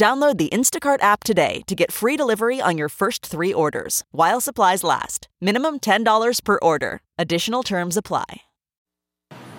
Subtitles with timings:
[0.00, 4.40] Download the Instacart app today to get free delivery on your first three orders while
[4.40, 5.28] supplies last.
[5.42, 7.02] Minimum $10 per order.
[7.18, 8.40] Additional terms apply.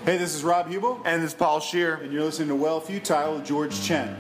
[0.04, 1.94] Hey, this is Rob Huebel, And this is Paul Scheer.
[2.02, 4.18] and you're listening to Well Futile with George Chen.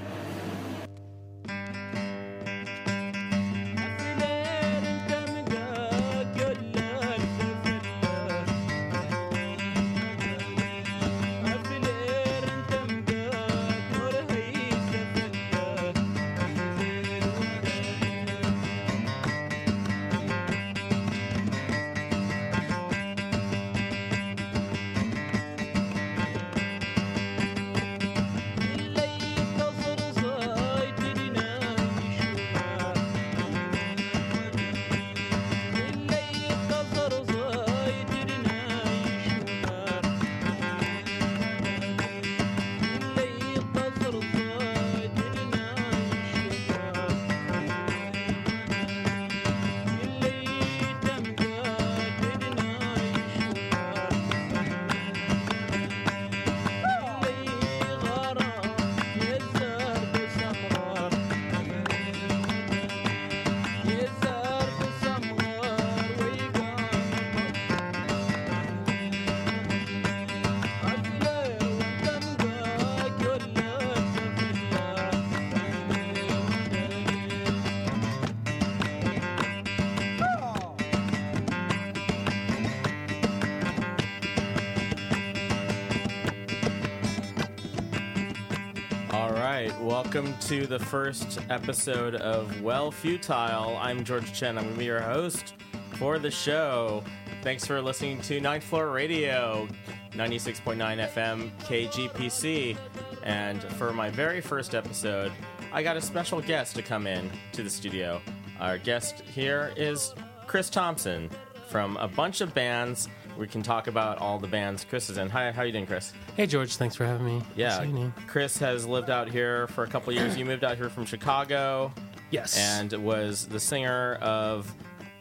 [90.52, 93.78] To the first episode of Well Futile.
[93.78, 94.58] I'm George Chen.
[94.58, 95.54] I'm going to be your host
[95.94, 97.06] for the show.
[97.42, 99.66] Thanks for listening to Ninth Floor Radio,
[100.12, 100.76] 96.9
[101.14, 102.76] FM KGPC.
[103.24, 105.32] And for my very first episode,
[105.72, 108.22] I got a special guest to come in to the studio.
[108.60, 110.14] Our guest here is
[110.48, 111.30] Chris Thomson
[111.70, 113.08] from a bunch of bands.
[113.38, 115.30] We can talk about all the bands Chris is in.
[115.30, 116.14] Hi, how you doing, Chris?
[116.36, 117.42] Hey George, thanks for having me.
[117.56, 120.38] Yeah, Chris has lived out here for a couple years.
[120.38, 121.92] You moved out here from Chicago
[122.30, 122.58] Yes.
[122.58, 124.72] and was the singer of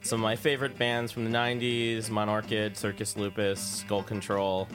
[0.03, 4.67] some of my favorite bands from the 90s Monorchid, Circus Lupus, Skull Kontrol.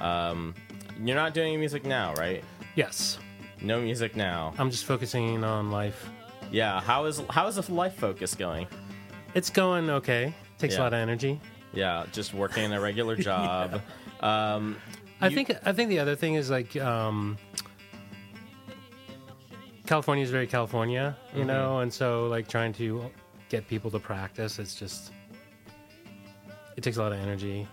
[0.00, 0.54] Um,
[1.02, 2.42] you're not doing music now, right?
[2.74, 3.18] yes,
[3.60, 4.52] No music now.
[4.58, 6.08] I'm just focusing on life.
[6.50, 8.66] Yeah, how is how is the life focus going?
[9.34, 10.32] It's going okay.
[10.58, 10.80] Takes Yeah.
[10.80, 11.40] a lot of energy.
[11.74, 13.80] Yeah, just working a regular job.
[14.20, 14.76] um,
[15.20, 17.36] I You- think I think the other thing is like um,
[19.86, 21.48] California is very California, you Mm-hmm.
[21.48, 23.10] know, and so like trying to
[23.48, 25.12] get people to practice, it's just
[26.76, 27.66] it takes a lot of energy.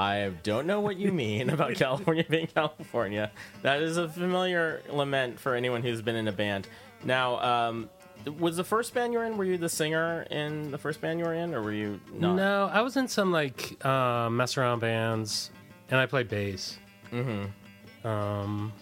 [0.00, 3.30] I don't know what you mean about California being California.
[3.62, 6.66] That is a familiar lament for anyone who's been in a band.
[7.04, 7.90] Now, um,
[8.38, 9.36] was the first band you were in?
[9.36, 12.36] Were you the singer in the first band you were in, or were you not?
[12.36, 15.50] No, I was in some like uh, mess around bands,
[15.90, 16.78] and I played bass.
[17.12, 18.06] Mm-hmm.
[18.06, 18.72] Um,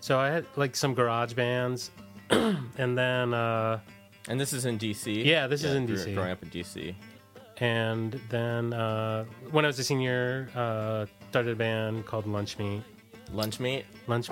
[0.00, 1.90] so I had like some garage bands,
[2.30, 3.80] and then uh,
[4.28, 5.24] And this is in DC.
[5.24, 6.14] Yeah, this is in DC.
[6.14, 6.94] Growing up in DC.
[7.58, 12.82] and then uh, when I was a senior, uh, started a band called Lunch Meat.
[13.34, 13.84] Lunch Meat.
[14.06, 14.28] Lunch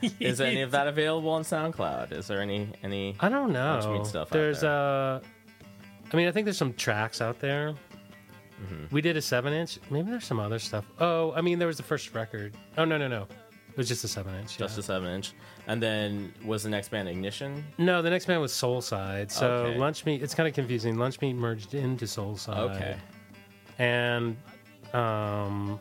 [0.00, 0.12] Meat.
[0.20, 2.12] Is any of that available on SoundCloud?
[2.12, 3.16] Is there any any?
[3.20, 3.78] I don't know.
[3.80, 4.70] Lunch Meat stuff out There's there.
[4.70, 5.20] uh,
[6.12, 7.74] I mean, I think there's some tracks out there.
[8.62, 8.94] Mm-hmm.
[8.94, 9.78] We did a seven inch.
[9.90, 10.84] Maybe there's some other stuff.
[11.00, 12.54] Oh, I mean, there was the first record.
[12.78, 13.26] Oh no, no, no.
[13.70, 14.58] It was just a seven inch.
[14.58, 14.80] Just yeah.
[14.80, 15.32] a seven inch,
[15.66, 17.64] and then was the next band Ignition?
[17.78, 19.30] No, the next band was Soulside.
[19.30, 19.78] So Okay.
[19.78, 20.98] Lunch Meat, it's kind of confusing.
[20.98, 22.76] Lunch Meat merged into Soulside.
[22.76, 22.96] Okay,
[23.78, 24.36] And
[24.92, 25.80] um,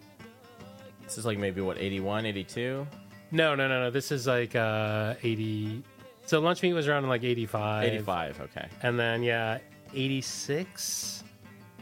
[1.11, 2.87] this is like maybe what 81, 82?
[3.31, 3.91] no, no, no, no.
[3.91, 5.83] This is like uh, 80.
[6.25, 7.83] So Lunch Meat was around like 85.
[7.83, 8.39] 85.
[8.41, 8.67] Okay.
[8.81, 9.57] And then, yeah,
[9.93, 11.23] 86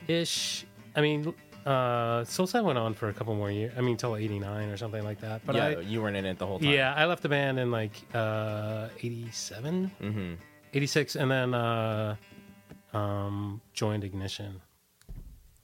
[0.07, 0.65] ish.
[0.95, 1.31] I mean,
[1.63, 3.71] uh, Soulside went on for a couple more years.
[3.77, 5.45] I mean, till 89 or something like that.
[5.45, 6.69] But yeah, I, you weren't in it the whole time.
[6.69, 10.33] yeah, I left the band in like uh, 87, Mm-hmm.
[10.73, 12.15] 86, and then uh,
[12.93, 14.59] um, joined Ignition.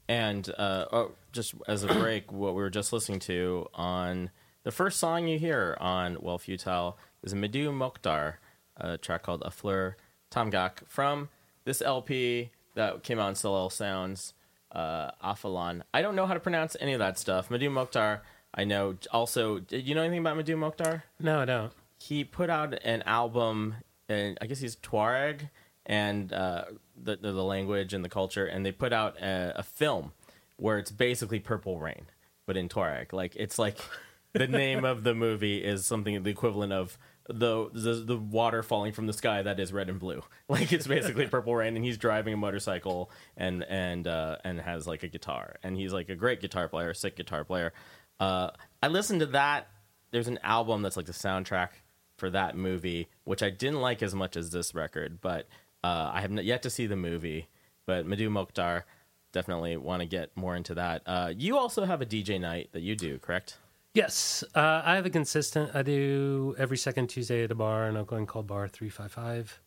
[0.08, 4.30] And uh, oh, just as a break, what we were just listening to on
[4.64, 8.36] the first song you hear on Well Futile is Mdou Moctar,
[8.78, 9.98] a track called A Fleur
[10.32, 11.30] Tamgak from
[11.66, 14.34] this LP that came out in Sahel Sounds,
[14.72, 15.82] uh, Afelan.
[15.94, 17.50] I don't know how to pronounce any of that stuff.
[17.50, 18.22] Mdou Moctar,
[18.54, 18.98] I know.
[19.12, 21.04] Also, do you know anything about Mdou Moctar?
[21.20, 21.74] No, I don't.
[21.98, 23.76] He put out an album,
[24.08, 25.50] and I guess he's Tuareg,
[25.86, 26.66] and uh,
[27.02, 30.14] the, the the language and the culture, and they put out a, a film
[30.58, 32.06] where it's basically Purple Rain,
[32.46, 33.14] but in Tuareg.
[33.14, 33.80] Like it's like
[34.34, 36.98] the name of the movie is something the equivalent of
[37.28, 40.22] the, the the water falling from the sky that is red and blue.
[40.48, 44.88] Like it's basically Purple Rain, and he's driving a motorcycle and and uh, and has
[44.88, 47.74] like a guitar, and he's like a great guitar player, sick guitar player.
[48.20, 48.52] Uh,
[48.82, 49.68] I listened to that.
[50.12, 51.70] There's an album that's like the soundtrack
[52.18, 55.48] for that movie, which I didn't like as much as this record, but
[55.86, 57.48] uh, I have not yet to see the movie.
[57.86, 58.84] But Mdou Moctar
[59.32, 61.04] definitely want to get more into that.
[61.06, 63.58] Uh, you also have a DJ night that you do, correct?
[63.94, 65.72] Yes, uh, I have a consistent.
[65.74, 69.62] I do every second Tuesday at a bar in Oakland called Bar Three Five Five,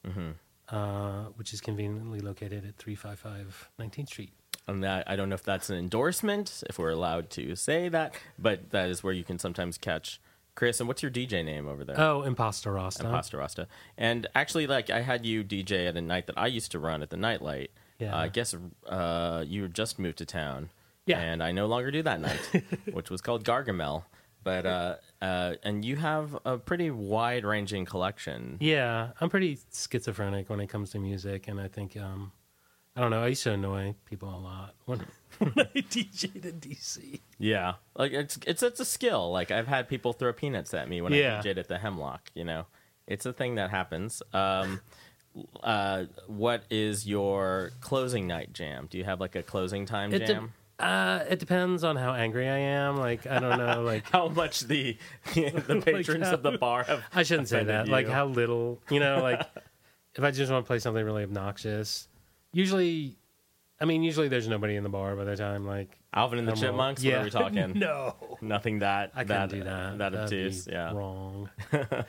[0.69, 4.33] uh, which is conveniently located at 355 19th Street.
[4.67, 8.17] And that I don't know if that's an endorsement, if we're allowed to say that,
[8.39, 10.21] but that is where you can sometimes catch
[10.59, 10.81] Chris.
[10.81, 11.99] And what's your DJ name over there?
[12.01, 13.05] Oh, Imposter Rasta.
[13.05, 13.69] Imposter Rasta.
[13.97, 17.01] And actually, like I had you DJ at a night that I used to run
[17.01, 17.71] at the Nightlight.
[18.01, 18.13] Yeah.
[18.13, 18.57] Uh, I guess
[18.89, 20.71] uh, you just moved to town.
[21.07, 21.21] Yeah.
[21.21, 22.41] And I no longer do that night,
[22.93, 24.03] which was called Gargamel.
[24.43, 28.57] But uh, uh, and you have a pretty wide ranging collection.
[28.61, 32.33] Yeah, I'm pretty schizophrenic when it comes to music, and I think um,
[32.97, 33.23] I don't know.
[33.23, 35.07] I used to annoy people a lot when,
[35.39, 37.21] when I DJ'd in DC.
[37.39, 39.31] Yeah, like it's it's it's a skill.
[39.33, 41.39] Like I've had people throw peanuts at me when Yeah.
[41.39, 42.31] I DJ'd at the Hemlock.
[42.35, 42.67] You know,
[43.07, 44.23] it's a thing that happens.
[44.33, 44.81] Um,
[45.63, 48.89] uh, what is your closing night jam?
[48.91, 50.53] Do you have like a closing time It, de- jam?
[50.79, 52.97] uh, it depends on how angry I am.
[52.97, 53.83] Like I don't know.
[53.83, 54.97] Like How much the
[55.35, 57.03] the patrons of the bar have?
[57.15, 57.89] I shouldn't say offended that.
[57.93, 58.13] Like you?
[58.13, 59.43] how little, you know, like
[60.15, 62.09] if I just want to play something really obnoxious,
[62.53, 63.17] usually,
[63.81, 66.53] I mean, usually there's nobody in the bar by the time like Alvin and the
[66.53, 67.05] I'm all- Chipmunks.
[67.05, 67.19] Yeah.
[67.19, 67.31] What are we
[67.65, 67.79] talking?
[67.79, 69.99] no, Nothing that I that couldn't do that.
[69.99, 70.65] that That'd obtuse.
[70.67, 70.93] be Yeah.
[70.93, 71.51] wrong.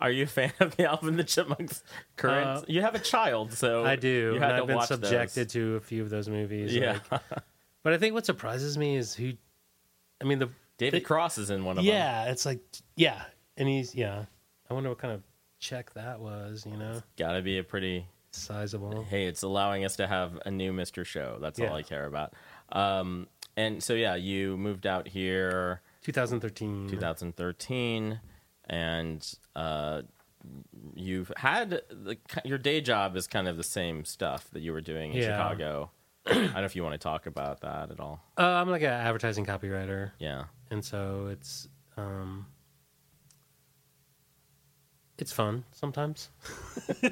[0.00, 1.82] Are you a fan of the Alvin and the Chipmunks?
[2.16, 2.46] Current.
[2.46, 4.08] Uh, you have a child, so I do.
[4.08, 5.52] You and had to I've been watch subjected those.
[5.52, 6.74] to a few of those movies.
[6.74, 7.00] Yeah.
[7.10, 7.20] like-
[7.82, 9.32] but I think what surprises me is who.
[10.22, 11.92] I mean, the David Cross is in one of them.
[11.94, 12.60] yeah, it's like
[12.96, 13.20] yeah,
[13.58, 14.24] and he's yeah.
[14.70, 15.22] I wonder what kind of
[15.58, 16.64] check that was.
[16.66, 19.04] You know, Got to be a pretty sizable.
[19.04, 21.04] hey, it's allowing us to have a new Mr.
[21.04, 21.38] Show.
[21.40, 22.34] That's all I care about.
[22.72, 26.88] Um, and so yeah, you moved out here 2013.
[26.88, 28.20] 2013,
[28.68, 30.02] and uh,
[30.94, 34.80] you've had the, your day job is kind of the same stuff that you were
[34.80, 35.36] doing in Yeah.
[35.36, 35.90] Chicago.
[36.26, 38.22] I don't know if you want to talk about that at all.
[38.38, 40.12] Uh, I'm like an advertising copywriter.
[40.18, 40.44] Yeah.
[40.70, 42.46] and so it's um
[45.20, 46.30] it's fun sometimes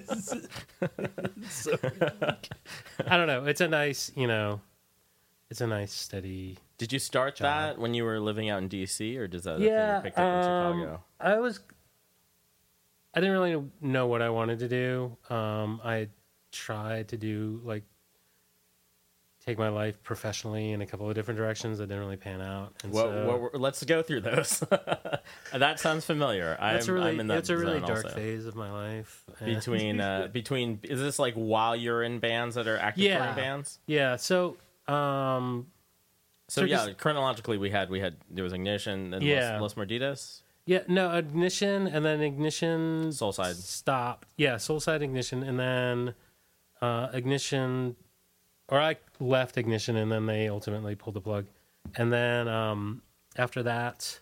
[1.48, 1.76] So,
[3.06, 4.60] i don't know it's a nice you know
[5.50, 7.44] it's a nice steady Did you start Job.
[7.44, 10.24] that when you were living out in DC, or does that yeah you picked up
[10.24, 11.02] in um, Chicago?
[11.20, 11.60] i was
[13.14, 16.08] i didn't really know what i wanted to do um i
[16.52, 17.84] tried to do like
[19.48, 22.74] take my life professionally in a couple of different directions that didn't really pan out
[22.84, 24.62] and What, so were- let's go through those.
[25.54, 26.54] that sounds familiar.
[26.60, 28.08] that's I'm, really I'm in that it's a really dark also.
[28.10, 32.66] phase of my life between uh, between is this like while you're in bands that
[32.66, 33.34] are active Yeah.
[33.34, 33.78] bands?
[33.86, 34.16] Yeah.
[34.16, 35.68] So, um,
[36.48, 39.58] So yeah, chronologically we had we had there was Ignition and Yeah.
[39.60, 40.42] Los, Los Morditas.
[40.66, 43.08] yeah, no, ignition, and then ignition.
[43.08, 43.54] Soulside.
[43.54, 44.26] Stop.
[44.36, 46.14] Yeah, soulside ignition, and then
[46.82, 47.96] uh, ignition,
[48.68, 51.46] or I left ignition, and then they ultimately pulled the plug,
[51.96, 53.02] and then um,
[53.36, 54.20] after that,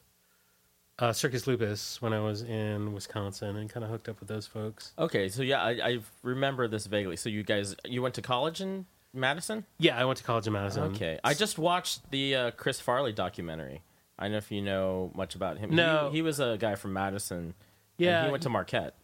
[0.99, 4.47] uh, Circus Lupus when I was in Wisconsin, and kind of hooked up with those
[4.47, 4.93] folks.
[4.99, 7.17] Okay, so yeah, I, I remember this vaguely.
[7.17, 9.65] So you guys you went to college in Madison?
[9.79, 10.85] Yeah, I went to college in Madison.
[10.95, 13.83] Okay, I just watched the uh, Chris Farley documentary.
[14.19, 15.75] I don't know if you know much about him.
[15.75, 16.09] No.
[16.11, 17.39] he, he was a guy from Madison.
[17.39, 17.55] and
[17.99, 18.95] Yeah, he went to Marquette.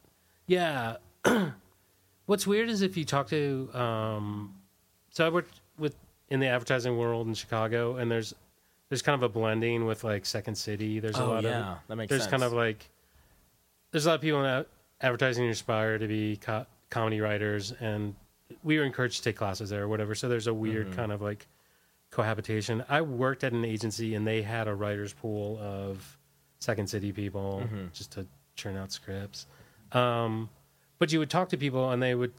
[0.46, 0.96] Yeah.
[2.26, 4.54] What's weird is if you talk to um
[5.12, 5.94] so I worked with
[6.28, 8.34] in the advertising world in Chicago and there's
[8.88, 10.98] there's kind of a blending with like Second City.
[11.00, 12.30] There's a Oh, lot yeah, of that makes there's sense.
[12.30, 12.88] kind of like
[13.90, 14.64] there's a lot of people in
[15.00, 18.14] advertising who aspire to be co- comedy writers and
[18.64, 20.14] we were encouraged to take classes there or whatever.
[20.14, 20.96] So there's a weird Mm-hmm.
[20.96, 21.46] kind of like
[22.10, 22.84] cohabitation.
[22.88, 26.18] I worked at an agency and they had a writers pool of
[26.60, 27.86] Second City people Mm-hmm.
[27.92, 28.26] just to
[28.56, 29.46] churn out scripts.
[29.92, 30.48] Um,
[30.98, 32.32] but you would talk to people and they would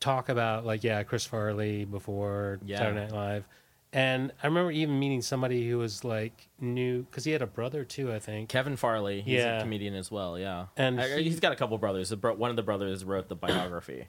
[0.00, 2.78] talk about like yeah Chris Farley before Yeah.
[2.78, 3.48] Saturday Night Live,
[3.92, 7.84] and I remember even meeting somebody who was like new because he had a brother
[7.84, 8.48] too I think.
[8.48, 9.58] Kevin Farley, he's Yeah.
[9.58, 10.38] a comedian as well.
[10.38, 12.10] Yeah, And I- he- he's got a couple brothers.
[12.10, 14.08] The One of the brothers wrote the biography.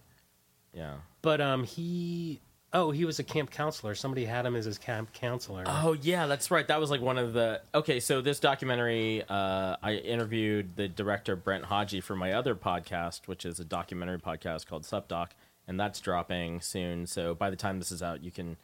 [0.74, 0.96] Yeah.
[1.22, 2.42] But um, he
[2.74, 3.96] oh he was a camp counselor.
[3.96, 5.64] Somebody had him as his camp counselor.
[5.66, 6.68] Oh yeah, that's right.
[6.68, 8.00] That was like one of the okay.
[8.02, 13.46] So this documentary, uh, I interviewed the director Brent Hodgie for my other podcast, which
[13.46, 15.30] is a documentary podcast called Subdoc,
[15.68, 17.06] and that's dropping soon.
[17.06, 18.58] So by the time this is out, you can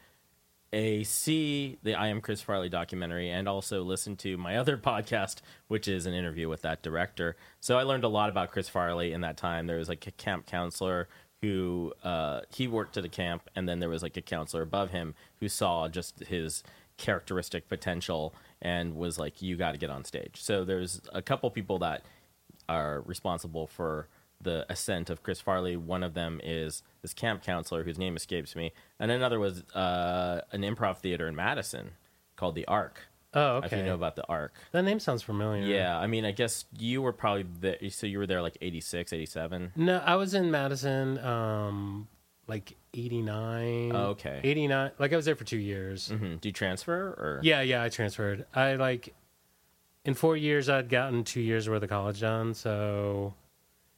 [0.73, 5.37] a see the I am Chris Farley documentary and also listen to my other podcast,
[5.67, 7.35] which is an interview with that director.
[7.59, 9.67] So I learned a lot about Chris Farley in that time.
[9.67, 11.07] There was like a camp counselor
[11.41, 14.91] who uh, he worked at a camp, and then there was like a counselor above
[14.91, 16.63] him who saw just his
[16.97, 21.49] characteristic potential and was like, "You got to get on stage." So there's a couple
[21.51, 22.03] people that
[22.69, 24.07] are responsible for
[24.41, 25.75] the ascent of Chris Farley.
[25.77, 30.41] One of them is this camp counselor whose name escapes me, and another was uh,
[30.51, 31.91] an improv theater in Madison
[32.35, 33.07] called the Ark.
[33.33, 33.77] oh If okay.
[33.79, 34.53] you know about the Ark.
[34.71, 35.63] that name sounds familiar.
[35.63, 37.77] Yeah, I mean, I guess you were probably there.
[37.89, 39.71] so you were there like 86, 87.
[39.75, 42.07] No, I was in Madison, um,
[42.47, 43.91] like eighty nine.
[43.95, 44.41] Oh, okay.
[44.43, 44.91] Eighty nine.
[44.99, 46.09] Like I was there for two years.
[46.09, 47.81] hmm Do you transfer or Yeah, yeah.
[47.81, 48.45] I transferred.
[48.53, 49.13] I like
[50.03, 52.53] in four years I'd gotten two years worth of college done.
[52.53, 53.33] So,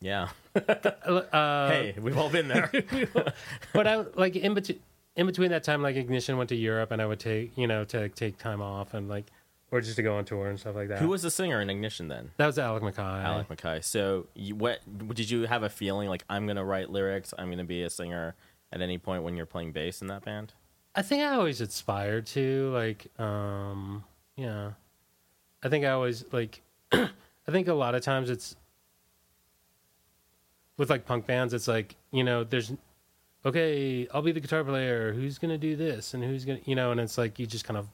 [0.05, 0.27] Yeah.
[0.55, 2.69] uh, hey, we've all been there.
[3.73, 4.79] but I like in between
[5.15, 7.83] in between that time, like Ignition went to Europe, and I would take you know
[7.85, 9.25] to take time off and like
[9.71, 10.99] or just to go on tour and stuff like that.
[10.99, 12.29] Who was the singer in Ignition then?
[12.37, 12.45] that?
[12.45, 13.01] Was Alec Mackay.
[13.01, 13.81] Alec Mackay.
[13.81, 14.79] So, you, what
[15.15, 17.33] did you have a feeling like I'm gonna write lyrics?
[17.35, 18.35] I'm gonna be a singer
[18.71, 20.53] at any point when you're playing bass in that band?
[20.93, 24.03] I think I always aspired to like um
[24.35, 24.73] yeah.
[25.63, 27.09] I think I always like I
[27.49, 28.55] think a lot of times it's
[30.77, 32.71] with like punk bands it's like, you know, there's
[33.45, 36.69] okay, I'll be the guitar player, who's going to do this and who's going to,
[36.69, 37.87] you know, and it's like you just kind of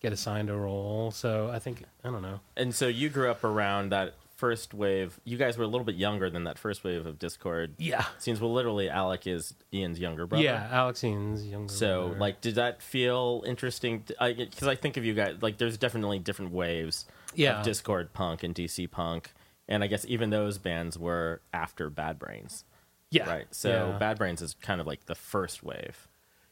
[0.00, 1.10] get assigned a role.
[1.10, 2.40] So I think I don't know.
[2.56, 5.20] And so you grew up around that first wave.
[5.24, 7.72] You guys were a little bit younger than that first wave of Dischord.
[7.78, 8.06] Yeah.
[8.18, 10.42] Seems well, literally, Alec is Ian's younger brother.
[10.42, 11.72] Yeah, Alex Ian's younger.
[11.72, 12.20] So, brother.
[12.20, 14.02] like, did that feel interesting?
[14.08, 17.60] Because I, think of you guys, like, there's definitely different waves Yeah.
[17.60, 19.34] of Dischord punk and DC punk.
[19.70, 22.64] And I guess even those bands were after Bad Brains,
[23.10, 23.30] yeah.
[23.30, 23.46] right?
[23.52, 23.98] So, yeah.
[23.98, 26.08] Bad Brains is kind of like the first wave.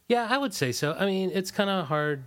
[0.07, 0.93] Yeah, I would say so.
[0.97, 2.23] I mean, it's kind of hard.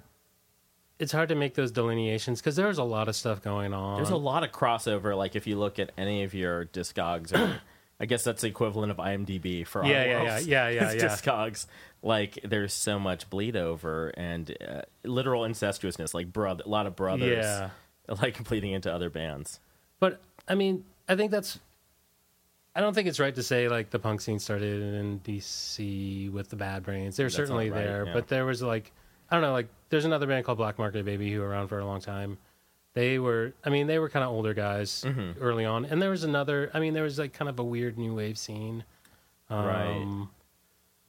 [0.98, 3.96] It's hard to make those delineations because there's a lot of stuff going on.
[3.96, 5.16] There's a lot of crossover.
[5.16, 7.58] Like, if you look at any of your Discogs, or
[8.00, 10.46] I guess that's the equivalent of IMDb for our Yeah, yeah, worlds.
[10.46, 11.02] yeah, yeah, yeah.
[11.04, 11.66] Discogs.
[12.02, 16.94] Like, there's so much bleed over and uh, literal incestuousness, like brother, a lot of
[16.94, 17.70] brothers, Yeah.
[18.20, 19.58] like bleeding into other bands.
[19.98, 21.58] But I mean, I think that's.
[22.74, 26.48] I don't think it's right to say like the punk scene started in DC with
[26.48, 27.16] the Bad Brains.
[27.16, 28.12] They're That's certainly right, there, yeah.
[28.14, 28.92] but there was like
[29.30, 31.78] I don't know, like there's another band called Black Market Baby who were around for
[31.78, 32.38] a long time.
[32.94, 35.42] They were, I mean, they were kind of older guys Mm-hmm.
[35.42, 36.70] early on, and there was another.
[36.74, 38.84] I mean, there was like kind of a weird new wave scene.
[39.50, 39.86] Um, Right.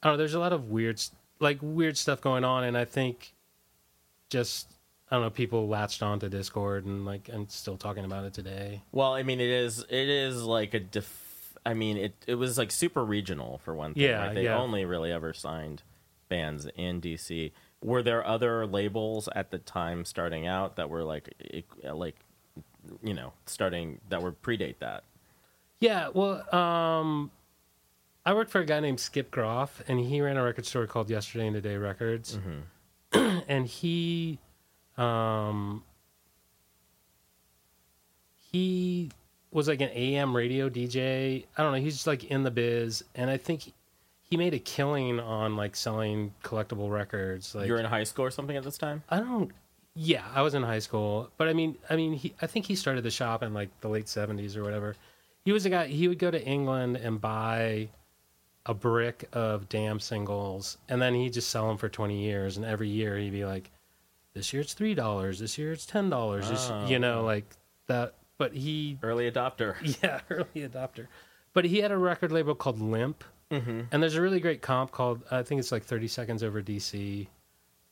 [0.02, 0.16] I don't know.
[0.18, 1.00] There's a lot of weird,
[1.40, 3.32] like weird stuff going on, and I think
[4.28, 4.70] just
[5.14, 5.30] I don't know.
[5.30, 8.82] People latched onto Dischord and like and still talking about it today.
[8.90, 12.58] Well, I mean, it is it is like a def- I mean, it it was
[12.58, 14.02] like super regional for one thing.
[14.02, 14.34] Yeah, right?
[14.34, 14.58] they yeah.
[14.58, 15.84] only really ever signed
[16.28, 17.52] bands in DC.
[17.80, 21.32] Were there other labels at the time starting out that were like
[21.84, 22.16] like
[23.00, 25.04] you know starting that were predate that?
[25.78, 27.30] Yeah, well, um,
[28.26, 31.08] I worked for a guy named Skip Groff, and he ran a record store called
[31.08, 32.36] Yesterday and Today Records,
[33.12, 34.40] and he,
[34.96, 35.82] um,
[38.52, 39.10] he
[39.50, 41.44] was like an AM radio DJ.
[41.56, 41.78] I don't know.
[41.78, 43.74] He's just like in the biz, and I think he,
[44.22, 47.54] he made a killing on like selling collectible records.
[47.54, 49.02] Like you were in high school or something at this time.
[49.08, 49.50] I don't.
[49.96, 52.74] Yeah, I was in high school, but I mean, I mean, he, I think he
[52.74, 54.96] started the shop in like the late seventies or whatever.
[55.44, 55.86] He was a guy.
[55.86, 57.88] He would go to England and buy
[58.66, 62.56] a brick of damn singles, and then he'd just sell them for twenty years.
[62.56, 63.70] And every year he'd be like,
[64.34, 65.38] "This year it's three dollars.
[65.38, 66.46] This year it's ten dollars.
[66.50, 66.86] Oh.
[66.86, 67.44] You know, like
[67.86, 69.76] that." But he, Early adopter.
[70.02, 71.06] yeah, early adopter.
[71.52, 73.22] But he had a record label called Limp,
[73.52, 73.82] Mm-hmm.
[73.92, 77.26] and there's a really great comp called I think it's like Thirty Seconds Over DC,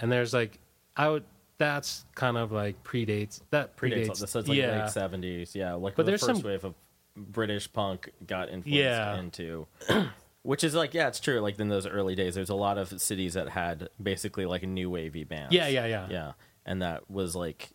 [0.01, 0.59] and there's like
[0.97, 1.25] I would
[1.59, 4.09] that's kind of like predates that Predates.
[4.09, 5.55] predates, So it's like yeah late seventies.
[5.55, 6.75] Yeah, like But the there's first some- wave of
[7.17, 9.17] British punk got influenced Yeah.
[9.19, 9.67] into.
[10.43, 11.39] Which is like, yeah, it's true.
[11.41, 14.67] Like in those early days, there's a lot of cities that had basically like a
[14.67, 15.53] new wavy band.
[15.53, 16.33] yeah yeah yeah yeah,
[16.67, 17.71] and that was like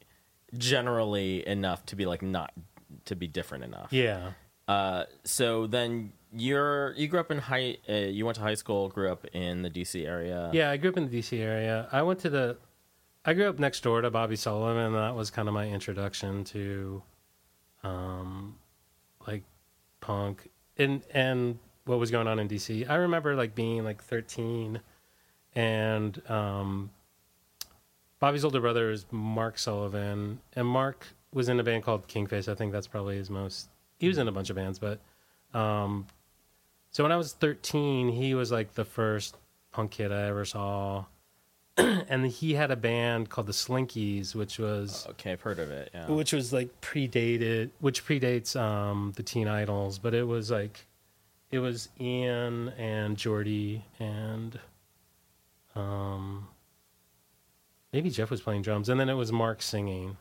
[0.57, 2.51] generally enough to be like not
[3.05, 3.91] to be different enough.
[3.91, 4.31] yeah
[4.67, 7.77] Uh, so then you're you grew up in high.
[7.87, 8.89] Uh, you went to high school.
[8.89, 10.49] Grew up in the DC area.
[10.53, 10.69] yeah.
[10.69, 11.87] I grew up in the DC area.
[11.91, 12.57] I went to the
[13.23, 16.43] I grew up next door to Bobby Sullivan, and that was kind of my introduction
[16.45, 17.01] to,
[17.83, 18.55] um,
[19.25, 19.43] like
[20.01, 22.89] punk and and what was going on in DC.
[22.89, 24.79] I remember like being like 13
[25.55, 26.91] and um,
[28.19, 32.47] Bobby's older brother is Mark Sullivan, and Mark was in a band called Kingface.
[32.47, 33.69] I think that's probably his most.
[33.99, 34.99] He was in a bunch of bands, but
[35.53, 36.07] um,
[36.91, 39.35] so when I was 13, he was like the first
[39.71, 41.05] punk kid I ever saw.
[41.77, 45.91] and he had a band called the Slinkees, which was Okay, I've heard of it.
[45.93, 46.07] Yeah.
[46.07, 50.87] which was like predated, which predates um, the Teen Idles, but it was like
[51.51, 54.59] it was Ian and Geordie and
[55.75, 56.47] um,
[57.93, 60.17] maybe Jeff was playing drums, and then it was Mark singing,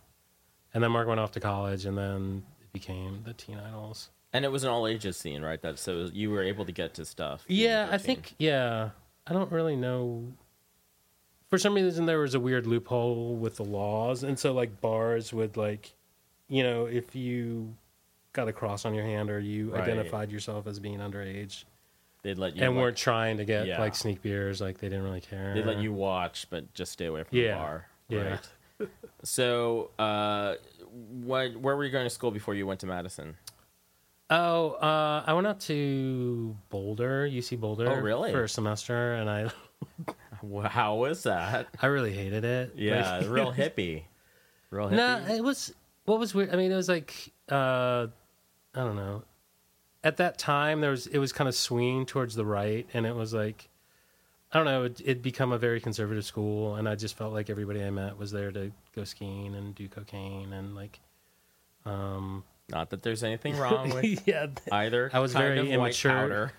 [0.74, 4.10] and then Mark went off to college, and then it became the Teen Idles.
[4.32, 5.60] And it was an all ages scene, right?
[5.62, 7.44] That so you were able to get to stuff.
[7.48, 8.90] Yeah, I think yeah.
[9.26, 10.32] I don't really know.
[11.48, 15.32] For some reason, there was a weird loophole with the laws, and so like bars
[15.32, 15.94] would like,
[16.48, 17.74] you know, if you
[18.36, 19.82] got a cross on your hand or you Right.
[19.82, 21.64] identified yourself as being underage
[22.22, 23.80] they'd let you and like, weren't trying to get Yeah.
[23.80, 25.54] like sneak beers, like they didn't really care.
[25.54, 27.52] They let you watch, but just stay away from Yeah.
[27.52, 27.86] the bar.
[28.08, 28.38] Yeah.
[28.80, 28.88] Right.
[29.22, 30.54] so, uh,
[31.24, 33.36] what, where were you going to school before you went to Madison?
[34.28, 38.32] Oh, uh, I went out to Boulder, UC Boulder, Oh, really?
[38.32, 39.50] for a semester, and I
[40.68, 41.68] How was that?
[41.80, 42.72] I really hated it.
[42.76, 44.02] Yeah, Like- real hippie.
[44.70, 44.96] Real hippie.
[44.96, 45.72] No, it was
[46.06, 46.50] what was weird.
[46.52, 48.08] I mean, it was like uh,
[48.76, 49.22] I don't know.
[50.04, 53.14] At that time, there was it was kind of swinging towards the right, and it
[53.16, 53.68] was like
[54.52, 54.84] I don't know.
[54.84, 58.16] It it'd become a very conservative school, and I just felt like everybody I met
[58.16, 61.00] was there to go skiing and do cocaine and like.
[61.84, 65.10] Um, Not that there's anything wrong with yeah, either.
[65.12, 66.52] I was very immature.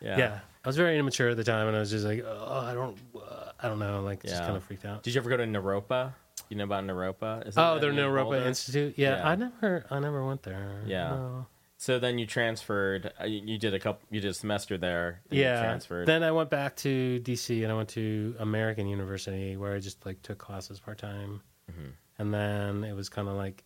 [0.00, 0.18] Yeah.
[0.18, 2.74] yeah, I was very immature at the time, and I was just like, oh, I
[2.74, 4.40] don't, uh, I don't know, like just Yeah.
[4.44, 5.02] kind of freaked out.
[5.02, 6.12] Did you ever go to Naropa?
[6.50, 7.46] You know about Naropa?
[7.46, 8.94] Isn't Oh, the Naropa Institute.
[8.98, 9.28] Yeah, Yeah.
[9.28, 10.82] I never, I never went there.
[10.86, 11.08] Yeah.
[11.10, 11.46] No.
[11.76, 13.12] So then you transferred.
[13.20, 14.06] Uh, you you did a couple.
[14.10, 15.20] You did a semester there.
[15.28, 16.06] Then you yeah transferred.
[16.06, 20.04] then i went back to dc and i went to american university where i just
[20.06, 21.40] like took classes part-time
[21.70, 21.90] Mm-hmm.
[22.18, 23.64] and then it was kind of like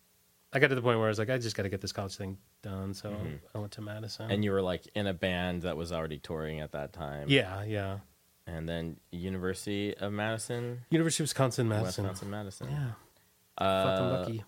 [0.52, 1.90] i got to the point where i was like i just got to get this
[1.92, 3.12] college thing done so
[3.54, 6.60] i went to madison and you were like in a band that was already touring
[6.60, 7.26] at that time.
[7.28, 7.98] yeah yeah
[8.46, 12.68] And then University of Madison, university of wisconsin madison Wisconsin Madison.
[12.70, 12.90] yeah
[13.58, 14.44] Uh, fucking lucky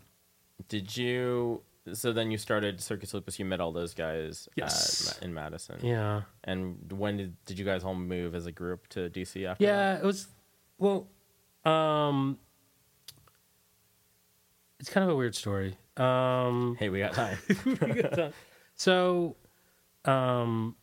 [0.68, 1.62] Did you?
[1.92, 3.38] So then you started Circus Lupus.
[3.38, 4.48] You met all those guys.
[4.54, 5.18] Yes.
[5.20, 5.78] Ma- in Madison.
[5.82, 9.64] yeah And when did did you guys all move as a group to DC after?
[9.64, 10.28] yeah it was
[10.78, 11.08] well
[11.64, 12.38] um
[14.78, 16.76] it's kind of a weird story um?
[16.78, 17.36] Hey, we got time.
[18.74, 19.36] So,
[20.06, 20.74] um,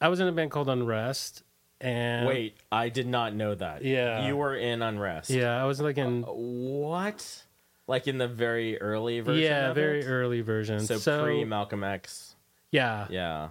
[0.00, 1.44] I was in a band called Unrest,
[1.80, 3.84] and Wait, I did not know that.
[3.84, 4.26] Yeah.
[4.26, 5.30] You were in Unrest.
[5.30, 7.44] yeah, I was like in What?
[7.88, 9.42] Like in the very early version?
[9.44, 10.06] yeah, of very it?
[10.06, 10.80] early version.
[10.80, 12.34] So, So, pre Malcolm X.
[12.72, 13.50] yeah, Yeah.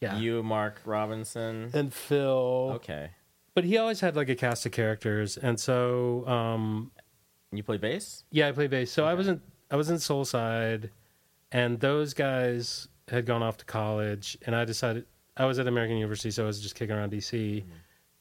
[0.00, 1.70] yeah, You, Mark Robinson.
[1.72, 2.72] and Phil.
[2.76, 3.10] Okay.
[3.54, 6.90] But he always had like a cast of characters, and so um,
[7.52, 8.24] You play bass?
[8.30, 8.90] yeah, I play bass.
[8.90, 10.90] So I wasn't I was in Soulside,
[11.52, 15.06] and those guys had gone off to college, and I decided
[15.38, 17.64] I was at American University, so I was just kicking around DC,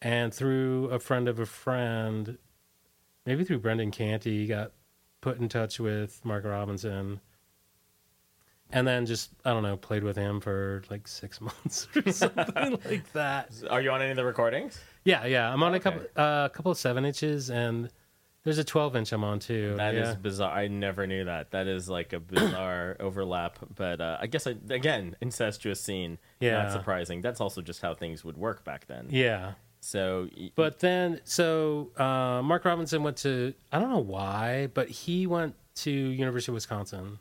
[0.01, 2.37] and through a friend of a friend,
[3.25, 4.71] maybe through Brendan Canty, got
[5.25, 7.19] put in touch with Mark Robinson.
[8.71, 12.77] And then just I don't know, played with him for like six months or something
[12.85, 13.51] like that.
[13.71, 14.79] Are you on any of the recordings?
[15.03, 15.51] Yeah, yeah.
[15.51, 15.77] I'm on Okay.
[15.77, 17.89] a couple, uh, a couple of seven inches, and
[18.43, 19.73] there's a 12 inch I'm on too.
[19.77, 20.15] That is yeah.
[20.15, 20.51] bizarre.
[20.51, 21.49] I never knew that.
[21.51, 23.57] That is like a bizarre overlap.
[23.73, 26.19] But uh, I guess I, again, incestuous scene.
[26.39, 26.61] Yeah.
[26.63, 27.21] Not surprising.
[27.21, 29.07] That's also just how things would work back then.
[29.09, 29.53] yeah.
[29.85, 35.27] So, But then, so uh, Mark Robinson went to I don't know why, but he
[35.27, 37.19] went to University of Wisconsin.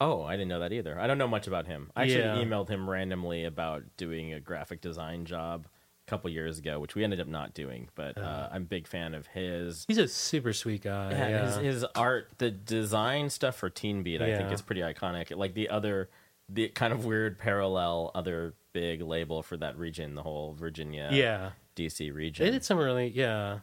[0.00, 0.98] oh, I didn't know that either.
[1.00, 1.90] I don't know much about him.
[1.96, 2.36] I actually Yeah.
[2.36, 5.66] emailed him randomly about doing a graphic design job
[6.06, 7.88] a couple years ago, which we ended up not doing.
[7.94, 9.84] But uh, I'm a big fan of his.
[9.88, 11.10] He's a super sweet guy.
[11.12, 14.82] Yeah, Yeah, His, his art, the design stuff for Teen Beat, I think is pretty
[14.82, 15.34] iconic.
[15.36, 16.10] Like the other,
[16.50, 21.50] the kind of weird parallel other big label for that region, the whole Virginia, yeah.
[21.78, 22.44] DC region.
[22.44, 23.60] They did some really yeah.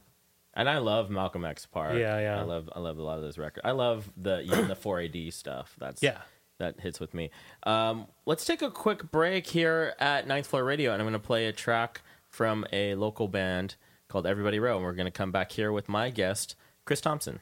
[0.54, 1.96] and I love Malcolm X Park.
[1.98, 2.40] Yeah, yeah.
[2.40, 3.62] I love, I love a lot of those records.
[3.66, 5.76] I love the even the 4AD stuff.
[5.78, 6.20] That's Yeah.
[6.60, 7.32] that hits with me.
[7.64, 11.28] Um, let's take a quick break here at Ninth Floor Radio, and I'm going to
[11.28, 13.76] play a track from a local band
[14.08, 17.40] called Everybody Row, and we're going to come back here with my guest, Chris Thomson.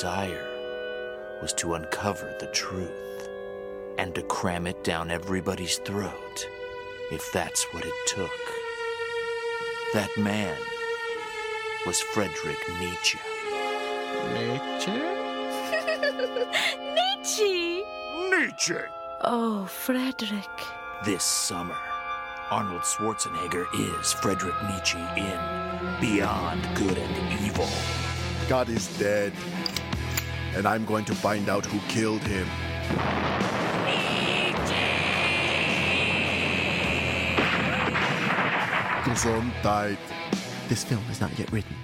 [0.00, 0.46] Desire
[1.42, 3.28] was to uncover the truth
[3.98, 6.48] and to cram it down everybody's throat
[7.12, 8.40] if that's what it took.
[9.92, 10.56] That man
[11.84, 13.18] was Friedrich Nietzsche.
[14.32, 14.90] Nietzsche?
[16.96, 17.84] Nietzsche!
[18.30, 18.80] Nietzsche!
[19.20, 20.56] Oh, Frederick.
[21.04, 21.76] This summer,
[22.50, 25.38] Arnold Schwarzenegger is Friedrich Nietzsche in
[26.00, 27.68] Beyond Good and Evil.
[28.48, 29.32] God is dead.
[30.54, 32.46] And I'm going to find out who killed him.
[39.04, 39.98] Gesundheit.
[40.68, 41.74] This film is not yet written.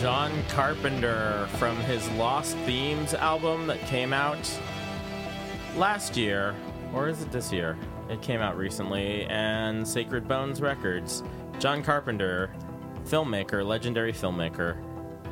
[0.00, 4.38] John Carpenter from his Lost Themes album that came out
[5.76, 6.54] last year.
[6.94, 7.76] Or is it this year?
[8.08, 9.24] It came out recently.
[9.24, 11.24] And Sacred Bones Records.
[11.58, 12.54] John Carpenter,
[13.06, 14.80] filmmaker, legendary filmmaker.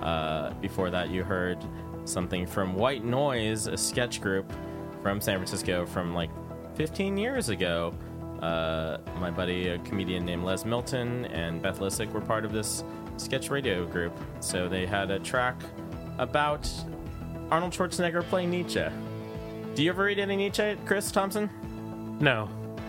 [0.03, 1.65] Uh, before that, you heard
[2.05, 4.53] something from White Noise, a sketch group
[5.01, 6.31] from San Francisco from like
[6.75, 7.95] 15 years ago.
[8.43, 12.83] Uh, my buddy, a comedian named Les Milton, and Beth Lisick were part of this
[13.17, 14.13] sketch radio group.
[14.41, 15.61] So they had a track
[16.19, 16.69] about
[17.51, 18.85] Arnold Schwarzenegger playing Nietzsche.
[19.75, 21.51] Do you ever read any Nietzsche, Chris Thomson?
[22.19, 22.49] No,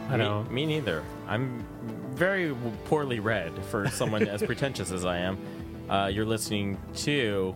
[0.10, 0.52] I me, don't.
[0.52, 1.04] Me neither.
[1.28, 1.66] I'm
[2.12, 5.38] very poorly read for someone as pretentious as I am.
[5.90, 7.56] Uh, you're listening to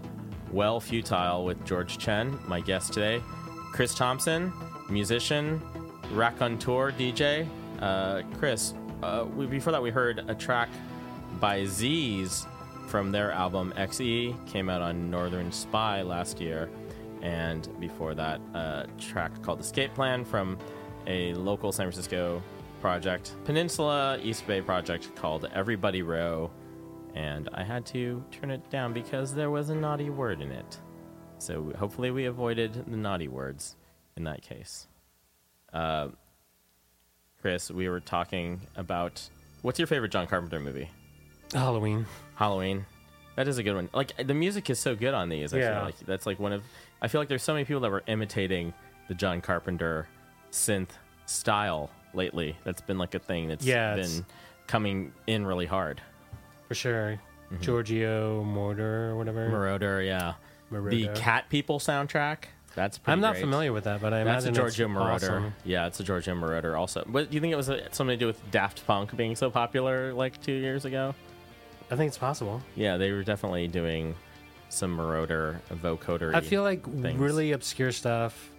[0.51, 3.21] Well Futile with George Chen, my guest today.
[3.71, 4.51] Chris Thomson,
[4.89, 5.62] musician,
[6.12, 7.47] raconteur, DJ.
[7.79, 10.69] Uh, Chris, uh, we, before that we heard a track
[11.39, 12.45] by Zs
[12.91, 16.69] from their album XE, came out on Northern Spy last year.
[17.21, 20.58] And before that, a track called Escape Plan from
[21.08, 22.43] a local San Francisco
[22.82, 26.51] project, Peninsula East Bay project called Everybody Row.
[27.15, 30.77] And I had to turn it down because there was a naughty word in it.
[31.38, 33.77] So hopefully we avoided the naughty words
[34.17, 34.88] in that case.
[35.71, 36.10] Uh,
[37.39, 39.30] Chris, we were talking about
[39.62, 40.89] what's your favorite John Carpenter movie?
[41.54, 42.06] Halloween.
[42.41, 42.86] Halloween.
[43.36, 43.89] That is a good one.
[43.93, 45.54] Like the music is so good on these.
[45.54, 45.75] I Yeah.
[45.75, 46.63] feel like that's like one of.
[47.01, 48.74] I feel like there's so many people that were imitating
[49.07, 50.07] the John Carpenter
[50.51, 50.89] synth
[51.28, 52.57] style lately.
[52.63, 54.26] That's been like a thing that's Yeah, it's- been
[54.68, 56.01] coming in really hard.
[56.68, 57.20] For sure.
[57.51, 57.61] Mm-hmm.
[57.61, 59.49] Giorgio Mortar or whatever.
[59.49, 60.34] Moroder, yeah.
[60.72, 62.45] The Cat People soundtrack.
[62.76, 63.41] That's pretty I'm not great.
[63.41, 65.13] familiar with that, but I imagine That's a Giorgio Moroder.
[65.15, 65.53] awesome.
[65.65, 67.03] Yeah, it's a Giorgio Moroder also.
[67.05, 69.49] But do you think it was uh something to do with Daft Punk being so
[69.51, 71.13] popular like two years ago?
[71.91, 72.61] I think it's possible.
[72.75, 74.15] Yeah, they were definitely doing
[74.69, 76.33] some Moroder vocoder.
[76.33, 77.19] I feel like things.
[77.19, 78.49] really obscure stuff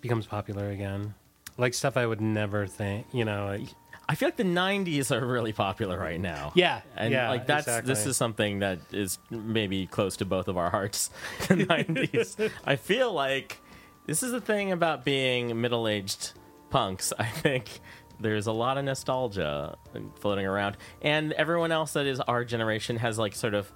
[0.00, 1.14] becomes popular again.
[1.58, 3.68] Like stuff I would never think, you know, like
[4.08, 6.52] I feel like the '90s are really popular right now.
[6.54, 10.56] Yeah, and yeah, like that's this is something that is maybe close to both of
[10.56, 11.10] our hearts.
[11.48, 12.50] The '90s.
[12.64, 13.60] I feel like
[14.06, 16.32] this is the thing about being middle-aged
[16.70, 17.12] punks.
[17.18, 17.80] I think
[18.20, 19.76] there's a lot of nostalgia
[20.20, 23.70] floating around, and everyone else that is our generation has like sort of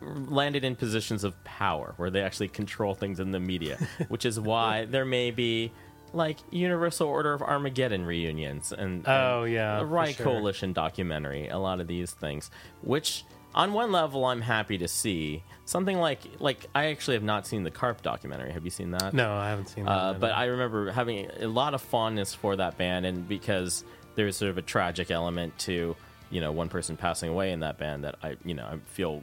[0.00, 3.78] landed in positions of power where they actually control things in the media,
[4.08, 5.72] which is why there may be
[6.12, 10.26] like Universal Order of Armageddon reunions and, Oh, and yeah, for Right sure.
[10.26, 12.50] Coalition documentary, a lot of these things,
[12.82, 13.24] which
[13.54, 15.42] on one level I'm happy to see.
[15.64, 18.52] Something like like I actually have not seen the Carp documentary.
[18.52, 19.14] Have you seen that?
[19.14, 19.90] no, I haven't seen that.
[19.90, 23.84] Uh, but I remember having a lot of fondness for that band, and because
[24.14, 25.96] there's sort of a tragic element to
[26.30, 29.22] you know one person passing away in that band, that I you know I feel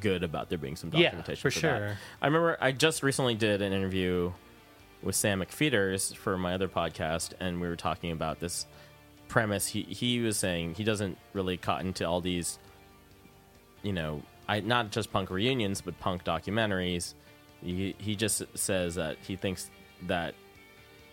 [0.00, 1.32] good about there being some documentation.
[1.32, 1.60] Yeah, for that.
[1.60, 1.98] sure.
[2.22, 4.32] I remember I just recently did an interview
[5.02, 8.66] with Sam McPheeters for my other podcast, and we were talking about this
[9.28, 9.66] premise.
[9.66, 12.58] He he was saying he doesn't really cotton to all these,
[13.82, 17.14] you know, I not just punk reunions, but punk documentaries.
[17.62, 19.70] He he just says that he thinks
[20.06, 20.34] that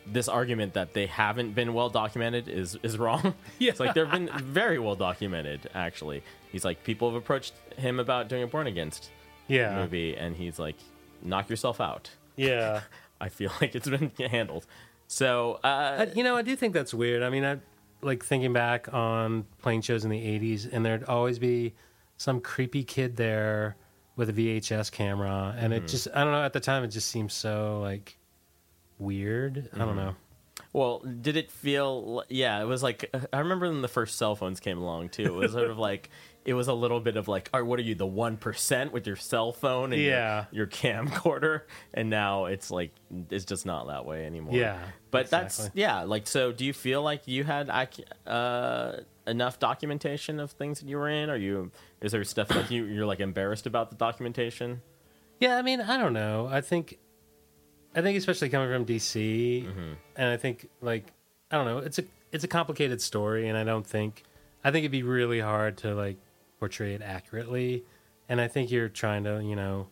[0.06, 3.34] this argument that they haven't been well documented is is wrong.
[3.60, 3.72] Yeah.
[3.72, 5.70] It's like they've been very well documented.
[5.74, 9.12] Actually, he's like people have approached him about doing a Born Against
[9.48, 10.76] yeah, movie, and he's like,
[11.22, 12.12] knock yourself out.
[12.36, 12.82] yeah.
[13.20, 14.66] I feel like it's been handled.
[15.08, 17.24] So, uh, I, you know, I do think that's weird.
[17.24, 17.58] I mean, I
[18.02, 21.74] like thinking back on playing shows in the '80s, and there'd always be
[22.18, 23.76] some creepy kid there
[24.16, 25.86] with a VHS camera, and Mm-hmm.
[25.86, 26.44] it just—I don't know.
[26.44, 28.18] At the time, it just seemed so like
[29.00, 29.70] weird.
[29.74, 29.98] I don't Mm-hmm.
[29.98, 30.16] know.
[30.74, 32.24] well, did it feel?
[32.30, 35.24] Yeah, it was like I remember when the first cell phones came along too.
[35.26, 36.10] It was sort of like
[36.46, 38.92] it was a little bit of like, "All right, what are you, the one percent
[38.94, 40.46] with your cell phone and your- Yeah.
[40.52, 41.62] your, camcorder?"
[41.94, 42.92] And now it's like
[43.30, 44.56] it's just not that way anymore.
[44.56, 44.80] Yeah,
[45.12, 46.04] but that's yeah.
[46.04, 47.70] Like, so do you feel like you had
[48.26, 48.94] uh,
[49.28, 51.30] enough documentation of things that you were in?
[51.30, 51.72] Are you?
[52.02, 54.82] Is there stuff like you you're like embarrassed about the documentation?
[55.40, 56.48] Yeah, I mean, I don't know.
[56.52, 56.98] I think,
[57.96, 59.94] I think especially coming from DC, Mm-hmm.
[60.16, 61.06] and I think like
[61.52, 61.78] I don't know.
[61.80, 64.24] It's a it's a complicated story, and I don't think
[64.64, 66.18] I think it'd be really hard to like
[66.60, 67.84] portray it accurately.
[68.30, 69.88] And I think you're trying to you know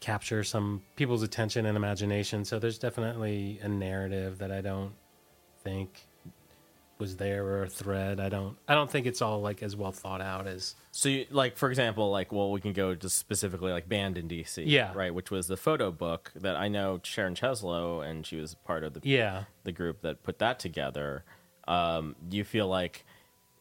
[0.00, 2.44] capture some people's attention and imagination.
[2.44, 4.92] So there's definitely a narrative that I don't
[5.64, 6.06] think
[6.98, 8.20] was there or a thread.
[8.20, 11.26] I don't I don't think it's all like as well thought out as So, you,
[11.30, 14.92] like for example, like well, we can go just specifically like banned in DC, Yeah.
[14.94, 18.84] right, which was the photo book that I know Sharon Cheslow, and she was part
[18.84, 19.44] of the yeah.
[19.64, 21.24] the group that put that together.
[21.66, 23.04] Um, do you feel like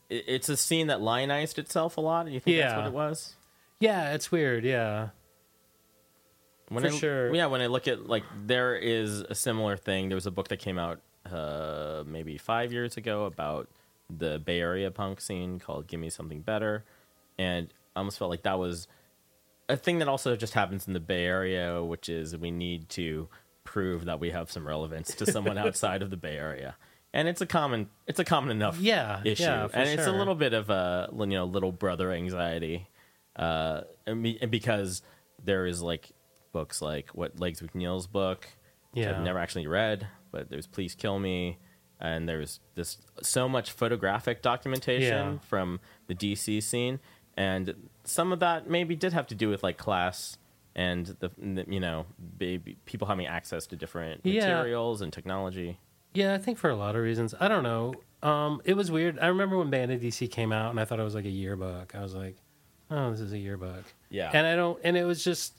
[0.10, 2.26] it, it's a scene that lionized itself a lot?
[2.26, 3.36] Do you think that's what it was?
[3.80, 4.64] Yeah, it's weird.
[4.64, 5.10] Yeah.
[6.70, 7.34] When For I, sure.
[7.34, 10.10] Yeah, when I look at like there is a similar thing.
[10.10, 11.00] There was a book that came out
[11.34, 13.70] uh, maybe five years ago about
[14.10, 16.86] the Bay Area punk scene called "Give Me Something Better,"
[17.38, 18.88] and I almost felt like that was
[19.70, 23.28] a thing that also just happens in the Bay Area, which is we need to
[23.64, 26.76] prove that we have some relevance to someone outside of the Bay Area.
[27.14, 30.36] And it's a common, it's a common enough Yeah, issue, yeah, and it's a little
[30.36, 32.88] bit of a you know little brother anxiety,
[33.36, 35.02] uh, and be- and because
[35.44, 36.12] there is like
[36.52, 38.48] books like what Legs McNeil's book,
[38.92, 39.18] which Yeah.
[39.18, 40.08] I've never actually read,
[40.38, 41.58] but there's Please Kill Me,
[42.00, 45.38] and there's this so much photographic documentation Yeah.
[45.40, 47.00] from the DC scene,
[47.36, 47.74] and
[48.04, 50.38] some of that maybe did have to do with like class
[50.76, 51.32] and the,
[51.68, 52.06] you know
[52.38, 54.46] baby, people having access to different Yeah.
[54.48, 55.80] materials and technology.
[56.14, 57.34] Yeah, I think for a lot of reasons.
[57.40, 57.96] I don't know.
[58.22, 59.18] Um, it was weird.
[59.20, 61.30] I remember when Banned in DC came out, and I thought it was like a
[61.30, 61.96] yearbook.
[61.96, 62.38] I was like,
[62.92, 63.86] oh, this is a yearbook.
[64.12, 64.30] Yeah.
[64.34, 65.56] And I don't, and it was just,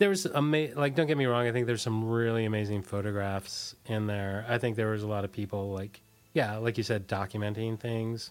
[0.00, 1.46] there was ama- like, don't get me wrong.
[1.46, 4.46] I think there's some really amazing photographs in there.
[4.48, 6.00] I think there was a lot of people like,
[6.32, 8.30] yeah, like you said, documenting things.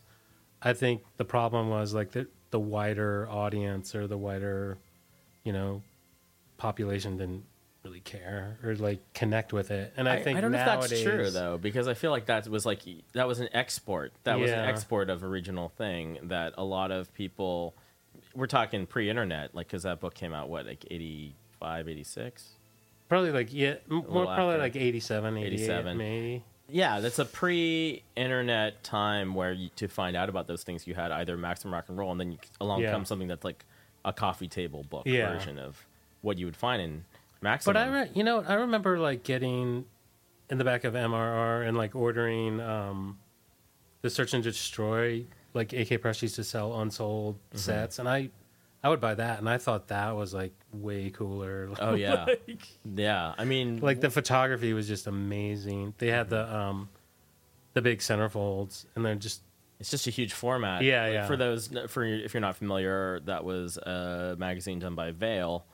[0.64, 4.80] I think the problem was like the, the wider audience or the wider,
[5.44, 5.84] you know,
[6.58, 7.46] population didn't
[7.84, 9.94] really care or like connect with it.
[9.96, 12.48] And I, think I don't know if that's true though, because I feel like that
[12.48, 12.82] was like
[13.14, 14.12] that was an export.
[14.24, 17.76] That was an export of original thing that a lot of people.
[18.36, 20.86] We're talking pre-internet, like because that book came out what like
[21.62, 22.50] 85, 86?
[23.08, 24.58] Probably like, yeah, more probably after.
[24.60, 25.98] like 87, 87.
[25.98, 26.44] maybe.
[26.72, 31.12] Yeah, that's a pre-internet time where you, to find out about those things, you had
[31.12, 32.92] either Maximum Rock and Roll, and then you, along Yeah.
[32.92, 33.66] comes something that's like
[34.06, 35.34] a coffee table book Yeah.
[35.34, 35.86] version of
[36.22, 37.06] what you would find in
[37.42, 37.74] Maximum.
[37.74, 39.86] But I, re- you know, I remember like getting
[40.50, 43.18] in the back of MRR and like ordering um,
[44.02, 45.26] the Search and Destroy.
[45.56, 47.58] Like AK Press used to sell unsold Mm-hmm.
[47.58, 48.30] sets, and I,
[48.84, 51.70] I would buy that, and I thought that was like way cooler.
[51.80, 53.34] oh yeah, like, yeah.
[53.38, 55.94] I mean, like the photography was just amazing.
[55.98, 56.90] They had the um,
[57.74, 59.42] the big centerfolds, and they're just
[59.80, 60.84] It's just a huge format.
[60.84, 61.28] Yeah, Like, yeah.
[61.28, 65.66] For those, for if you're not familiar, that was a magazine done by Vale,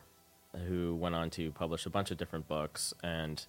[0.68, 3.46] who went on to publish a bunch of different books, and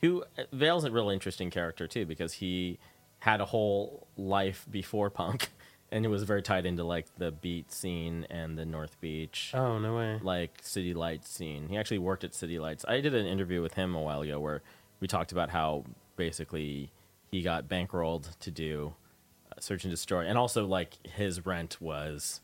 [0.00, 2.78] who Vale's a really interesting character too because he
[3.20, 5.50] had a whole life before punk,
[5.94, 9.52] and it was very tied into like the beat scene and the North Beach.
[9.54, 10.18] oh no way.
[10.22, 11.68] like City Lights scene.
[11.68, 12.84] He actually worked at City Lights.
[12.88, 14.60] I did an interview with him a while ago where
[14.98, 15.84] we talked about how
[16.16, 16.90] basically
[17.30, 18.94] he got bankrolled to do
[19.52, 22.40] uh, Search and Destroy, and also like his rent was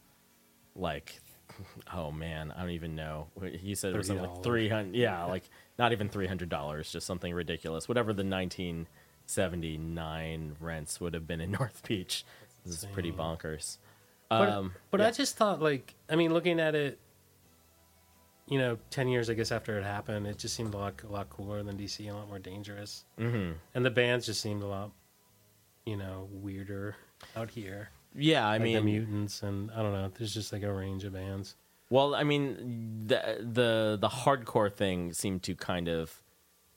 [0.77, 1.21] like,
[1.93, 3.27] oh man, I don't even know.
[3.61, 4.43] He said it was something like $30.
[4.45, 4.95] three hundred.
[4.95, 7.89] Yeah, like not even three hundred dollars, just something ridiculous.
[7.89, 8.87] Whatever the nineteen
[9.27, 12.25] seventy nine rents would have been in North Beach.
[12.65, 13.79] This is pretty bonkers.
[14.29, 15.09] But, Um, but yeah.
[15.09, 16.99] I just thought, like, I mean, looking at it,
[18.47, 21.13] you know, ten years, I guess after it happened, it just seemed a lot, a
[21.13, 23.53] lot cooler than DC, a lot more dangerous, mm-hmm.
[23.75, 24.91] and the bands just seemed a lot,
[25.87, 26.97] you know, weirder
[27.37, 27.91] out here.
[28.15, 30.11] yeah, I Like mean, the mutants, and I don't know.
[30.17, 31.55] There's just like a range of bands.
[31.91, 36.23] Well, I mean, the the the hardcore thing seemed to kind of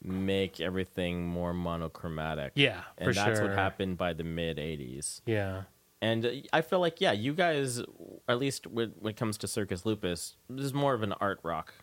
[0.04, 2.54] make everything more monochromatic.
[2.56, 3.48] Yeah, and that's sure.
[3.48, 5.22] what happened by the mid '80s.
[5.26, 5.64] Yeah,
[6.04, 7.82] And uh, I feel like, yeah, you guys,
[8.28, 11.40] at least when, when it comes to Circus Lupus, this is more of an art
[11.44, 11.74] rock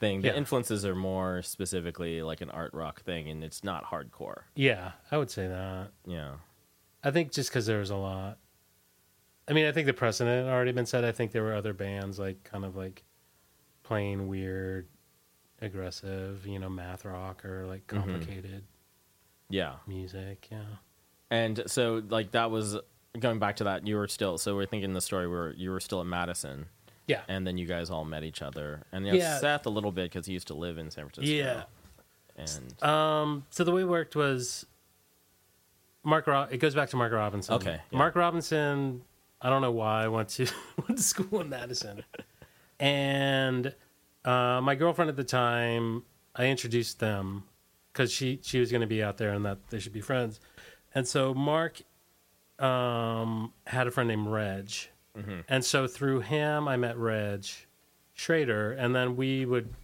[0.00, 0.20] thing.
[0.20, 0.34] The Yeah.
[0.34, 4.42] influences are more specifically like an art rock thing, and it's not hardcore.
[4.56, 5.92] yeah, I would say that.
[6.06, 6.32] Yeah.
[7.04, 8.38] I think just because there was a lot.
[9.48, 11.04] I mean, I think the precedent had already been set.
[11.04, 13.04] I think there were other bands like kind of like
[13.84, 14.88] playing weird,
[15.60, 18.10] aggressive, you know, math rock or like Mm-hmm.
[18.10, 18.64] complicated
[19.50, 19.76] Yeah.
[19.86, 20.48] music.
[20.50, 20.64] Yeah.
[21.30, 22.76] And so, like, that was
[23.18, 23.86] going back to that.
[23.86, 26.66] You were still, so we're thinking the story where you were still at Madison.
[27.08, 27.22] Yeah.
[27.28, 28.84] and then you guys all met each other.
[28.92, 29.38] And yeah, Yeah.
[29.38, 31.34] Seth a little bit because he used to live in San Francisco.
[31.36, 31.64] Yeah.
[32.38, 33.44] and Um.
[33.50, 34.64] So the way it worked was
[36.04, 36.26] Mark.
[36.28, 37.54] Ro- it goes back to Mark Robinson.
[37.56, 37.98] Okay, yeah.
[37.98, 39.02] Mark Robinson.
[39.42, 40.46] I don't know why I went to
[40.88, 42.04] went to school in Madison,
[42.80, 43.74] and
[44.24, 46.04] uh, my girlfriend at the time.
[46.34, 47.44] I introduced them
[47.92, 50.40] because she she was going to be out there and that they should be friends,
[50.94, 51.82] and so Mark
[52.62, 54.70] um, had a friend named Reg,
[55.48, 57.46] and so through him I met Reg
[58.14, 59.74] Schrader, and then we would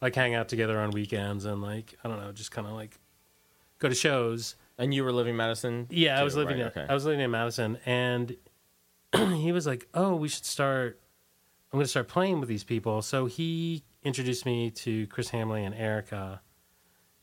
[0.00, 2.98] like hang out together on weekends and like I don't know, just kind of like
[3.78, 4.56] go to shows.
[4.78, 5.86] and you were living in Madison.
[5.90, 6.72] Yeah, I was living right?
[6.74, 6.86] in Okay.
[6.88, 8.36] I was living in Madison, and
[9.16, 11.00] he was like, "Oh, we should start.
[11.72, 15.64] I'm going to start playing with these people." So he introduced me to Chris Hamley
[15.64, 16.40] and Arika,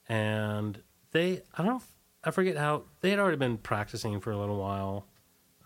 [0.10, 0.82] and
[1.12, 1.82] they I don't know
[2.28, 5.08] I forget how they had already been practicing for a little while,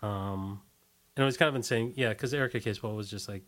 [0.00, 0.60] um,
[1.16, 1.92] and it was kind of insane.
[1.96, 3.42] Yeah, because Arika Casebolt was just like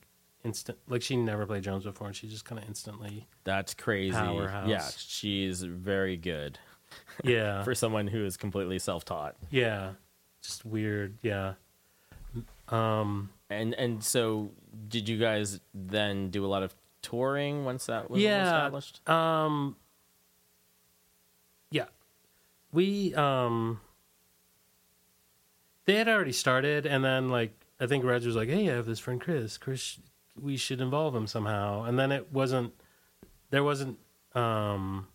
[0.45, 4.13] instant, like she never played drums before, and she just kind of instantly, That's crazy.
[4.13, 4.69] Powerhouse.
[4.69, 6.59] Yeah, she's very good
[7.23, 9.37] yeah, for someone who is completely self-taught.
[9.51, 9.93] yeah,
[10.43, 11.55] just weird, yeah.
[12.69, 14.51] Um, And and so,
[14.89, 18.45] did you guys then do a lot of touring once that was Yeah.
[18.47, 19.09] established?
[19.09, 19.84] Um Yeah.
[22.75, 23.81] We um
[25.87, 28.87] they had already started and then like I think Reg was like, Hey, I have
[28.87, 29.57] this friend Chris.
[29.57, 29.99] Chris
[30.41, 31.85] we should involve him somehow.
[31.85, 32.73] And then it wasn't
[33.51, 33.99] there wasn't
[34.35, 35.07] um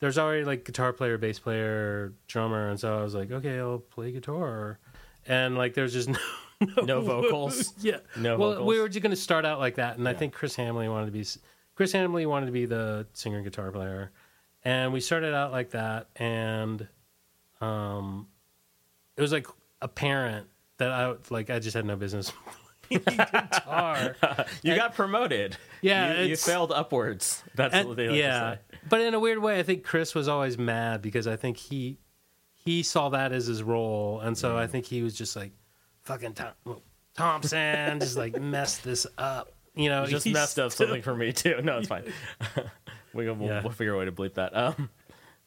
[0.00, 3.78] there's already like guitar player, bass player, drummer, and so I was like, Okay, I'll
[3.78, 4.78] play guitar
[5.26, 6.08] and like there's just
[6.60, 7.72] no No vocals.
[7.80, 7.98] yeah.
[8.16, 8.68] No well, vocals?
[8.68, 11.06] we were just going to start out like that, and I think Chris Hamley wanted
[11.06, 11.24] to be
[11.74, 14.12] Chris Hamley wanted to be the singer and guitar player,
[14.64, 16.86] and we started out like that, and
[17.60, 18.26] um,
[19.16, 19.46] it was like
[19.82, 20.46] apparent
[20.78, 22.32] that I like I just had no business
[22.90, 24.16] guitar.
[24.62, 25.56] you got promoted.
[25.82, 27.42] Yeah, you, you failed upwards.
[27.54, 28.78] That's And- what they like yeah, to say.
[28.88, 31.98] but in a weird way, I think Chris was always mad because I think he
[32.54, 34.58] he saw that as his role, and so Mm.
[34.58, 35.52] I think he was just like,
[36.04, 36.52] "Fucking Tom,
[37.14, 41.60] Thomson, just like mess this up." You know, just messed up something for me too.
[41.62, 42.04] No, it's fine.
[43.14, 43.62] we, will Yeah.
[43.62, 44.52] we'll figure a way to bleep that.
[44.56, 44.90] Um,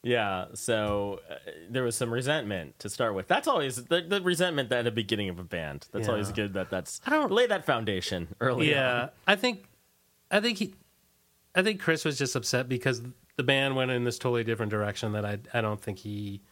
[0.02, 0.46] yeah.
[0.54, 1.34] So uh,
[1.68, 3.26] there was some resentment to start with.
[3.26, 5.88] That's always the, the resentment at the beginning of a band.
[5.92, 6.12] That's Yeah.
[6.12, 6.54] always good.
[6.54, 8.70] That that's I don't- lay that foundation early.
[8.70, 9.10] Yeah, on.
[9.26, 9.64] I think,
[10.30, 10.74] I think he,
[11.54, 13.02] I think Chris was just upset because
[13.36, 16.42] the band went in this totally different direction that I I don't think he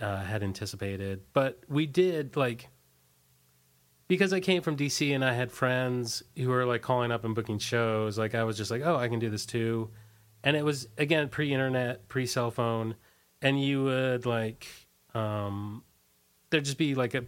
[0.00, 1.20] uh, had anticipated.
[1.34, 2.68] But we did like
[4.08, 7.34] because I came from DC and I had friends who were like calling up and
[7.34, 8.16] booking shows.
[8.18, 9.90] Like I was just like, oh, I can do this too,
[10.46, 12.94] and it was again pre-internet, pre-cell phone,
[13.42, 14.68] and you would like
[15.12, 15.82] um,
[16.50, 17.24] there'd just be like a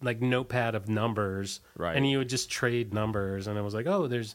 [0.00, 1.60] like notepad of numbers.
[1.76, 1.94] Right.
[1.94, 3.46] and you would just trade numbers.
[3.46, 4.34] And it was like oh there's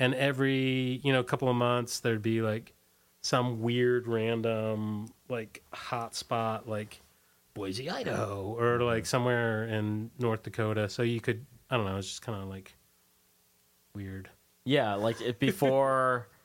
[0.00, 2.74] and every you know couple of months there'd be like
[3.22, 7.00] some weird random like hot spot like
[7.54, 10.88] boise idaho or like somewhere in north dakota.
[10.88, 12.74] So you could i don't know it's just kind of like
[13.94, 14.28] weird.
[14.64, 16.26] Yeah, like it before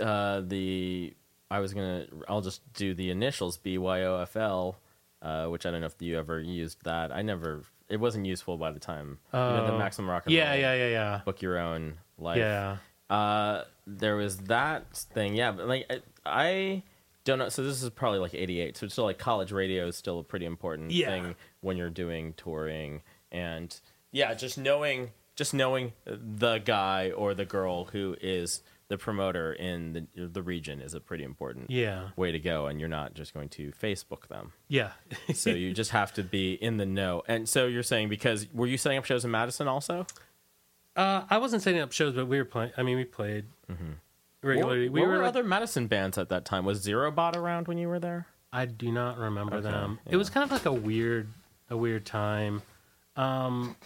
[0.00, 1.14] uh, the
[1.50, 4.74] I was gonna I'll just do the initials BYOFL,
[5.22, 7.12] uh, which I don't know if you ever used that.
[7.12, 7.62] I never.
[7.88, 9.18] It wasn't useful by the time.
[9.32, 9.78] Even the Oh.
[9.78, 12.36] maximum rock and yeah roll yeah yeah yeah book your own life.
[12.38, 12.76] yeah
[13.08, 15.34] Uh, there was that thing.
[15.34, 16.82] Yeah, but like I, I
[17.24, 17.48] don't know.
[17.48, 18.76] So this is probably like '88.
[18.76, 21.08] So it's still like college radio is still a pretty important Yeah.
[21.08, 23.00] thing when you're doing touring.
[23.32, 23.74] And
[24.12, 29.92] yeah, just knowing, just knowing the guy or the girl who is the promoter in
[29.92, 32.66] the the region is a pretty important yeah way to go.
[32.66, 34.52] And you're not just going to Facebook them.
[34.68, 34.92] yeah
[35.34, 37.22] So you just have to be in the know.
[37.28, 40.06] And so you're saying because were you setting up shows in Madison also?
[40.96, 43.44] uh, i wasn't setting up shows but we were playing i mean we played
[44.42, 46.64] regularly What, we what were were like, other Madison bands at that time?
[46.64, 48.26] Was Zero Bot around when you were there?
[48.52, 49.98] I do not remember Okay, them.
[50.06, 50.14] yeah.
[50.14, 51.28] It was kind of like a weird,
[51.70, 52.62] a weird time.
[53.16, 53.76] Um,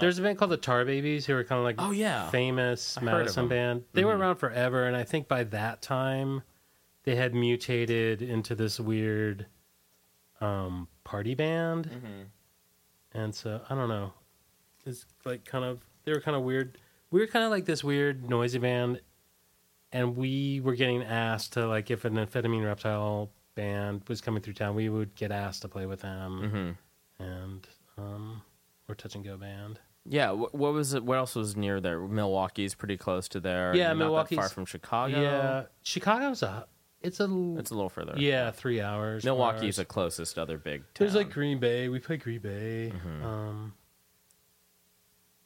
[0.00, 1.88] There's a band called the Tar Babies who are kind of like Uh-huh.
[1.88, 2.28] Oh, yeah.
[2.30, 3.84] famous Madison band.
[3.92, 4.20] They were Mhm.
[4.20, 6.42] around forever, and I think by that time
[7.04, 9.46] they had mutated into this weird
[10.40, 11.86] um, party band.
[11.88, 12.22] Mm-hmm.
[13.18, 14.12] And so I don't know.
[14.84, 16.78] It's like kind of they were kind of weird.
[17.10, 19.00] We were kind of like this weird noisy band,
[19.92, 24.52] and we were getting asked to like if an amphetamine reptile band was coming through
[24.54, 26.76] town, we would get asked to play with them.
[27.18, 27.24] Mm-hmm.
[27.24, 28.42] And um,
[28.88, 29.80] we're touch and go band.
[30.08, 30.30] Yeah.
[30.30, 31.04] What, what was it?
[31.04, 32.00] What else was near there?
[32.00, 33.74] Milwaukee's pretty close to there.
[33.74, 35.20] Yeah, You're not that Milwaukee's- far from Chicago.
[35.20, 36.66] Yeah, Chicago's a
[37.02, 37.24] it's a
[37.58, 38.14] it's a little further.
[38.16, 39.24] yeah three hours.
[39.24, 40.80] Milwaukee's the closest other big.
[40.80, 40.88] Town.
[40.98, 41.88] There's like Green Bay.
[41.88, 42.92] We play Green Bay.
[42.94, 43.22] Mhm.
[43.24, 43.72] Um,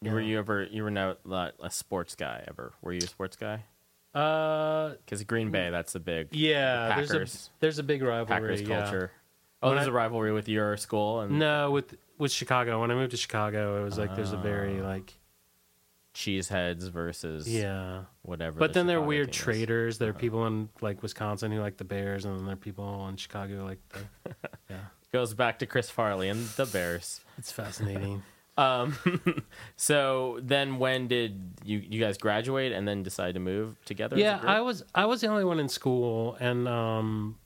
[0.02, 2.72] You were you ever you were not a sports guy ever?
[2.82, 3.64] Were you a sports guy?
[4.14, 6.88] uh, Because Green Bay, that's a big yeah.
[6.88, 8.26] the There's a Packers there's a big rivalry.
[8.40, 8.80] Packers yeah.
[8.82, 9.12] culture.
[9.62, 12.80] Oh, When there's I- a rivalry with your school and No, with with Chicago.
[12.80, 14.86] When I moved to Chicago, it was like there's a very Ah.
[14.86, 15.14] like
[16.14, 18.02] cheeseheads versus yeah.
[18.22, 18.58] whatever.
[18.58, 19.36] But the then there are Chicago weird is.
[19.36, 19.98] traders.
[19.98, 23.06] There are people in like Wisconsin who like the Bears, and then there are people
[23.08, 24.00] in Chicago who like the.
[24.70, 24.76] Yeah,
[25.12, 27.20] Goes back to Chris Farley and the Bears.
[27.38, 28.22] it's fascinating.
[28.58, 28.98] Um,
[29.76, 34.16] so then when did you you guys graduate and then decide to move together?
[34.16, 34.50] as a yeah, group?
[34.50, 37.36] I was I was the only one in school, and um,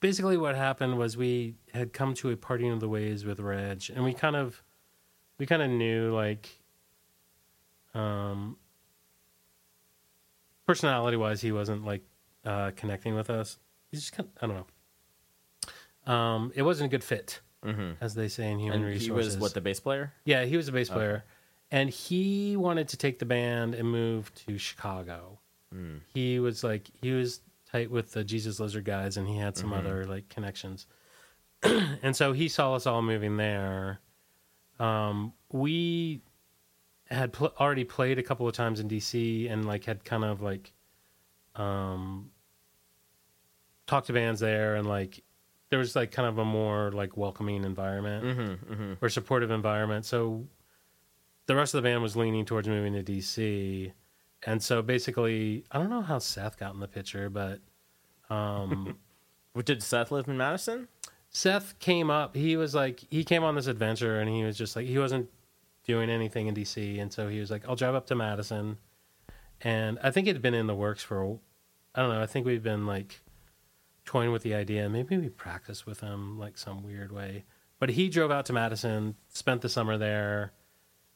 [0.00, 3.84] basically what happened was we had come to a parting of the ways with Reg,
[3.94, 4.62] and we kind of
[5.38, 6.48] we kind of knew like
[7.94, 8.56] um
[10.66, 12.02] personality wise he wasn't like
[12.44, 13.58] uh connecting with us
[13.90, 14.66] he's just kind of, i don't
[16.06, 17.96] know um it wasn't a good fit Mhm.
[18.00, 20.12] as they say in human and resources he was what the bass player.
[20.24, 21.24] yeah, he was a bass player,
[21.72, 25.40] and he wanted to take the band and move to Chicago.
[25.74, 26.02] Mm.
[26.14, 27.40] He was like he was
[27.70, 29.78] tight with the Jesus Lizard guys, and he had some Mhm.
[29.78, 30.86] other like connections.
[31.62, 34.00] and so he saw us all moving there.
[34.78, 36.22] Um, we
[37.10, 40.40] had pl- already played a couple of times in DC, and like had kind of
[40.40, 40.72] like
[41.56, 42.30] um,
[43.86, 45.22] talked to bands there, and like
[45.70, 48.92] there was like kind of a more like welcoming environment Mm-hmm, mm-hmm.
[49.04, 50.04] or supportive environment.
[50.06, 50.46] So
[51.46, 53.92] the rest of the band was leaning towards moving to DC.
[54.44, 57.60] And so basically, I don't know how Seth got in the picture, but
[58.30, 58.96] um,
[59.64, 60.88] Did Seth live in Madison?
[61.30, 62.36] Seth came up.
[62.36, 65.28] He was like, he came on this adventure and he was just like, he wasn't
[65.84, 67.00] doing anything in DC.
[67.00, 68.78] And so he was like, I'll drive up to Madison.
[69.60, 71.38] And I think it had been in the works for,
[71.94, 73.20] I don't know, I think we've been like
[74.04, 74.88] toying with the idea.
[74.88, 77.44] Maybe we practice with him like some weird way.
[77.80, 80.52] but he drove out to Madison, spent the summer there.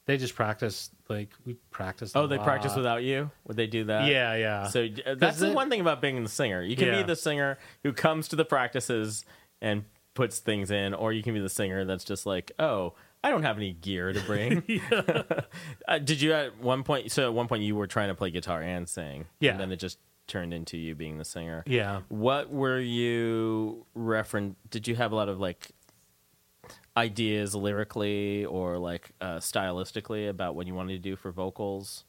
[0.07, 2.13] They just practice like we practice.
[2.15, 3.31] Oh, they practice without you?
[3.47, 4.09] Would they do that?
[4.09, 4.67] Yeah, yeah.
[4.67, 5.55] So uh, that's the it.
[5.55, 6.63] one thing about being the singer.
[6.63, 9.25] You can be the singer who comes to the practices
[9.61, 9.85] and
[10.15, 12.95] puts things in, or you can be the singer that's just like, oh,
[13.25, 14.63] I don't have any gear to bring.
[15.89, 17.13] uh, did you at one point?
[17.13, 19.53] So at one point you were trying to play guitar and sing, Yeah.
[19.53, 21.63] and then it just turned into you being the singer.
[21.67, 22.01] yeah.
[22.09, 24.55] What were you referen?
[24.71, 25.71] Did you have a lot of like
[26.97, 32.05] ideas lyrically or like uh, stylistically about what you wanted to do for vocals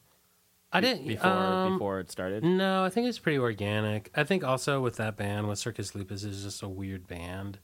[0.74, 2.44] I didn't before um, before it started?
[2.44, 4.10] No, I think it's pretty organic.
[4.16, 7.60] I think also with that band, with Circus Lupus, is just a weird band.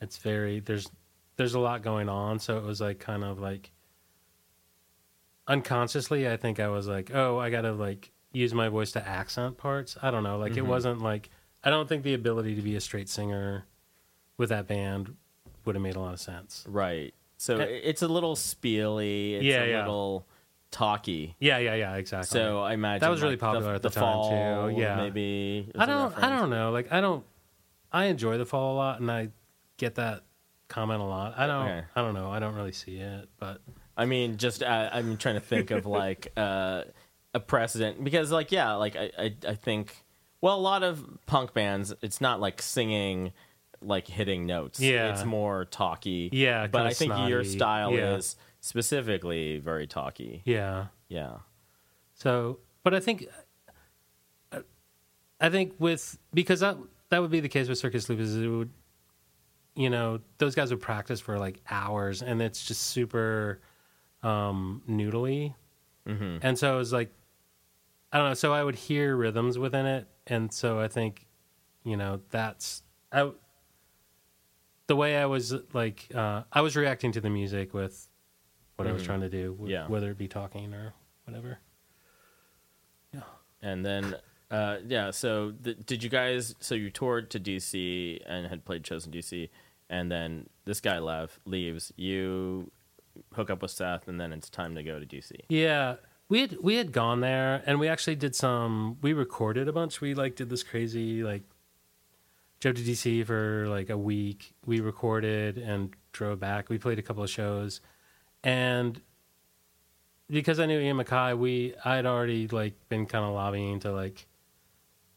[0.00, 0.90] It's very there's
[1.36, 3.72] there's a lot going on, so it was like kind of like
[5.46, 6.26] unconsciously.
[6.26, 9.98] I think I was like, oh, I gotta like use my voice to accent parts.
[10.02, 11.28] I don't know, like it wasn't like
[11.62, 13.66] I don't think the ability to be a straight singer
[14.38, 15.14] with that band
[15.66, 16.64] would have made a lot of sense.
[16.68, 17.12] Right.
[17.36, 17.64] So Eh.
[17.84, 19.34] it's a little spiely.
[19.34, 19.80] It's Yeah, a yeah.
[19.80, 20.26] little
[20.70, 21.36] talky.
[21.38, 22.26] Yeah, yeah, yeah, exactly.
[22.38, 24.96] So I imagine That was really like, popular at the time, fall, too, yeah.
[24.96, 25.68] maybe.
[25.74, 25.96] is I a don't.
[25.98, 26.40] I reference.
[26.40, 26.70] don't know.
[26.70, 27.24] Like I don't.
[27.92, 29.28] I enjoy the fall a lot, and I
[29.76, 30.22] get that
[30.68, 31.38] comment a lot.
[31.38, 31.66] I don't.
[31.68, 31.84] Okay.
[31.94, 32.30] I don't know.
[32.30, 33.60] I don't really see it, but
[33.96, 36.82] I mean, just uh, I'm trying to think of like uh,
[37.34, 40.04] a precedent because, like, yeah, like I, I, I think,
[40.40, 43.32] well, a lot of punk bands, it's not like singing,
[43.86, 44.80] like hitting notes.
[44.80, 45.12] Yeah.
[45.12, 46.28] it's more talky.
[46.32, 48.16] Yeah, but I think your style Yeah.
[48.16, 50.42] is specifically very talky.
[50.44, 50.86] yeah.
[51.08, 51.38] Yeah.
[52.14, 53.26] So, but I think,
[55.40, 56.76] I think with because that
[57.10, 58.34] that would be the case with Circus Lupus.
[58.34, 58.70] It would,
[59.74, 63.60] you know, those guys would practice for like hours, and it's just super
[64.22, 65.54] um noodly.
[66.08, 66.38] Mm-hmm.
[66.42, 67.12] And so it was like,
[68.12, 68.34] I don't know.
[68.34, 71.26] So I would hear rhythms within it, and so I think,
[71.84, 72.82] you know, that's
[73.12, 73.30] I.
[74.88, 78.06] The way I was like, uh, I was reacting to the music with
[78.76, 79.70] what I was trying to do, w- Mm-hmm.
[79.72, 79.86] Yeah.
[79.88, 81.58] whether it be talking or whatever.
[83.12, 83.22] Yeah.
[83.62, 84.16] And then,
[84.50, 85.10] uh, yeah.
[85.10, 86.54] So, did you guys?
[86.60, 89.48] So you toured to DC and had played shows in DC,
[89.90, 91.92] and then this guy left, leaves.
[91.96, 92.70] You
[93.32, 95.32] hook up with Seth, and then it's time to go to DC.
[95.48, 95.96] Yeah,
[96.28, 98.98] we had we had gone there, and we actually did some.
[99.02, 100.00] We recorded a bunch.
[100.00, 101.42] We like did this crazy like
[102.60, 104.54] drove to DC for like a week.
[104.64, 106.68] We recorded and drove back.
[106.68, 107.80] We played a couple of shows,
[108.42, 109.00] and
[110.28, 113.92] because I knew Ian MacKaye, we I had already like been kind of lobbying to
[113.92, 114.26] like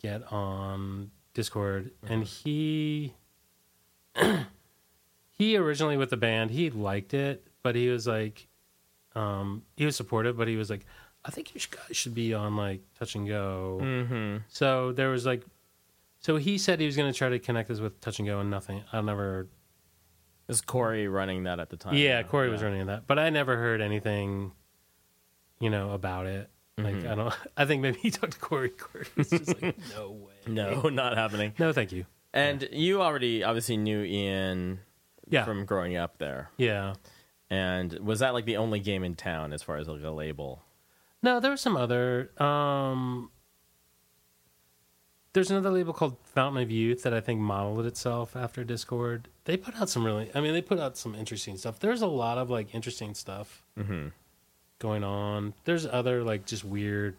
[0.02, 3.16] get on Dischord, and he
[5.32, 8.48] he originally with the band he liked it, but he was like
[9.16, 10.86] um, he was supportive, but he was like,
[11.26, 13.80] I think you should, guys should be on like Touch and Go.
[13.82, 14.38] Mm-hmm.
[14.48, 15.44] So there was like,
[16.20, 18.40] so he said he was going to try to connect us with Touch and Go,
[18.40, 18.84] and nothing.
[18.92, 19.48] I never.
[20.48, 21.94] Is Corey running that at the time?
[21.96, 24.52] yeah, Corey was running that, but I never heard anything,
[25.60, 26.50] you know, about it.
[26.78, 27.12] Like Mm-hmm.
[27.12, 27.34] I don't.
[27.58, 28.70] I think maybe he talked to Corey.
[28.70, 30.34] Corey was just like, no way.
[30.48, 31.54] No, not happening.
[31.60, 32.06] No, thank you.
[32.34, 34.80] And you already obviously knew Ian
[35.28, 35.44] Yeah.
[35.46, 36.50] from growing up there.
[36.58, 36.94] Yeah.
[37.52, 40.64] And was that like the only game in town as far as like a label?
[41.22, 42.32] No, there was some other.
[42.42, 43.30] Um,
[45.34, 49.26] there's another label called Fountain of Youth that I think modeled itself after Dischord.
[49.46, 51.80] They put out some really, I mean, they put out some interesting stuff.
[51.80, 54.08] There's a lot of like interesting stuff mm-hmm.
[54.80, 55.54] going on.
[55.66, 57.16] There's other like just weird.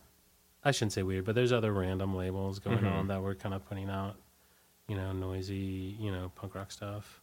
[0.65, 2.89] I shouldn't say weird, but there's other random labels going mm-hmm.
[2.89, 4.17] on that we're kind of putting out,
[4.89, 7.21] you know, noisy, you know, punk rock stuff.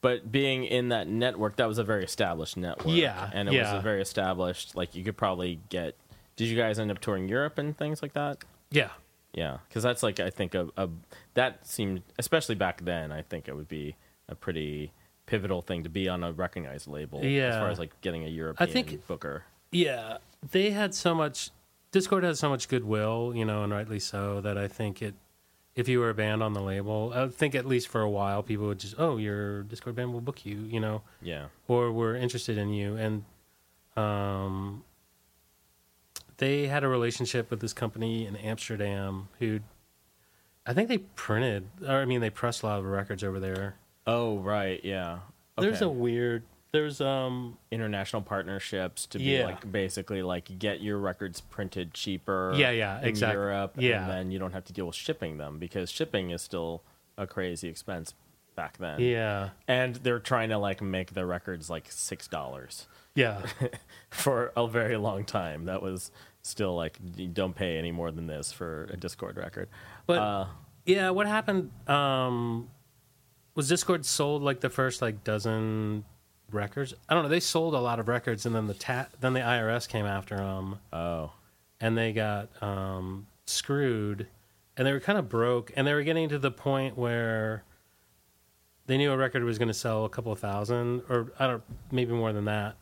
[0.00, 2.94] But being in that network, that was a very established network.
[2.94, 3.72] Yeah, And it yeah.
[3.72, 5.96] was a very established, like you could probably get.
[6.36, 8.38] Did you guys end up touring Europe and things like that?
[8.70, 8.90] Yeah,
[9.34, 9.58] Yeah.
[9.68, 10.88] Because that's like, I think, a, a.
[11.34, 13.96] That seemed, especially back then, I think it would be
[14.28, 14.92] a pretty
[15.26, 17.24] pivotal thing to be on a recognized label.
[17.24, 17.48] Yeah.
[17.48, 19.44] As far as like getting a European think- booker.
[19.70, 20.16] Yeah,
[20.50, 21.50] they had so much.
[21.92, 24.40] Dischord has so much goodwill, you know, and rightly so.
[24.40, 25.14] That I think it,
[25.76, 28.42] if you were a band on the label, I think at least for a while,
[28.42, 31.46] people would just, oh, your Dischord band will book you, you know, Yeah.
[31.68, 33.24] or we're interested in you, and
[33.96, 34.84] um,
[36.38, 39.60] they had a relationship with this company in Amsterdam who,
[40.66, 43.76] I think they printed, or I mean, they pressed a lot of records over there.
[44.06, 44.80] Oh, right.
[44.84, 45.18] Yeah.
[45.58, 49.46] There's a weird, there's um, international partnerships to be Yeah.
[49.46, 52.52] like basically like get your records printed cheaper.
[52.56, 54.02] Yeah, yeah, in exact- Europe, yeah.
[54.02, 56.82] and then you don't have to deal with shipping them because shipping is still
[57.16, 58.14] a crazy expense
[58.54, 59.00] back then.
[59.00, 63.42] yeah, and they're trying to like make the records like six dollars yeah.
[64.10, 65.64] for a very long time.
[65.64, 66.12] That was
[66.48, 66.98] still like
[67.34, 69.68] don't pay any more than this for a Dischord record.
[70.06, 70.46] But Uh,
[70.84, 72.68] yeah, what happened um,
[73.54, 76.04] was Dischord sold like the first like dozen
[76.50, 76.94] records?
[77.08, 77.28] I don't know.
[77.28, 80.36] They sold a lot of records, and then the ta- then the IRS came after
[80.36, 81.32] them, Oh,
[81.80, 84.26] and they got um, screwed,
[84.76, 87.64] and they were kind of broke, and they were getting to the point where
[88.86, 91.62] they knew a record was going to sell a couple of thousand, or I don't,
[91.92, 92.76] maybe more than that.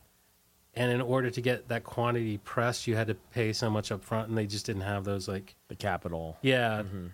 [0.77, 4.05] And in order to get that quantity pressed, you had to pay so much up
[4.05, 6.37] front, and they just didn't have those like the capital.
[6.43, 6.83] yeah.
[6.83, 7.07] Mm-hmm.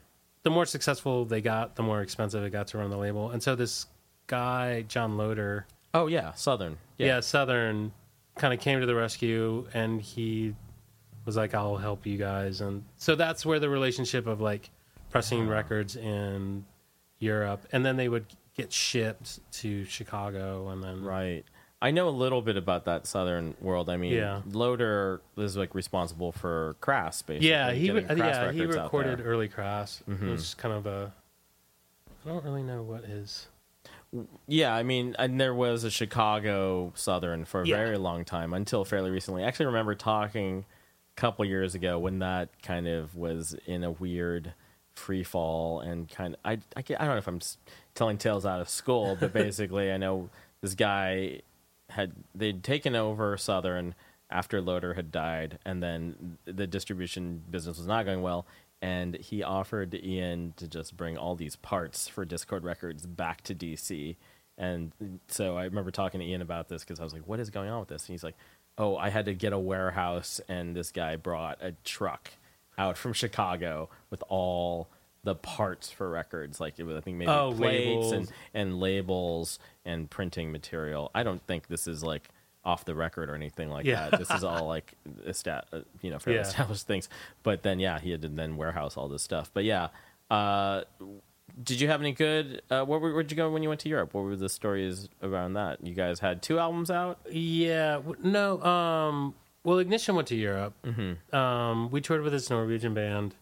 [0.44, 3.30] The more successful they got, the more expensive it got to run the label.
[3.30, 3.86] And so this
[4.26, 6.78] guy, John Loder, Oh yeah, Southern.
[6.98, 7.92] yeah, Southern,
[8.36, 10.56] kind of came to the rescue and he
[11.24, 12.60] was like, I'll help you guys.
[12.60, 14.70] And so that's where the relationship of like
[15.10, 16.64] pressing records in
[17.20, 21.04] Europe and then they would get shipped to Chicago and then.
[21.04, 21.44] Right.
[21.82, 23.90] I know a little bit about that southern world.
[23.90, 24.40] I mean, Yeah.
[24.50, 27.48] Loder is like responsible for Crass, basically.
[27.50, 29.18] Yeah, he re- yeah he recorded.
[29.18, 29.28] Mm-hmm.
[29.28, 30.02] early Crass.
[30.08, 31.12] It was kind of a.
[32.24, 33.48] I don't really know what his.
[34.46, 37.76] Yeah, I mean, and there was a Chicago Southern for a Yeah.
[37.78, 39.42] very long time until fairly recently.
[39.42, 40.64] I actually remember talking
[41.16, 44.52] a couple years ago when that kind of was in a weird
[44.94, 47.40] free fall and kind of I I, I don't know if I'm
[47.94, 50.28] telling tales out of school, but basically I know
[50.60, 51.40] this guy
[51.92, 53.94] had they'd taken over Southern
[54.30, 58.46] after Loder had died, and then the distribution business was not going well.
[58.80, 63.54] And he offered Ian to just bring all these parts for Dischord Records back to
[63.54, 64.16] DC.
[64.58, 64.92] And
[65.28, 67.70] so I remember talking to Ian about this because I was like, "What is going
[67.70, 68.36] on with this?" And he's like,
[68.76, 72.32] "Oh, I had to get a warehouse, and this guy brought a truck
[72.76, 74.88] out from Chicago with all
[75.24, 78.12] the parts for records, like it was, I think maybe Oh, plates labels.
[78.12, 81.10] and and labels and printing material.
[81.14, 82.28] I don't think this is like
[82.64, 84.08] off the record or anything like Yeah.
[84.10, 84.18] that.
[84.18, 84.94] This is all like
[85.26, 86.46] esta- uh, you know fairly Yeah.
[86.46, 87.08] established things.
[87.42, 89.50] But then yeah, he had to then warehouse all this stuff.
[89.54, 89.88] But yeah,
[90.30, 90.82] uh,
[91.62, 92.62] did you have any good?
[92.70, 94.14] Uh, where where'd you go when you went to Europe?
[94.14, 95.84] What were the stories around that?
[95.86, 97.20] You guys had two albums out.
[97.30, 98.62] Yeah, no.
[98.62, 100.74] Um, well, Ignition went to Europe.
[100.82, 101.34] Mm-hmm.
[101.36, 103.34] Um, we toured with this Norwegian band,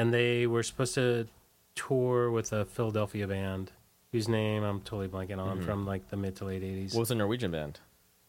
[0.00, 1.26] and they were supposed to
[1.74, 3.72] tour with a Philadelphia band
[4.12, 5.66] whose name I'm totally blanking on Mm-hmm.
[5.66, 6.94] from like the mid to late '80s.
[6.94, 7.80] What was the Norwegian band?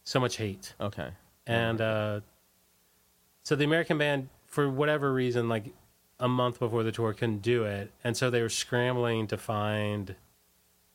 [0.04, 1.10] so much hate, Okay.
[1.46, 2.20] and uh,
[3.44, 5.66] so the American band, for whatever reason, like
[6.20, 10.14] a month before the tour, couldn't do it, and so they were scrambling to find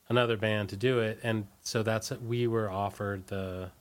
[0.10, 3.72] another band to do it, and so that's we were offered the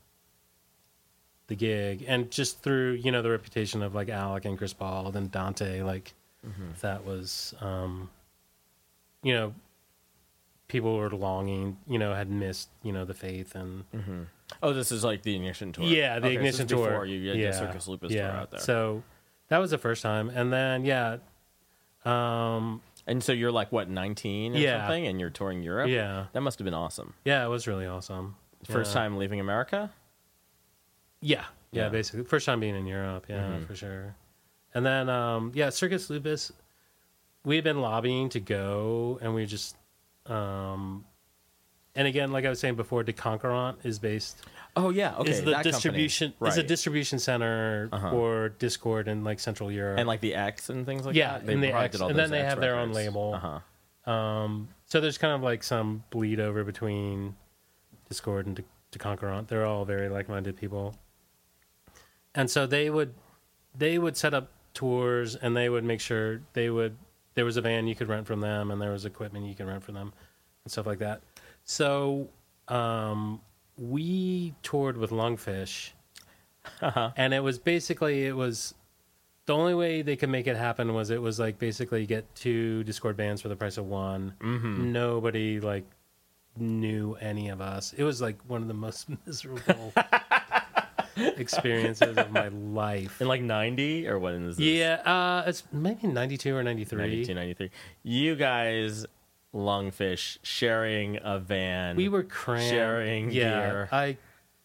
[1.48, 5.14] the gig, and just through you know the reputation of like Alec and Chris Bald
[5.16, 6.14] and Dante, like
[6.80, 8.10] that was, um,
[9.22, 9.54] you know,
[10.68, 13.84] people were longing, you know, had missed you know the faith and.
[14.62, 15.84] Oh, this is like the Ignition tour.
[15.84, 16.88] Yeah, the Okay, Ignition is tour.
[16.88, 17.50] Before you had yeah.
[17.50, 18.30] the Circus Lupus yeah.
[18.30, 18.60] tour out there.
[18.60, 19.02] So
[19.48, 21.16] that was the first time, and then yeah,
[22.04, 24.82] um, and so you're like what 19 or Yeah.
[24.82, 25.88] something, and you're touring Europe.
[25.88, 26.26] Yeah.
[26.32, 27.14] that must have been awesome.
[27.24, 28.36] yeah, it was really awesome.
[28.64, 29.00] First Yeah.
[29.02, 29.90] time leaving America.
[31.20, 31.88] Yeah, yeah, Yeah.
[31.88, 33.26] basically first time being in Europe.
[33.28, 34.14] Yeah, for sure.
[34.76, 36.52] And then um, yeah, Circus Lupus.
[37.44, 39.74] We had been lobbying to go, and we just.
[40.26, 41.04] Um,
[41.94, 44.36] and again, like I was saying before, De Konkurrent is based
[44.76, 45.30] Oh yeah, okay.
[45.30, 45.72] is the company.
[45.72, 46.52] distribution right.
[46.52, 48.10] is a distribution center Uh-huh.
[48.10, 49.98] for Dischord in like Central Europe.
[49.98, 51.48] and like the X and things like Yeah, that.
[51.48, 53.32] and the X- and then they X have their own label.
[53.34, 54.12] Uh-huh.
[54.12, 57.34] Um, so there's kind of like some bleed over between
[58.10, 58.64] Dischord and De-
[58.98, 59.46] Deconquerant.
[59.48, 60.94] They're all very like-minded people,
[62.34, 63.14] and so they would
[63.74, 66.96] they would set up tours and they would make sure they would
[67.34, 69.66] there was a van you could rent from them and there was equipment you could
[69.66, 70.12] rent from them
[70.64, 71.22] and stuff like that.
[71.64, 72.28] So
[72.68, 73.40] um,
[73.76, 75.90] we toured with Lungfish,
[77.16, 78.74] and it was basically it was
[79.46, 82.82] the only way they could make it happen was it was like basically get two
[82.84, 84.34] Dischord bands for the price of one.
[84.40, 84.92] Mm-hmm.
[84.92, 85.84] Nobody like
[86.56, 87.92] knew any of us.
[87.96, 89.92] It was like one of the most miserable
[91.36, 93.20] experiences of my life.
[93.20, 94.66] In like 90 or what is this?
[94.66, 96.98] Yeah, uh, it's maybe ninety two or ninety three.
[96.98, 97.70] 92, 93.
[98.02, 99.06] You guys,
[99.54, 101.96] Lungfish, sharing a van.
[101.96, 102.68] We were cramped.
[102.68, 103.88] Sharing yeah, gear.
[103.90, 104.16] I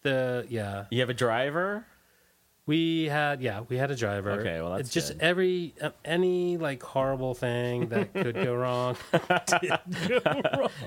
[0.02, 0.86] the yeah.
[0.90, 1.86] You have a driver?
[2.68, 4.32] We had yeah, we had a driver.
[4.32, 5.22] Okay, well, that's It's just good.
[5.22, 8.96] every uh, any like horrible thing that could go wrong.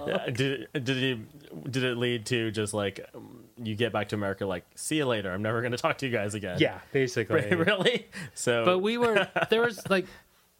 [0.04, 4.16] Uh, did did it did it lead to just like um, you get back to
[4.16, 6.78] America like see you later I'm never going to talk to you guys again yeah,
[6.92, 7.48] basically.
[7.54, 10.06] really so But we were there was like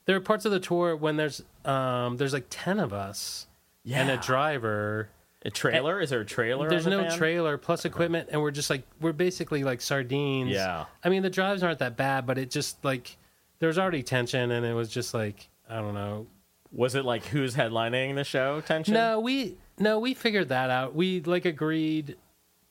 [0.07, 3.47] there are parts of the tour when there's um there's like ten of us
[3.91, 5.09] and a driver.
[5.45, 7.17] A trailer is there a trailer There's no van?
[7.17, 10.51] trailer plus equipment, and we're just like we're basically like sardines.
[10.51, 10.87] Yeah.
[11.03, 13.17] I mean the drives aren't that bad, but it just like
[13.59, 16.27] there was already tension, and it was just like I don't know.
[16.73, 20.95] was it like who's headlining the show tension No, we no, we figured that out.
[20.95, 22.17] We like agreed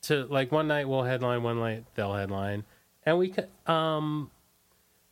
[0.03, 2.63] to like one night we'll headline, one night they'll headline,
[3.05, 4.30] and we could um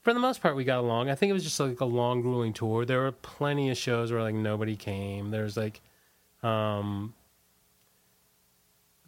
[0.01, 1.09] for the most part we got along.
[1.11, 2.85] I think it was just like a long grueling tour.
[2.85, 5.29] There were plenty of shows where like nobody came.
[5.29, 5.79] There's like
[6.43, 7.13] um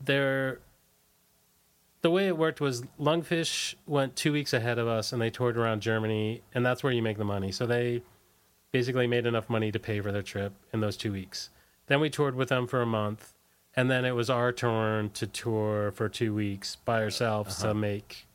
[0.03, 0.59] there
[2.01, 5.57] the way it worked was Lungfish went two weeks ahead of us and they toured
[5.57, 7.51] around Germany and that's where you make the money.
[7.51, 8.03] So they
[8.71, 11.49] basically made enough money to pay for their trip in those two weeks.
[11.87, 13.33] Then we toured with them for a month
[13.75, 17.73] and then it was our turn to tour for two weeks by ourselves to uh-huh.
[17.73, 18.27] make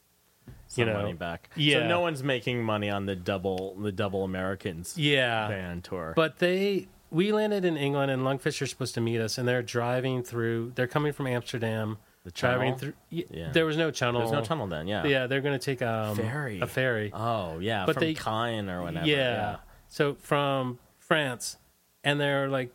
[0.68, 1.50] Some you know money back.
[1.54, 1.80] yeah.
[1.80, 6.14] So no one's making money on the double the double Americans yeah band tour.
[6.16, 9.62] But they, we landed in England, and Lungfish are supposed to meet us, and they're
[9.62, 10.72] driving through.
[10.74, 11.98] They're coming from Amsterdam.
[12.24, 12.78] The driving tunnel?
[12.78, 12.92] through.
[13.12, 13.52] y- Yeah.
[13.52, 14.20] There was no tunnel.
[14.20, 15.06] There's no tunnel then, yeah.
[15.06, 16.60] Yeah, they're going to take um, Ferry.
[16.60, 17.10] a ferry.
[17.14, 19.06] Oh yeah, But from they- Caen or whatever.
[19.06, 19.56] yeah.
[19.88, 21.56] So from France,
[22.04, 22.70] and they're like,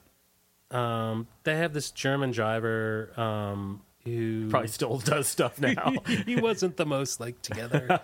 [0.71, 5.93] um, they have this German driver um, who Probably still does stuff now.
[6.25, 7.99] he wasn't the most like together.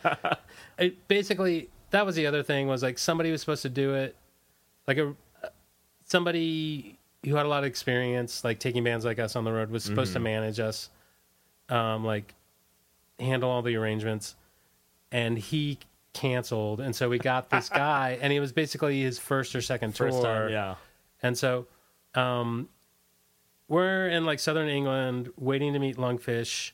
[0.77, 4.15] it, basically, that was the other thing was like somebody was supposed to do it,
[4.87, 5.15] like a
[6.09, 9.69] somebody who had a lot of experience, like taking bands like us on the road,
[9.69, 10.89] was supposed to manage us,
[11.69, 12.33] um, like
[13.19, 14.35] handle all the arrangements,
[15.11, 15.77] and he
[16.13, 19.95] canceled, and so we got this guy, and he was basically his first or second
[19.95, 20.75] tour, First time, yeah.
[21.21, 21.67] and so,
[22.15, 22.69] um,
[23.67, 26.71] we're in like southern England waiting to meet Lungfish.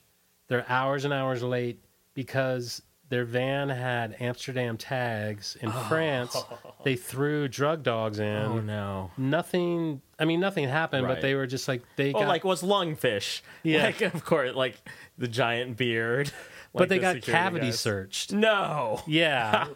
[0.48, 1.80] They're hours and hours late
[2.14, 5.56] because their van had Amsterdam tags.
[5.62, 6.36] In France,
[6.84, 8.36] they threw drug dogs in.
[8.44, 9.12] Oh no.
[9.18, 10.02] Nothing.
[10.20, 11.16] I mean, nothing happened, Right.
[11.16, 12.28] but they were just like they Oh, got.
[12.28, 13.42] like was lungfish.
[13.64, 13.84] Yeah.
[13.86, 14.76] Like of course, like
[15.18, 16.32] the giant beard.
[16.74, 17.80] but they the got cavity guys.
[17.80, 18.34] searched.
[18.34, 19.02] No.
[19.08, 19.68] Yeah.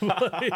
[0.00, 0.52] Like,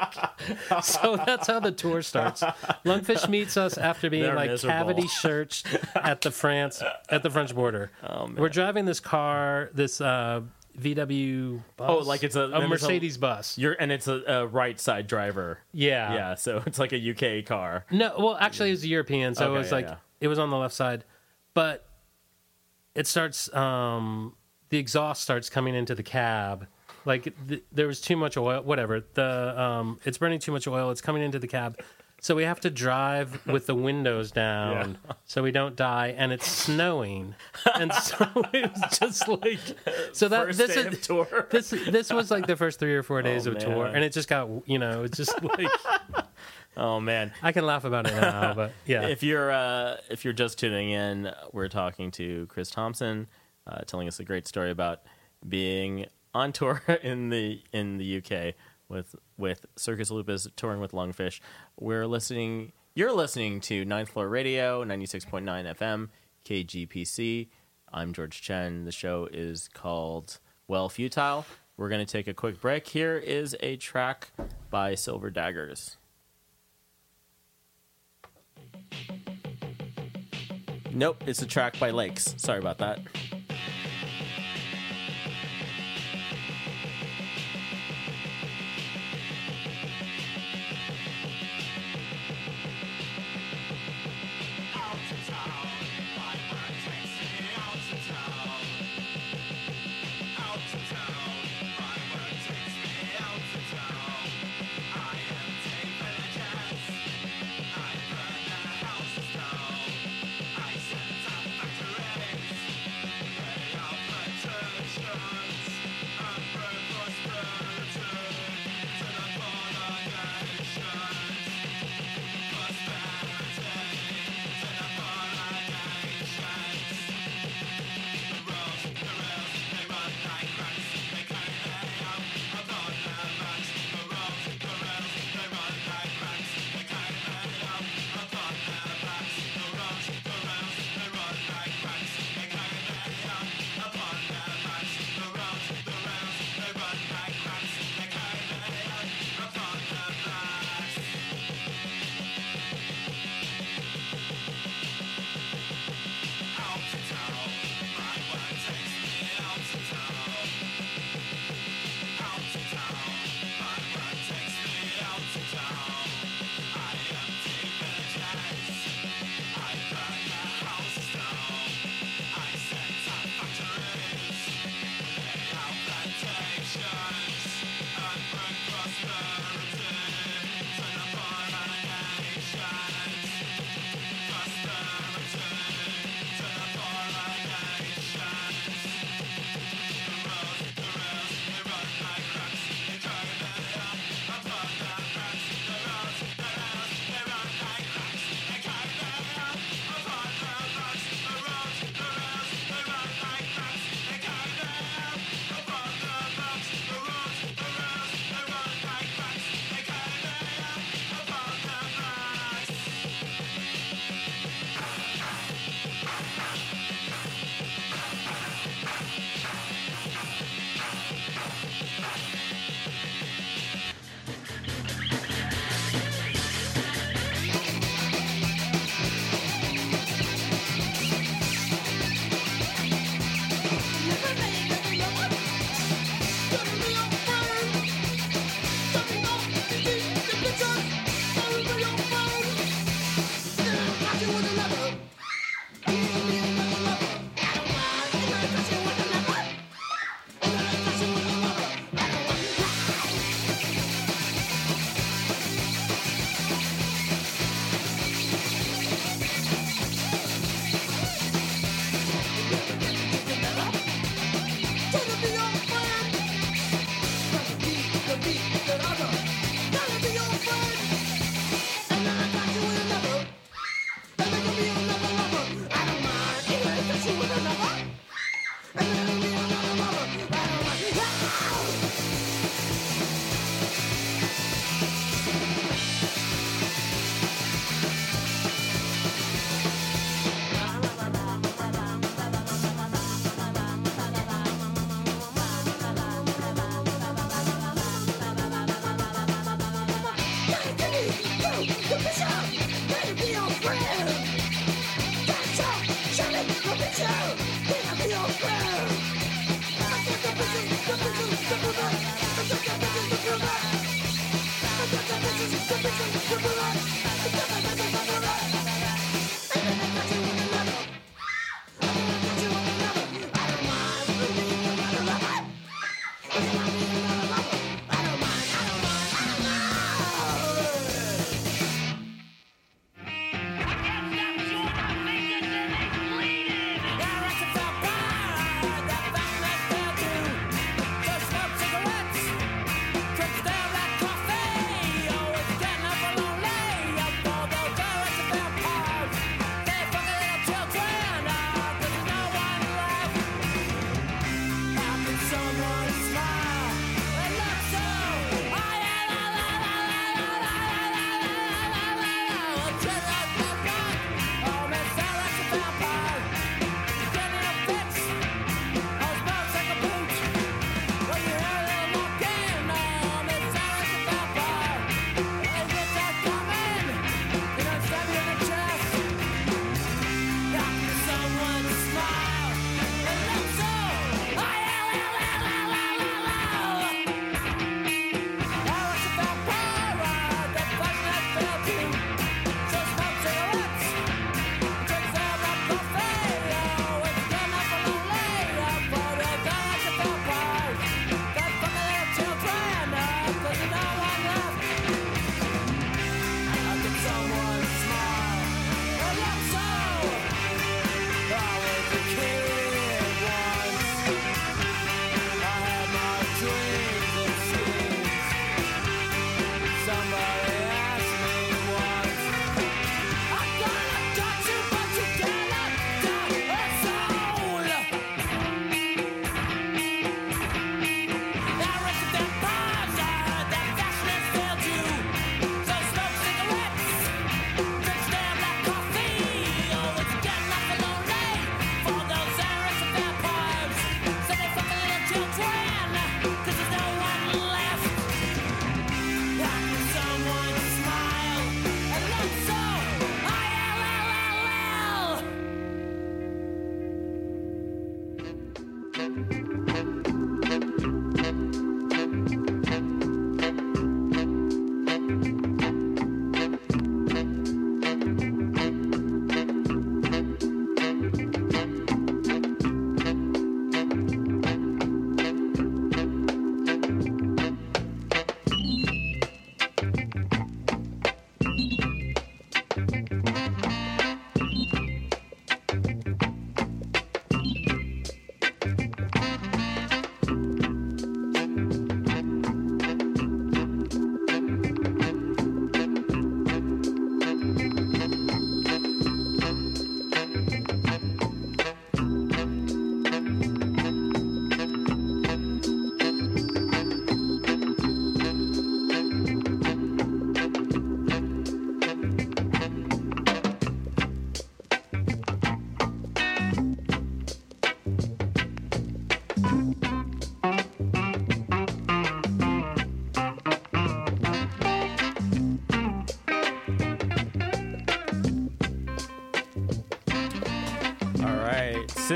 [0.85, 2.43] so that's how the tour starts.
[2.85, 4.73] Lungfish meets us after being They're like miserable.
[4.93, 5.67] cavity searched
[5.97, 7.91] at the France at the French border.
[8.09, 10.43] Oh, We're driving this car, this uh,
[10.79, 11.89] VW bus.
[11.91, 13.57] Oh, like it's a- a it's a- Mercedes bus.
[13.59, 15.59] You're and it's a, a right side driver.
[15.73, 16.13] Yeah.
[16.15, 16.99] Yeah, so it's like a
[17.41, 17.85] UK car.
[17.91, 19.97] No, well, actually, it was European, so Okay, it was yeah, like yeah.
[20.21, 21.05] it was on the left side,
[21.55, 21.87] but
[22.95, 23.53] it starts.
[23.55, 24.35] um
[24.71, 26.67] The exhaust starts coming into the cab.
[27.05, 28.63] Like th- there was too much oil.
[28.63, 29.03] Whatever.
[29.15, 30.91] The um, it's burning too much oil.
[30.91, 31.81] It's coming into the cab,
[32.21, 36.15] so we have to drive with the windows down so we don't die.
[36.17, 37.35] And it's snowing,
[37.75, 39.59] and so it was just like
[40.13, 41.47] so that First this is tour.
[41.51, 44.13] this this was like the first three or four days Oh, of tour, and it
[44.13, 45.69] just got you know it's just like
[46.77, 47.33] Oh man.
[47.43, 49.07] I can laugh about it now, but yeah.
[49.07, 53.27] If you're uh, if you're just tuning in, we're talking to Chris Thomson,
[53.67, 55.01] uh, telling us a great story about
[55.47, 58.55] being on tour in the in the UK
[58.91, 61.41] with with Circus Lupus touring with Lungfish.
[61.79, 62.73] We're listening.
[62.95, 66.09] You're listening to Ninth Floor Radio, ninety six point nine FM,
[66.45, 67.49] KGPC.
[67.93, 68.85] I'm George Chen.
[68.85, 70.39] The show is called
[70.69, 71.47] Well Futile.
[71.77, 72.89] We're going to take a quick break.
[72.89, 74.33] Here is a track
[74.69, 75.97] by Silver Daggers.
[80.93, 82.35] Nope, it's a track by Lakes.
[82.37, 82.99] Sorry about that.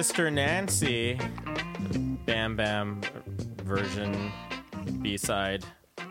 [0.04, 1.18] Sister Nancy,
[2.26, 3.00] Bam Bam
[3.62, 4.30] version,
[5.00, 5.64] B side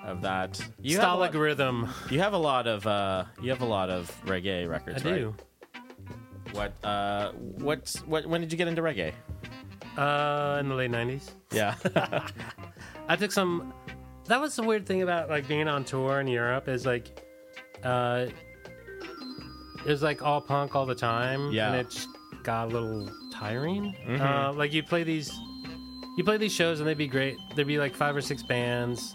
[0.03, 0.59] of that.
[0.81, 1.87] You Stalag lot, rhythm.
[2.09, 5.13] you have a lot of uh, you have a lot of reggae I records, right?
[5.19, 5.35] do.
[6.53, 8.25] What uh, what's what?
[8.25, 9.13] When did you get into reggae?
[9.95, 11.29] Uh, in the late '90s.
[11.51, 11.75] Yeah,
[13.07, 13.75] I took some.
[14.25, 17.23] That was the weird thing about like being on tour in Europe is like,
[17.83, 18.25] uh,
[19.85, 21.51] it was like all punk all the time.
[21.51, 21.67] Yeah.
[21.67, 22.09] and it just
[22.41, 23.07] got a little
[23.47, 23.95] tiring.
[24.07, 24.21] Mhm.
[24.21, 25.31] Uh, like you play these,
[26.17, 27.35] you play these shows and they'd be great.
[27.55, 29.13] There'd be like five or six bands,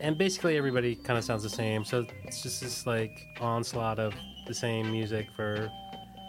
[0.00, 1.84] and basically everybody kind of sounds the same.
[1.84, 4.14] So it's just this like onslaught of
[4.46, 5.70] the same music for.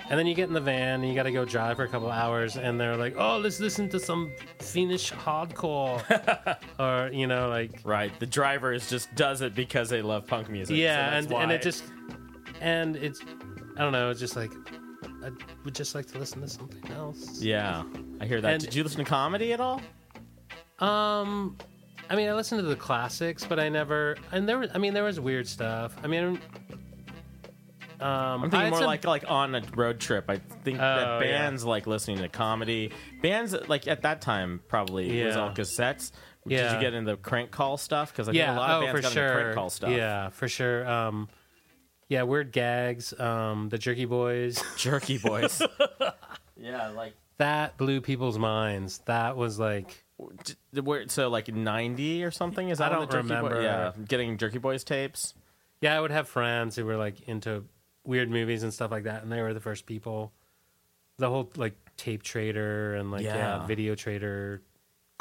[0.09, 1.87] And then you get in the van and you got to go drive for a
[1.87, 6.01] couple hours, and they're like, "Oh, let's listen to some Finnish hardcore,"
[6.79, 8.11] or you know, like right.
[8.19, 10.75] The drivers just does it because they love punk music.
[10.75, 11.85] yeah, that's and and it just
[12.59, 13.21] and it's
[13.77, 14.51] I don't know, it's just like
[15.23, 15.29] I
[15.63, 17.41] would just like to listen to something else.
[17.41, 17.83] yeah,
[18.19, 18.53] I hear that.
[18.53, 19.81] And- Did you listen to comedy at all?
[20.79, 21.57] Um,
[22.09, 24.17] I mean, I listened to the classics, but I never.
[24.31, 25.95] And there was, I mean, there was weird stuff.
[26.03, 26.39] I mean,
[27.99, 30.25] um, I'm thinking more some- like like on a road trip.
[30.29, 31.31] I think that Oh, yeah.
[31.31, 32.91] bands like listening to comedy.
[33.21, 36.11] Bands like at that time probably was all cassettes.
[36.45, 38.11] Did you get into crank call stuff?
[38.11, 39.23] Because I yeah, a lot of oh, bands for got sure.
[39.27, 39.91] into crank call stuff.
[39.91, 40.85] Yeah, for sure.
[40.85, 41.29] Um,
[42.09, 43.17] yeah, weird gags.
[43.19, 44.61] Um, the Jerky Boys.
[44.77, 45.61] Jerky Boys.
[46.57, 48.99] yeah, like that blew people's minds.
[49.05, 50.03] That was like
[50.73, 52.69] d- where- so like 90 or something.
[52.69, 53.61] Is I that on the don't Jerky Boy- remember.
[53.61, 55.33] Yeah, getting Jerky Boys tapes.
[55.81, 57.65] Yeah, I would have friends who were like into
[58.05, 60.31] weird movies and stuff like that, and they were the first people.
[61.17, 63.65] The whole like tape trader and like yeah, Yeah.
[63.65, 64.61] video trader.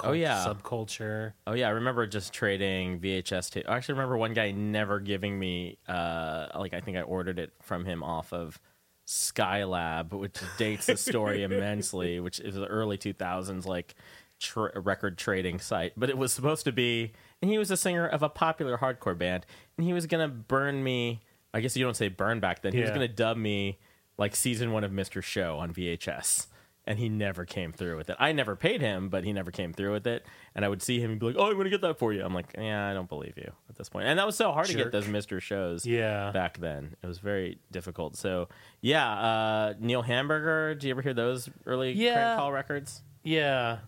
[0.02, 0.44] Oh, yeah.
[0.44, 1.32] subculture.
[1.46, 3.66] Oh yeah, I remember just trading VHS tape.
[3.68, 7.52] I actually remember one guy never giving me uh like I think I ordered it
[7.62, 8.60] from him off of
[9.06, 13.94] Skylab, which dates the story immensely, which is the early 2000s like
[14.40, 15.92] tr- record trading site.
[15.96, 19.16] But it was supposed to be and he was a singer of a popular hardcore
[19.16, 19.46] band
[19.76, 21.20] and he was going to burn me
[21.54, 22.72] I guess you don't say burn back then.
[22.72, 23.78] He was going to dub me
[24.16, 25.22] like season 1 of Mr.
[25.22, 26.46] Show on VHS
[26.86, 28.16] and he never came through with it.
[28.18, 30.26] I never paid him, but he never came through with it.
[30.54, 32.12] And I would see him and be like, "Oh, I'm going to get that for
[32.12, 34.50] you." I'm like, "Yeah, I don't believe you at this point." And that was so
[34.52, 36.30] hard to get those Mister shows Yeah.
[36.32, 36.96] back then.
[37.02, 38.16] It was very difficult.
[38.16, 38.48] So
[38.80, 40.74] yeah, uh, Neil Hamburger.
[40.74, 42.14] Do you ever hear those early Yeah.
[42.14, 43.02] crank call records?
[43.22, 43.78] Yeah.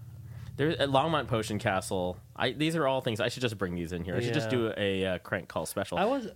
[0.56, 2.16] There's at Longmont Potion Castle.
[2.36, 4.14] I, these are all things I should just bring these in here.
[4.14, 5.98] I should just do a, uh crank call special.
[5.98, 6.28] I was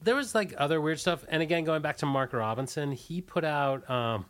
[0.00, 3.42] there was like other weird stuff, and again going back to Mark Robinson, he put
[3.42, 4.26] out um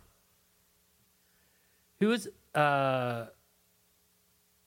[2.00, 3.26] who is uh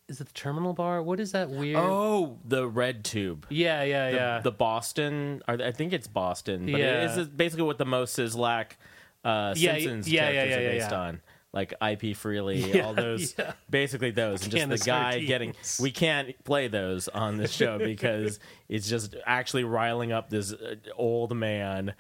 [0.09, 1.03] is it the Terminal Bar?
[1.03, 1.77] What is that weird?
[1.77, 3.45] oh, the Red Tube.
[3.49, 4.39] yeah, yeah, the, yeah.
[4.39, 5.41] the Boston.
[5.47, 7.11] Or I think it's Boston, but Yeah.
[7.13, 8.77] it is basically what the Moses Lack
[9.25, 10.99] uh, Yeah, Simpsons yeah, yeah, characters yeah, are based yeah.
[10.99, 11.21] on.
[11.53, 13.53] Like IP Freely, Yeah, all those, yeah.
[13.69, 15.27] basically those, and just the guy sardines.
[15.27, 15.53] getting.
[15.81, 18.39] We can't play those on this show because
[18.69, 21.95] it's just actually riling up this uh, old man.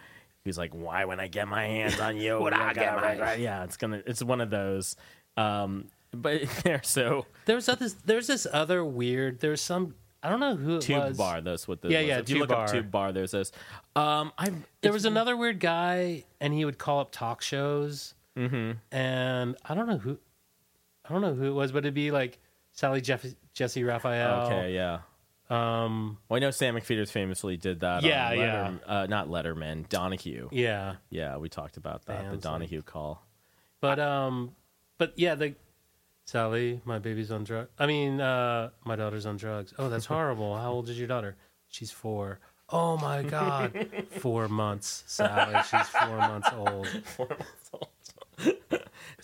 [0.47, 2.39] Who's like, why when I get my hands on you?
[2.41, 4.95] When I get my- yeah, it's gonna, it's one of those.
[5.35, 9.93] Um, but there, so there was this there's this other weird there's some
[10.23, 11.17] I don't know who it Tube was.
[11.17, 11.41] Bar.
[11.41, 12.07] That's what the Yeah, was.
[12.07, 13.51] yeah, If you look up Tube Bar, there's this.
[13.95, 14.51] Um, I
[14.81, 18.71] There was another weird guy, and he would call up talk shows, Mm-hmm.
[18.95, 20.17] and I don't know who,
[21.07, 22.39] I don't know who it was, but it'd be like
[22.71, 24.45] Sally Jeff, Jessy Raphael.
[24.47, 24.99] Okay, yeah.
[25.49, 26.17] Um.
[26.27, 28.03] Well, I know Sam McPheeters famously did that.
[28.03, 28.71] Yeah, on yeah.
[28.85, 30.49] Uh, not Letterman, Donahue.
[30.51, 30.95] Yeah.
[31.09, 32.23] Yeah, we talked about that.
[32.23, 33.25] Bands the Donahue call.
[33.79, 34.51] But um.
[34.97, 35.55] But yeah, the
[36.25, 37.69] Sally, my baby's on drugs.
[37.79, 39.73] I mean, uh, my daughter's on drugs.
[39.79, 40.57] Oh, that's horrible.
[40.57, 41.37] How old is your daughter?
[41.69, 42.39] She's four.
[42.69, 45.55] Oh my god, four months, Sally.
[45.69, 46.87] She's four months old.
[47.05, 47.87] four months old.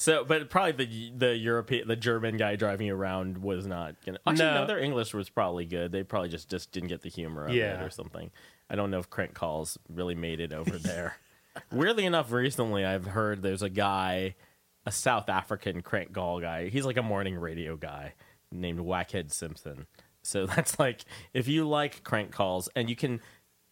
[0.04, 4.20] So, but probably the the European, the German guy driving around was not gonna.
[4.28, 4.54] Actually, no.
[4.56, 4.66] No.
[4.68, 5.94] their English was probably good.
[5.94, 8.30] They probably just just didn't get the humor of it or something.
[8.70, 11.16] I don't know if crank calls really made it over there.
[11.72, 14.36] Weirdly enough, recently I've heard there's a guy,
[14.86, 16.68] a South African crank call guy.
[16.68, 18.14] He's like a morning radio guy
[18.52, 19.88] named Wackhead Simpson.
[20.22, 23.22] So that's like if you like crank calls and you can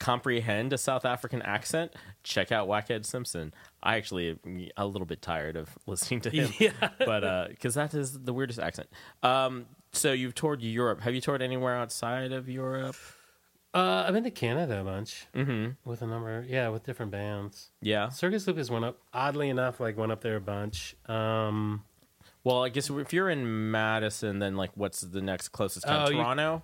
[0.02, 3.54] comprehend a South African accent, check out Wackhead Simpson.
[3.84, 6.90] I actually am a little bit tired of listening to him, Yeah.
[7.00, 8.90] but uh, because that is the weirdest accent.
[9.22, 11.02] Um, so you've toured Europe.
[11.02, 12.96] Have you toured anywhere outside of Europe?
[13.74, 15.90] Uh, I've been to Canada a bunch mm-hmm.
[15.90, 17.70] with a number, yeah, with different bands.
[17.82, 18.10] Yeah.
[18.10, 18.98] Circus Lupus went up.
[19.14, 20.96] Oddly enough, like went up there a bunch.
[21.08, 21.84] Um,
[22.44, 26.08] Well, I guess if you're in Madison, then like, what's the next closest town?
[26.08, 26.64] Oh, Toronto.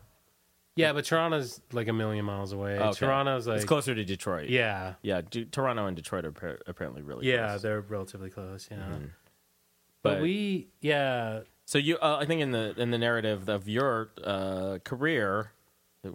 [0.78, 2.78] Yeah, but Toronto's like a million miles away.
[2.80, 2.92] Okay.
[2.94, 4.50] Toronto's like it's closer to Detroit.
[4.50, 5.22] Yeah, yeah.
[5.30, 7.34] Du- Toronto and Detroit are appar- apparently really close.
[7.34, 7.62] yeah, close.
[7.62, 8.68] they're relatively close.
[8.72, 9.06] Yeah, Mm-hmm.
[10.04, 13.68] but, But- we yeah So you, uh, I think in the in the narrative of
[13.68, 15.52] your uh, career,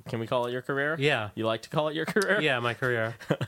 [0.09, 0.97] can we call it your career?
[0.99, 1.31] Yeah.
[1.35, 2.41] You like to call it your career?
[2.41, 3.15] yeah my career.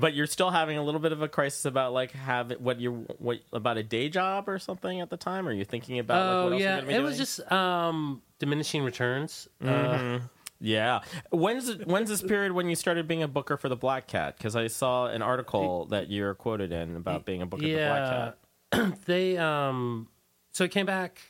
[0.00, 3.04] But you're still having a little bit of a crisis about like have what you
[3.18, 5.46] what about a day job or something at the time?
[5.46, 7.04] Are you thinking about like, Oh what else yeah, you're be it doing?
[7.04, 9.46] was just um diminishing returns.
[9.62, 10.20] Uh,
[10.60, 11.00] Yeah.
[11.30, 14.36] When's when's this period when you started being a booker for the Black Cat?
[14.36, 17.76] Because I saw an article that you're quoted in about being a booker for the
[17.76, 18.34] Black
[18.72, 18.98] Cat.
[19.06, 20.08] they um
[20.50, 21.20] so I came back.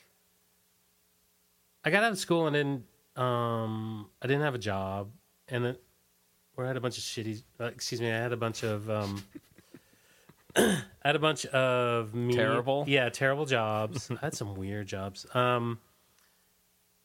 [1.84, 2.84] I got out of school and then
[3.16, 5.10] um I didn't have a job
[5.48, 5.76] and then
[6.56, 7.42] or I had a bunch of shitty.
[7.60, 9.22] Uh, excuse me, I had a bunch of um.
[10.56, 12.84] I had a bunch of me- Terrible?
[12.88, 14.10] yeah, terrible jobs.
[14.22, 15.24] I had some weird jobs.
[15.34, 15.78] Um,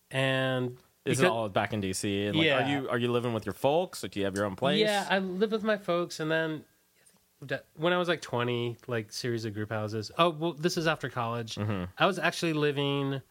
[0.10, 2.28] and Is it all back in DC?
[2.30, 2.64] And like, Yeah.
[2.66, 4.04] Are you are you living with your folks?
[4.04, 4.80] Or do you have your own place?
[4.80, 7.04] Yeah, I live with my folks, and then I
[7.40, 10.12] think that- when I was like twenty, like series of group houses.
[10.18, 11.56] Oh, well, this is after college.
[11.56, 11.86] Mm-hmm.
[11.98, 13.22] I was actually living.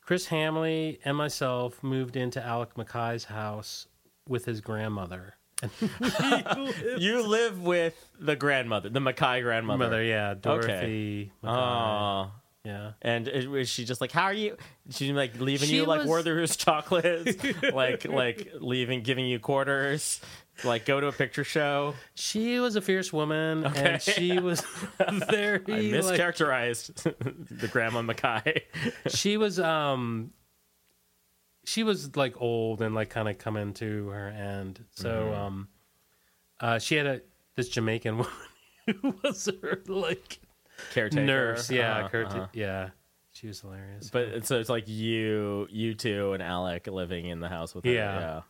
[0.00, 3.86] Chris Hamley and myself moved into Alec MacKaye's house
[4.28, 5.36] with his grandmother.
[6.98, 9.84] you live with the grandmother, the MacKaye grandmother.
[9.84, 11.32] Mother, yeah, Dorothy.
[11.42, 11.48] MacKaye.
[11.48, 12.32] Oh.
[12.64, 12.92] Yeah.
[13.02, 14.56] And is is she just like, how are you?
[14.90, 17.36] She's like leaving She you like was- Werther's chocolates,
[17.74, 20.20] like like leaving, giving you quarters,
[20.64, 21.94] like go to a picture show.
[22.14, 23.92] She was a fierce woman, Okay.
[23.94, 24.60] and she was
[24.98, 25.60] very.
[25.68, 27.02] I like, mischaracterized
[27.60, 28.62] the grandma MacKaye.
[29.08, 30.30] she was um
[31.66, 35.40] she was like old and like kind of coming to her end so Mm-hmm.
[35.40, 35.68] um
[36.60, 37.20] uh she had a
[37.56, 38.32] this jamaican woman
[39.02, 40.40] who was her like
[40.92, 42.46] Caretaker, nurse yeah Uh-huh, Kurt- uh-huh.
[42.52, 42.90] yeah
[43.32, 47.40] she was hilarious But it's- so it's like you, you two, and Alec living in
[47.40, 47.90] the house with her.
[47.90, 48.18] Yeah.
[48.20, 48.40] yeah.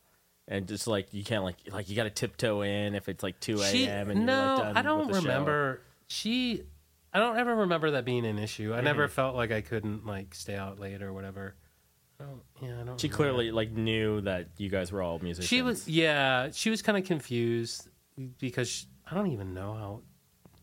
[0.47, 3.41] And just like you can't like like you got to tiptoe in if it's like
[3.41, 4.11] two a.m.
[4.11, 5.21] and no you're like done i don't the show.
[5.21, 6.63] remember she
[7.15, 10.35] i don't ever remember that being an issue i never felt like i couldn't like
[10.35, 11.55] stay out late or whatever
[12.21, 13.17] I don't, yeah, I don't She remember.
[13.17, 15.49] clearly like knew that you guys were all musicians.
[15.49, 17.89] She was, yeah, she was kind of confused
[18.39, 20.03] because she, I don't even know how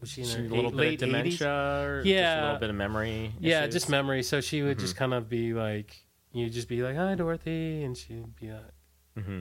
[0.01, 1.83] was she in She- her a little eight- bit late of dementia, 80s?
[1.85, 3.33] or just a little bit of memory.
[3.39, 4.23] Yeah, just memory.
[4.23, 4.81] So she would Mm-hmm.
[4.85, 6.03] just kind of be like,
[6.33, 8.61] you'd just be like, "Hi, Dorothy," and she'd be like,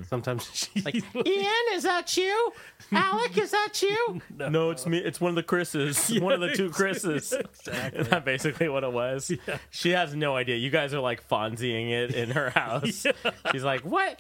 [0.09, 1.19] sometimes she Mm-hmm.
[1.19, 2.53] like Ian, is that you?
[2.93, 4.21] Alec, is that you?
[4.37, 4.71] no.
[4.71, 4.99] it's me.
[4.99, 6.19] It's one of the Chris's.
[6.21, 7.33] one of the two Chris's.
[7.33, 8.03] exactly.
[8.03, 9.33] That's basically what it was.
[9.71, 10.57] She has no idea.
[10.57, 13.07] You guys are like Fonzieing it in her house.
[13.53, 14.19] She's like, what?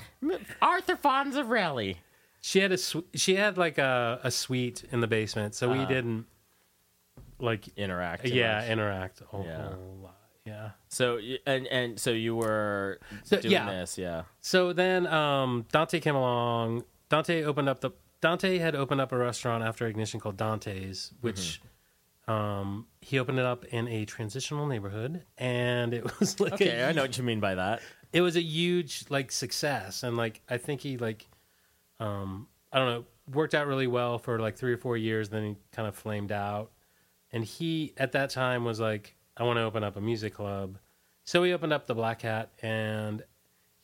[0.62, 1.96] Arthur Fonzarelli.
[2.40, 5.80] she had a sw- she had like a a suite in the basement, so Uh-huh.
[5.80, 6.26] we didn't
[7.42, 8.24] like Interact.
[8.26, 8.68] yeah much.
[8.70, 9.68] interact a whole, Yeah.
[10.02, 10.16] lot.
[10.44, 10.70] Yeah.
[10.88, 13.70] So and and so you were So, doing yeah.
[13.70, 14.22] this, yeah.
[14.40, 16.84] So then um, Dante came along.
[17.08, 17.90] Dante opened up the
[18.20, 21.60] Dante had opened up a restaurant after Ignition called Dante's, which
[22.28, 22.32] Mm-hmm.
[22.32, 26.88] um, he opened it up in a transitional neighborhood, and it was like Okay, a,
[26.88, 27.80] I know what you mean by that.
[28.12, 31.28] it was a huge like success, and like I think he like
[31.98, 35.28] um, I don't know worked out really well for like three or four years.
[35.28, 36.70] Then he kind of flamed out,
[37.32, 40.78] and he at that time was like, I want to open up a music club,
[41.24, 43.23] so he opened up the Black Cat, and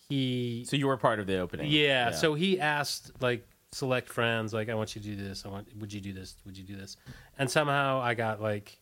[0.08, 1.70] he So you were part of the opening.
[1.70, 5.44] yeah, So he asked like select friends, like, I want you to do this.
[5.44, 6.36] I want would you do this?
[6.44, 6.96] Would you do this?
[7.38, 8.78] And somehow I got like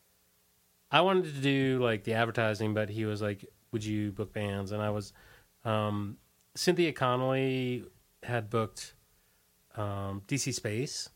[0.91, 4.73] I wanted to do like the advertising, but he was like, Would you book bands?
[4.73, 5.12] And I was
[5.65, 6.19] um
[6.55, 7.85] Cynthia Connolly
[8.23, 8.95] had booked
[9.77, 11.09] um DC Space.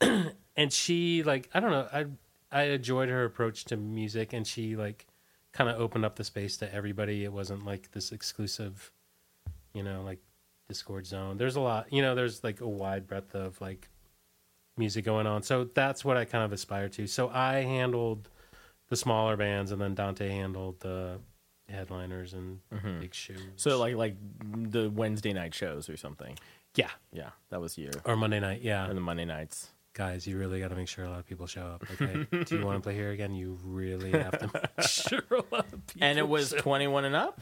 [0.56, 2.06] and she like I don't know, I
[2.52, 5.06] I enjoyed her approach to music and she like
[5.52, 7.24] kind of opened up the space to everybody.
[7.24, 8.92] It wasn't like this exclusive
[9.74, 10.18] you know, like
[10.70, 11.36] Dischord zone.
[11.36, 13.88] There's a lot, you know, there's like a wide breadth of like
[14.76, 15.42] music going on.
[15.42, 17.06] So that's what I kind of aspire to.
[17.06, 18.28] So I handled
[18.88, 21.18] the smaller bands and then Dante handled the
[21.68, 23.00] headliners and mm-hmm.
[23.00, 23.38] big shows.
[23.56, 26.38] So like like the Wednesday night shows or something.
[26.74, 26.90] yeah.
[27.12, 27.90] Yeah, that was you.
[28.04, 28.88] Or Monday night, yeah.
[28.88, 29.70] Or the Monday nights.
[29.92, 31.84] Guys, you really got to make sure a lot of people show up.
[32.00, 33.34] Okay, do you want to play here again?
[33.34, 36.00] You really have to make sure a lot of people.
[36.06, 37.40] And it was show- 21 and up?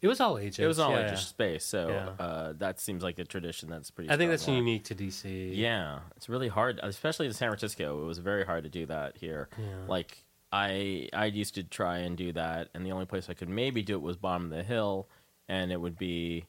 [0.00, 0.58] it was all ages.
[0.60, 1.64] It was all yeah, ages space.
[1.64, 2.24] So Yeah.
[2.24, 4.54] uh, that seems like a tradition that's pretty I think that's there.
[4.56, 5.56] unique to DC.
[5.56, 8.02] Yeah, it's really hard, especially in San Francisco.
[8.02, 9.48] It was very hard to do that here.
[9.88, 13.48] Like I, I used to try and do that, and the only place I could
[13.48, 15.08] maybe do it was bottom of the hill,
[15.48, 16.46] and it would be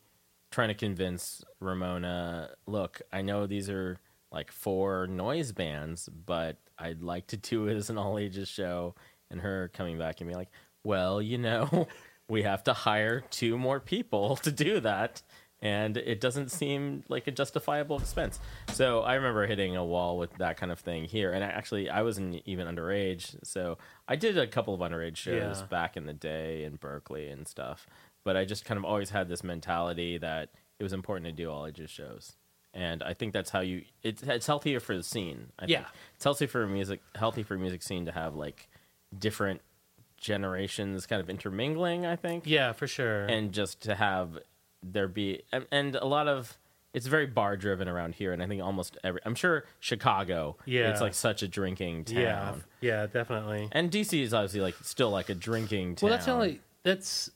[0.52, 3.98] trying to convince Ramona, look, I know these are
[4.32, 8.96] like four noise bands, but I'd like to do it as an all ages show,
[9.32, 10.50] and her coming back and be like,
[10.84, 11.88] well, you know,
[12.30, 15.22] we have to hire two more people to do that.
[15.62, 18.40] And it doesn't seem like a justifiable expense.
[18.72, 21.34] So I remember hitting a wall with that kind of thing here.
[21.34, 23.36] And I, actually, I wasn't even underage.
[23.44, 23.78] So
[24.08, 25.66] I did a couple of underage shows Yeah.
[25.66, 27.88] back in the day in Berkeley and stuff.
[28.24, 31.52] But I just kind of always had this mentality that it was important to do
[31.52, 32.38] all ages shows.
[32.80, 33.84] And I think that's how you.
[34.04, 35.48] It's, it's healthier for the scene.
[35.60, 35.80] I Yeah.
[35.80, 35.88] think.
[36.16, 37.02] it's healthy for music.
[37.16, 38.70] Healthy for music scene to have like
[39.18, 39.62] different
[40.18, 42.06] generations kind of intermingling.
[42.06, 43.26] I think Yeah, for sure.
[43.26, 44.38] and just to have
[44.82, 46.58] there be and, and a lot of
[46.94, 50.90] it's very bar driven around here and i think almost every i'm sure chicago Yeah.
[50.90, 53.68] it's like such a drinking town yeah, yeah, definitely.
[53.74, 56.62] and dc is obviously like still like a drinking town Well, that's only.
[56.84, 57.30] That's.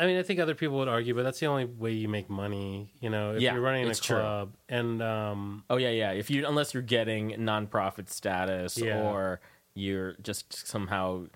[0.00, 2.30] I mean, I think other people would argue, but that's the only way you make
[2.30, 2.92] money.
[3.00, 4.16] You know, if Yeah, you're running a it's true.
[4.16, 9.02] club, and um, oh yeah yeah if you unless you're getting nonprofit status Yeah.
[9.02, 9.40] or
[9.74, 11.26] you're just somehow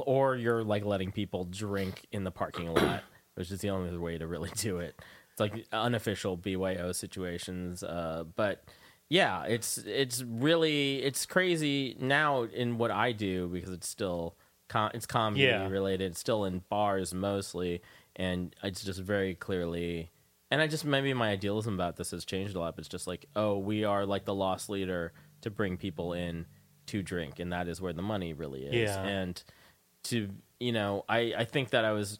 [0.00, 3.02] or you're like letting people drink in the parking lot
[3.36, 5.00] which is the only other way to really do it
[5.30, 8.64] it's like unofficial byo situations uh, but
[9.08, 14.36] yeah it's it's really it's crazy now in what i do because it's still
[14.68, 15.66] com- it's comedy Yeah.
[15.68, 17.80] related it's still in bars mostly
[18.18, 20.10] and it's just very clearly
[20.50, 23.06] and i just maybe my idealism about this has changed a lot but it's just
[23.06, 26.44] like oh we are like the lost leader to bring people in
[26.86, 28.90] to drink and that is where the money really is.
[28.90, 29.02] Yeah.
[29.02, 29.42] and
[30.02, 30.28] to
[30.58, 32.18] you know i i think that i was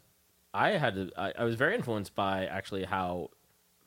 [0.54, 3.30] i had to, I, I was very influenced by actually how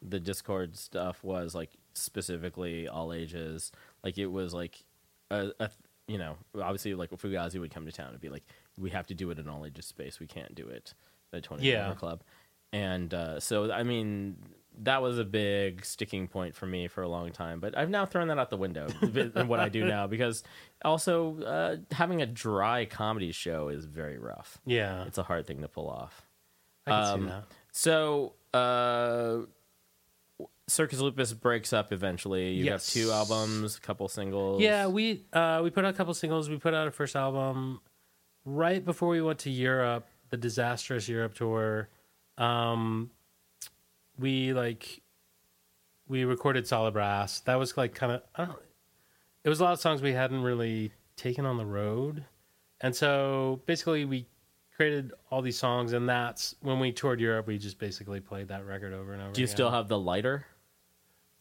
[0.01, 3.71] the Dischord stuff was like specifically all ages.
[4.03, 4.83] Like it was like
[5.29, 5.69] a, a
[6.07, 8.43] you know obviously like fugazi would come to town and be like
[8.77, 10.19] we have to do it in all ages space.
[10.19, 10.93] We can't do it
[11.33, 11.93] at 20 Yeah.
[11.95, 12.21] club
[12.73, 14.37] and uh, so i mean
[14.83, 18.05] that was a big sticking point for me for a long time but i've now
[18.05, 20.43] thrown that out the window in what i do now because
[20.83, 25.61] also uh, having a dry comedy show is very rough yeah, it's a hard thing
[25.61, 26.25] to pull off
[26.87, 27.43] I can um, see that.
[27.73, 29.45] so, uh,
[30.67, 32.51] Circus Lupus breaks up eventually.
[32.53, 32.93] You Yes.
[32.93, 34.61] have two albums, a couple singles.
[34.61, 36.49] Yeah, we uh, we put out a couple singles.
[36.49, 37.81] We put out a first album
[38.45, 41.89] right before we went to Europe, the disastrous Europe tour.
[42.37, 43.11] Um,
[44.17, 45.01] we like
[46.07, 47.41] we recorded Solid Brass.
[47.41, 48.57] That was like kind of I don't.
[49.43, 52.25] It was a lot of songs we hadn't really taken on the road,
[52.79, 54.25] and so basically we
[54.75, 57.47] created all these songs, and that's when we toured Europe.
[57.47, 59.31] We just basically played that record over and over.
[59.31, 59.55] Do you again.
[59.55, 60.45] still have the lighter?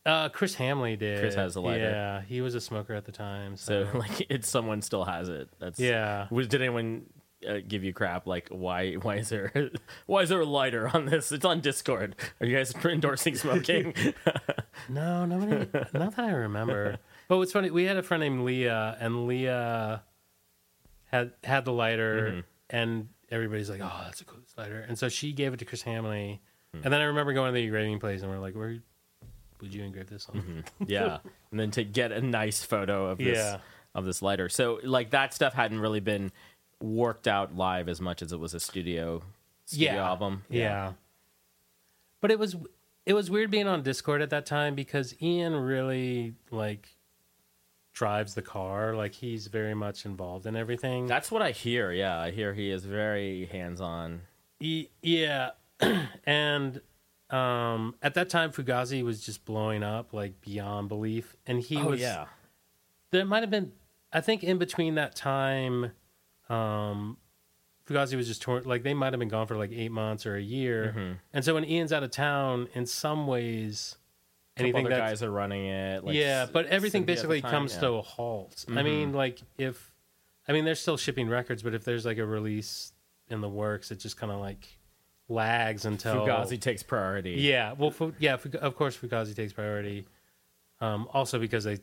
[0.04, 1.20] Uh, Chris Hamley did.
[1.20, 1.90] Chris has a lighter.
[1.90, 3.56] Yeah, he was a smoker at the time.
[3.56, 5.48] So, So, like, it's someone still has it.
[5.58, 6.26] That's yeah.
[6.30, 7.04] Was did anyone
[7.48, 8.26] uh, give you crap?
[8.26, 8.94] Like, why?
[8.94, 9.70] Why is there?
[10.06, 11.32] Why is there a lighter on this?
[11.32, 12.12] It's on Dischord.
[12.40, 13.94] Are you guys endorsing smoking?
[14.88, 15.68] No, nobody.
[15.92, 16.96] not that I remember.
[17.28, 20.02] But what's funny, we had a friend named Leah, and Leah
[21.06, 22.40] had had the lighter, Mm-hmm.
[22.70, 25.82] and everybody's like, "Oh, that's a cool lighter." And so she gave it to Chris
[25.82, 26.40] Hamley,
[26.74, 26.80] Hmm.
[26.84, 28.78] and then I remember going to the engraving place, and we're like, "Where
[29.60, 31.18] would you engrave this on?" yeah,
[31.50, 33.58] and then to get a nice photo of this Yeah.
[33.94, 34.48] of this lighter.
[34.48, 36.32] So, like, that stuff hadn't really been
[36.80, 39.22] worked out live as much as it was a studio
[39.66, 40.44] studio yeah, album.
[40.48, 40.92] Yeah.
[42.20, 42.56] but it was
[43.06, 46.88] it was weird being on Dischord at that time because Ian really like
[47.92, 48.94] drives the car.
[48.94, 51.06] Like he's very much involved in everything.
[51.06, 51.92] That's what I hear.
[51.92, 54.22] Yeah, I hear he is very hands on.
[54.60, 55.50] Y- yeah,
[56.24, 56.80] and
[57.30, 61.90] um, at that time, Fugazi was just blowing up like beyond belief, and he Oh
[61.90, 62.00] was.
[62.00, 62.26] yeah,
[63.10, 63.72] there might have been.
[64.12, 65.92] I think in between that time,
[66.50, 67.16] um,
[67.86, 68.64] Fugazi was just torn.
[68.64, 71.12] Like they might have been gone for like eight months or a year, Mm-hmm.
[71.32, 73.96] and so when Ian's out of town, in some ways,
[74.56, 76.04] anything other guys are running it.
[76.04, 77.78] Like, yeah, but everything basically time, comes yeah.
[77.78, 77.86] Mm-hmm.
[77.86, 78.64] to a halt.
[78.68, 79.92] I mean, like if,
[80.46, 82.92] I mean, they're still shipping records, but if there's like a release
[83.28, 84.66] in the works, it just kind of like
[85.28, 87.32] lags until Fugazi takes priority.
[87.38, 90.06] Yeah, well, yeah, of course, Fugazi takes priority.
[90.80, 91.78] Um, also because they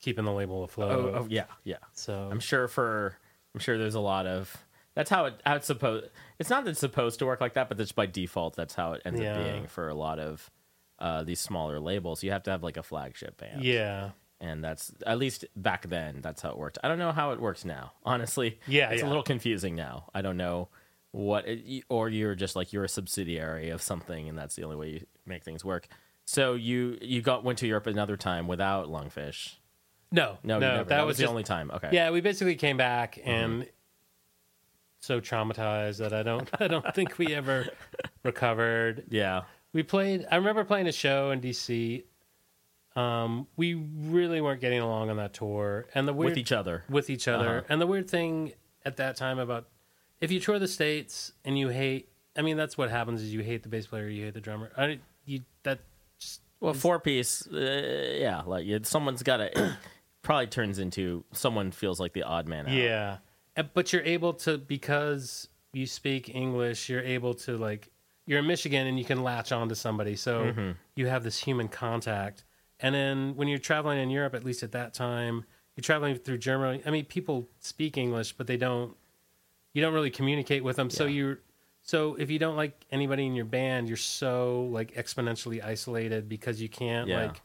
[0.00, 0.92] keeping the label afloat.
[0.92, 1.76] Oh, oh yeah, yeah.
[1.92, 3.16] So I'm sure for
[3.54, 4.56] I'm sure there's a lot of
[4.94, 6.06] that's how it how it's supposed.
[6.38, 8.56] It's not that it's supposed to work like that, but that's by default.
[8.56, 9.32] That's how it ends Yeah.
[9.36, 10.50] up being for a lot of
[10.98, 12.22] uh, these smaller labels.
[12.22, 13.62] You have to have like a flagship band.
[13.64, 14.10] yeah,
[14.40, 16.78] and that's at least back then that's how it worked.
[16.82, 17.92] I don't know how it works now.
[18.04, 20.08] Honestly, Yeah, it's a little confusing now.
[20.14, 20.68] I don't know
[21.12, 24.76] what, it, or you're just like you're a subsidiary of something, and that's the only
[24.76, 25.88] way you make things work.
[26.26, 29.54] So you you got went to Europe another time without Lungfish.
[30.10, 31.70] No, No, no, that, that, was, was the just- only time.
[31.72, 31.90] Okay.
[31.92, 33.66] Yeah, we basically came back and
[35.00, 37.68] so traumatized that I don't, I don't think we ever
[38.24, 39.04] recovered.
[39.10, 39.42] Yeah.
[39.72, 42.02] we played i remember playing a show in dc
[42.96, 46.82] um, we really weren't getting along on that tour and the weird with each other.
[46.88, 47.66] with each other Uh-huh.
[47.68, 48.52] and the weird thing
[48.84, 49.68] at that time about
[50.20, 53.40] if you tour the states and you hate, I mean, that's what happens is you
[53.42, 54.72] hate the bass player, you hate the drummer.
[54.76, 55.78] I, you that
[56.18, 59.76] just Well, four piece, uh, yeah, like it, someone's got to.
[60.22, 62.72] Probably turns into someone feels like the odd man out.
[62.72, 63.18] yeah.
[63.56, 67.90] And- But you're able to because you speak English, you're able to like
[68.26, 70.14] you're in Michigan and you can latch on to somebody.
[70.16, 70.70] So Mm-hmm.
[70.96, 72.44] you have this human contact.
[72.80, 76.38] And then when you're traveling in Europe, at least at that time, you're traveling through
[76.38, 76.82] Germany.
[76.86, 78.96] I mean, people speak English, but they don't.
[79.72, 80.90] You don't really communicate with them.
[80.90, 81.10] So Yeah.
[81.10, 81.38] you're.
[81.82, 86.60] So if you don't like anybody in your band, you're so like exponentially isolated because
[86.60, 87.22] you can't Yeah.
[87.28, 87.40] like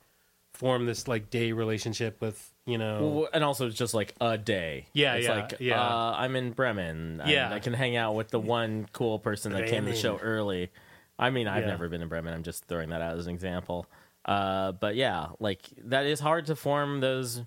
[0.52, 3.28] form this like day relationship with you know.
[3.34, 4.88] And also it's just like a day.
[4.94, 5.82] Yeah, it's yeah, like yeah.
[5.82, 7.22] Uh, I'm in Bremen.
[7.22, 7.54] I- Yeah.
[7.54, 10.72] I, can hang out with the one cool person that came to the show early.
[11.20, 11.70] I mean, I've Yeah.
[11.72, 12.34] never been to Bremen.
[12.34, 13.86] I'm just throwing that out as an example.
[14.26, 17.42] Uh, but yeah, like that is hard to form those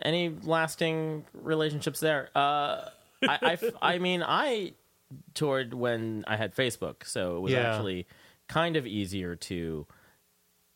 [0.00, 2.28] any lasting relationships there.
[2.34, 2.88] Uh,
[3.22, 4.72] I, I f- I mean, I
[5.34, 7.74] toured when I had Facebook, so it was Yeah.
[7.74, 8.06] actually
[8.48, 9.86] kind of easier to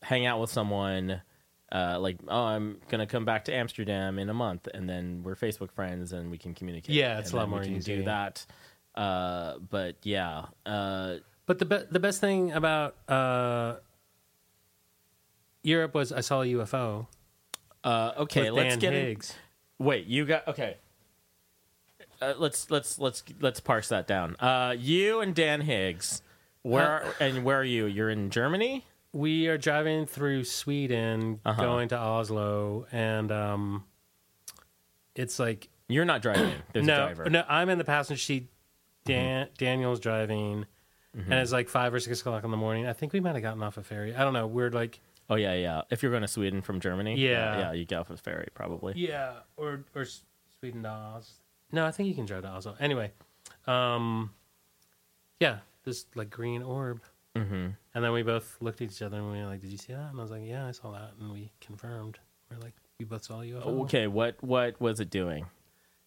[0.03, 1.21] hang out with someone
[1.71, 5.35] uh, like oh i'm gonna come back to amsterdam in a month and then we're
[5.35, 6.95] facebook friends and we can communicate.
[6.95, 8.45] Yeah, it's and a lot more we more can do that.
[8.95, 11.15] Uh, but yeah uh,
[11.45, 13.75] But the be- the best thing about uh,
[15.63, 17.07] Europe was I saw a UFO.
[17.83, 19.35] uh, okay let's Dan get in- Higgs.
[19.77, 20.77] wait you got okay.
[22.21, 24.35] Uh, let's let's let's let's parse that down.
[24.39, 26.21] Uh, you and dan higgs
[26.63, 27.85] where Uh, and where are you?
[27.85, 31.61] You're in germany We are driving through Sweden, Uh-huh.
[31.61, 33.83] going to Oslo, and um,
[35.15, 37.43] it's like you're not driving there's a no, driver no.
[37.49, 38.47] I'm in the passenger seat.
[39.05, 40.65] Dan Daniel's driving,
[41.17, 41.31] Mm-hmm.
[41.31, 42.85] and it's like five or six o'clock in the morning.
[42.85, 44.15] I think we might have gotten off a ferry.
[44.15, 44.45] I don't know.
[44.45, 44.99] We're like
[45.31, 47.59] oh yeah yeah if you're going to sweden from germany Yeah.
[47.59, 50.05] yeah you get off a ferry probably Yeah, or or
[50.59, 51.31] Sweden to Oz.
[51.71, 52.75] No, I think you can drive to Oslo.
[52.79, 53.11] Anyway,
[53.67, 54.31] um,
[55.39, 57.01] yeah, this like green orb,
[57.35, 57.67] mm-hmm.
[57.93, 59.93] and then we both looked at each other and we were like, "Did you see
[59.93, 62.19] that?" And I was like, "Yeah, I saw that," and we confirmed.
[62.49, 63.57] We're like, we both saw you.
[63.57, 65.45] okay what what was it doing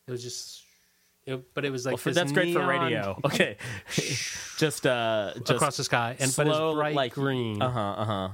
[0.07, 0.63] it was just,
[1.25, 3.19] it, but it was like well, for, that's great for radio.
[3.25, 3.57] Okay,
[4.59, 7.63] just uh, just across the sky, and but slow, it's bright like green.
[7.63, 7.81] Uh huh.
[7.81, 8.29] Uh huh.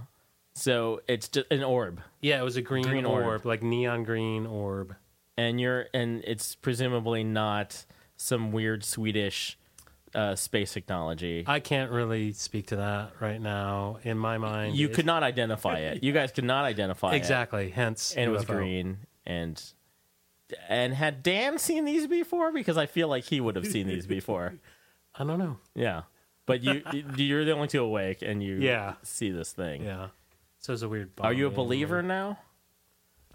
[0.54, 3.46] So it's just an orb, Yeah, it was a green, Green orb, orb.
[3.46, 4.96] like neon green orb.
[5.36, 7.84] and you're and it's presumably not
[8.16, 9.56] some weird Swedish
[10.18, 11.44] uh, space technology.
[11.46, 13.98] I can't really speak to that right now.
[14.02, 16.02] In my mind, you it- could not identify it.
[16.02, 17.16] You guys could not identify it.
[17.16, 17.70] exactly.
[17.70, 18.98] Hence, and it was green.
[19.26, 19.62] And
[20.68, 22.52] and had Dan seen these before?
[22.52, 24.54] Because I feel like he would have seen these before.
[25.14, 25.58] I don't know.
[25.74, 26.02] Yeah,
[26.46, 26.82] but you
[27.16, 28.94] you're the only two awake, and you Yeah.
[29.02, 29.84] see this thing.
[29.84, 30.08] Yeah.
[30.60, 31.10] So it's a weird.
[31.20, 32.38] Are you a believer now?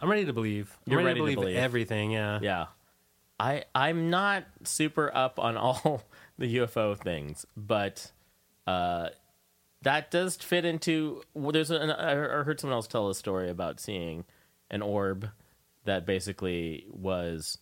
[0.02, 0.76] I'm ready to believe.
[0.86, 1.56] You're ready, ready to to believe, believe.
[1.58, 2.12] everything.
[2.12, 2.40] Yeah.
[2.42, 2.66] Yeah.
[3.40, 6.04] I I'm not super up on all
[6.38, 8.12] the UFO things, but
[8.68, 9.10] uh
[9.82, 13.80] that does fit into well, there's an I heard someone else tell a story about
[13.80, 14.26] seeing
[14.72, 15.30] an orb
[15.86, 17.58] that basically was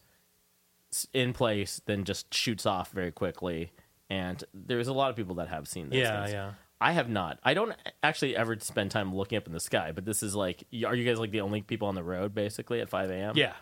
[1.14, 3.72] in place then just shoots off very quickly
[4.10, 6.22] and there's a lot of people that have seen those Yeah.
[6.22, 6.34] things.
[6.34, 6.52] Yeah.
[6.82, 7.40] I have not.
[7.44, 7.74] I don't
[8.04, 11.06] actually ever spend time looking up in the sky, but this is like, are you
[11.06, 13.34] guys like the only people on the road basically at 5 a.m.?
[13.38, 13.54] Yeah.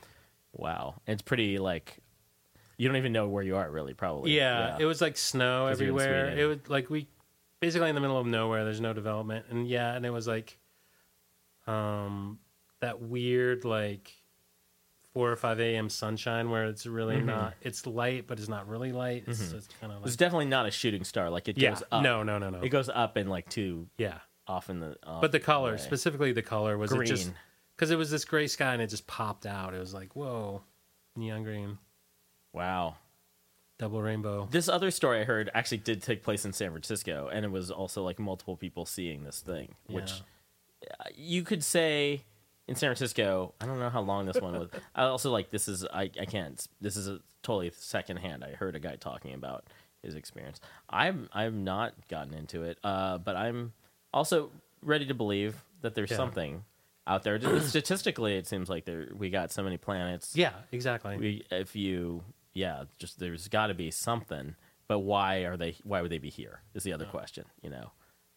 [0.53, 1.01] Wow.
[1.05, 1.99] It's pretty like
[2.79, 4.35] you don't even know where you are really probably.
[4.35, 4.77] Yeah.
[4.79, 6.25] It was like snow 'Cause you're in everywhere.
[6.31, 6.39] Sweden.
[6.39, 7.07] It was like we
[7.59, 8.63] basically in the middle of nowhere.
[8.63, 10.57] There's no development, and yeah, and it was like
[11.67, 12.39] um
[12.79, 14.11] that weird like
[15.13, 15.89] four or five a.m.
[15.89, 17.25] sunshine where it's really Mm-hmm.
[17.25, 17.53] not.
[17.61, 19.23] It's light, but it's not really light.
[19.27, 21.29] It's, it's kind of It's definitely not a shooting star.
[21.29, 21.71] Like it yeah.
[21.71, 22.03] goes up.
[22.03, 22.23] No.
[22.23, 22.37] No.
[22.37, 22.49] No.
[22.49, 22.61] No.
[22.61, 24.19] It goes up and like two yeah.
[24.47, 25.77] off in the off But the color, way.
[25.77, 27.35] specifically the color, was it just Green.
[27.75, 29.73] because it was this gray sky and it just popped out.
[29.73, 30.61] It was like whoa,
[31.15, 31.77] neon green,
[32.53, 32.95] Wow.
[33.77, 34.47] double rainbow.
[34.51, 37.71] This other story I heard actually did take place in San Francisco, and it was
[37.71, 40.11] also like multiple people seeing this thing, which
[40.89, 42.23] uh, you could say
[42.67, 43.53] in San Francisco.
[43.61, 44.69] I don't know how long this one was.
[44.95, 46.65] I also like this is I, I can't.
[46.81, 48.43] This is a totally secondhand.
[48.43, 49.65] I heard a guy talking about
[50.03, 50.59] his experience.
[50.89, 53.73] I'm I've not gotten into it, uh, but I'm
[54.13, 54.51] also
[54.81, 56.17] ready to believe that there's Yeah.
[56.17, 56.63] something
[57.07, 57.39] out there.
[57.61, 61.17] Statistically, it seems like there we got so many planets Yeah, exactly.
[61.17, 62.23] we, if you
[62.53, 64.55] yeah just there's got to be something
[64.87, 67.91] but why are they why would they be here is the other question you know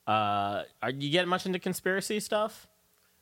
[0.06, 2.66] uh are you get much into conspiracy stuff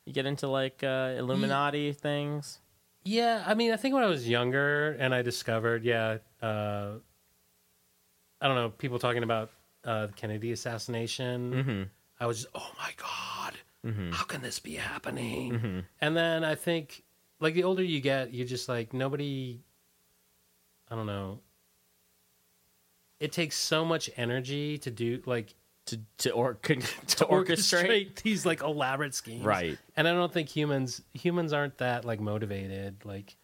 [0.07, 2.61] you get into like uh illuminati things
[3.05, 7.01] Yeah, I mean, I think when I was younger and I discovered, yeah, uh,
[8.43, 9.51] I don't know, people talking about
[9.85, 11.53] uh, the Kennedy assassination.
[11.53, 11.83] Mm-hmm.
[12.21, 13.55] I was just, oh my god,
[14.13, 15.53] how can this be happening?
[15.53, 15.79] Mm-hmm.
[16.03, 17.03] And then I think,
[17.41, 19.61] like, the older you get, you're just like nobody.
[20.91, 21.41] I don't know.
[23.21, 25.55] it takes so much energy to do like
[25.87, 26.77] to to or to,
[27.27, 28.23] orchestrate.
[28.23, 29.79] these like elaborate schemes, Right.
[29.97, 33.05] And I don't think humans humans aren't that like motivated.
[33.05, 33.37] Like,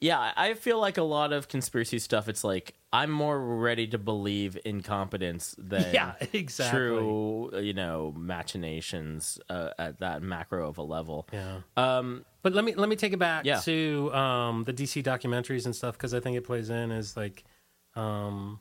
[0.00, 2.28] Yeah, I feel like a lot of conspiracy stuff.
[2.28, 6.78] It's like I'm more ready to believe incompetence than Yeah, exactly.
[6.78, 11.28] true, you know, machinations uh, at that macro of a level.
[11.32, 11.60] yeah.
[11.76, 13.60] Um, But let me let me take it back Yeah.
[13.60, 17.44] to um, the DC documentaries and stuff because I think it plays in as like,
[17.94, 18.60] um,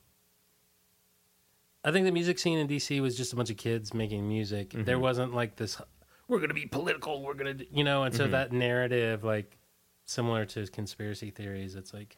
[1.83, 4.69] I think the music scene in DC was just a bunch of kids making music.
[4.69, 4.85] Mm-hmm.
[4.85, 5.79] There wasn't like this.
[6.27, 7.21] We're gonna be political.
[7.23, 8.31] We're gonna, you know, and so Mm-hmm.
[8.31, 9.57] that narrative, like
[10.05, 12.17] similar to conspiracy theories, it's like,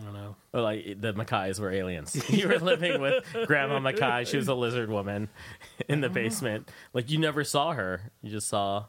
[0.00, 0.36] I don't know.
[0.52, 2.20] Well, like the MacKayes were aliens.
[2.30, 4.26] you were living with Grandma MacKaye.
[4.26, 5.28] She was a lizard woman
[5.88, 6.70] in the basement.
[6.94, 8.10] Like you never saw her.
[8.22, 8.86] You just saw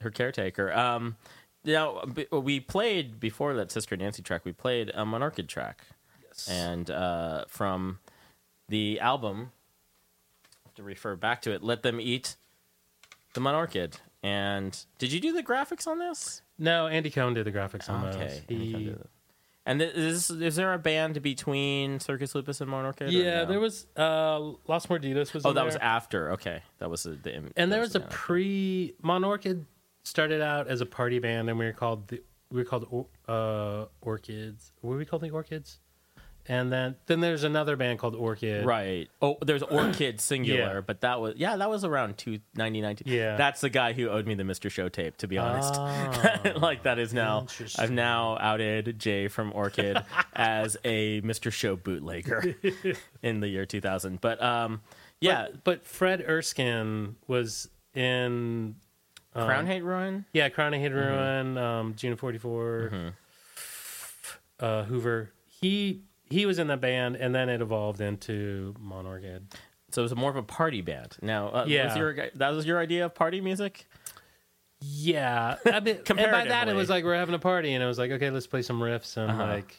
[0.00, 0.72] her caretaker.
[0.72, 1.16] Um,
[1.64, 4.44] now b- we played before that Sister Nancy track.
[4.44, 5.82] We played a Monorchid track,
[6.26, 6.48] yes.
[6.48, 7.98] and uh, from
[8.68, 9.52] the album.
[10.76, 12.34] To refer back to it, let them eat
[13.34, 13.94] the Monorchid.
[14.24, 16.42] And did you do the graphics on this?
[16.58, 18.16] No, Andy Cohen did the graphics on those.
[18.16, 18.42] Okay.
[18.48, 18.94] He-
[19.66, 23.08] And is is there a band between Circus Lupus and Monorchid?
[23.08, 23.46] or yeah, no?
[23.46, 24.38] there was uh,
[24.68, 25.46] Los Mordidos was.
[25.46, 25.64] Oh, that there.
[25.64, 26.32] was after.
[26.32, 27.12] Okay, that was the.
[27.12, 28.10] the and there was a the band.
[28.10, 29.64] pre Monorchid
[30.02, 33.86] started out as a party band, and we were called the we were called uh,
[34.02, 34.72] Orchids.
[34.80, 35.80] What were we called the Orchids?
[36.46, 38.66] And then then there's another band called Orchid.
[38.66, 39.08] right.
[39.22, 40.80] Oh, there's Orchid singular, Yeah.
[40.80, 42.98] but that was yeah, that was around two ninety nine.
[43.06, 43.36] Yeah.
[43.36, 44.70] that's the guy who owed me the Mr.
[44.70, 45.16] Show tape.
[45.18, 47.46] To be honest, Ah, like that is now.
[47.78, 49.96] I've now outed Jay from Orchid
[50.34, 51.50] as a Mr.
[51.50, 52.54] Show bootlegger
[53.22, 54.20] in the year two thousand.
[54.20, 54.82] But um,
[55.20, 58.74] yeah, But, but Fred Erskine was in
[59.34, 60.26] Crownhate Ruin.
[60.34, 60.98] yeah Crown Hid Mm-hmm.
[61.54, 63.14] Ruin, um, June of '44,
[64.60, 65.30] uh, Hoover.
[65.60, 69.42] He he was in the band, and then it evolved into Monorchid.
[69.90, 71.16] So it was more of a party band.
[71.22, 71.86] Now, uh, Yeah.
[71.86, 73.86] was your, that was your idea of party music.
[74.80, 77.86] Yeah, I mean, and by that it was like we're having a party, and it
[77.86, 79.46] was like, okay, let's play some riffs and Uh-huh.
[79.46, 79.76] like,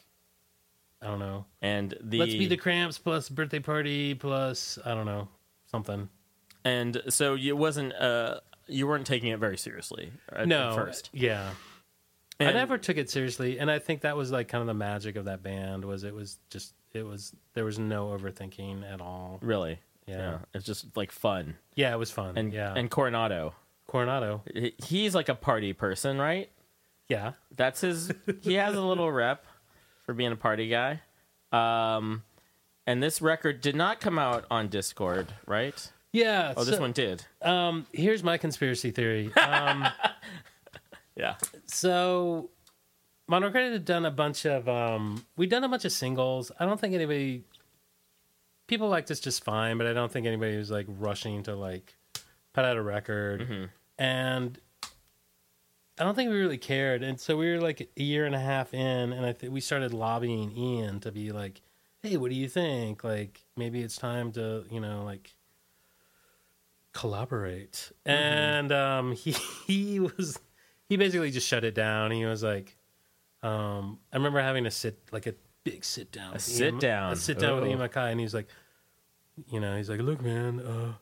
[1.01, 5.05] I don't know, And the let's be the Cramps plus birthday party plus I don't
[5.05, 5.27] know
[5.69, 6.09] something.
[6.63, 11.09] and so it wasn't uh you weren't taking it very seriously at, no, at first.
[11.13, 11.51] yeah,
[12.39, 15.15] I never took it seriously, and I think that was like kind of the magic
[15.15, 19.39] of that band was it was just it was there was no overthinking at all.
[19.41, 19.79] really.
[20.07, 20.37] Yeah.
[20.53, 21.55] it's just like fun.
[21.73, 22.37] Yeah, it was fun.
[22.37, 23.55] And yeah, and Coronado,
[23.87, 24.43] Coronado.
[24.83, 26.49] he's like a party person, right?
[27.09, 28.11] Yeah, That's his.
[28.41, 29.45] he has a little rep
[30.05, 31.01] for being a party guy.
[31.51, 32.23] Um,
[32.85, 35.91] and this record did not come out on Dischord, right?
[36.11, 36.53] yeah.
[36.55, 37.25] Oh, this one did.
[37.41, 39.31] Um, here's my conspiracy theory.
[39.35, 39.87] Um,
[41.15, 41.35] Yeah.
[41.65, 42.49] So,
[43.29, 44.67] Monorchid had done a bunch of.
[44.69, 46.51] Um, we'd done a bunch of singles.
[46.59, 47.43] I don't think anybody.
[48.67, 51.95] People liked us just fine, but I don't think anybody was like rushing to like
[52.53, 53.41] put out a record.
[53.97, 54.59] And
[55.99, 57.03] I don't think we really cared.
[57.03, 59.61] And so we were like a year and a half in, and I think we
[59.61, 61.61] started lobbying Ian to be like,
[62.01, 63.03] "Hey, what do you think?
[63.03, 65.33] Like, maybe it's time to, you know, like."
[66.93, 69.31] collaborate and um he
[69.67, 70.39] he was
[70.87, 72.11] he basically just shut it down.
[72.11, 72.77] He was like,
[73.43, 75.33] um, I remember having to sit like a
[75.63, 77.13] big sit down, with sit down.
[77.13, 77.67] a sit down with Oh.
[77.67, 78.47] Ian MacKaye, and he's like,
[79.51, 80.93] you know, he's like, look, man, uh,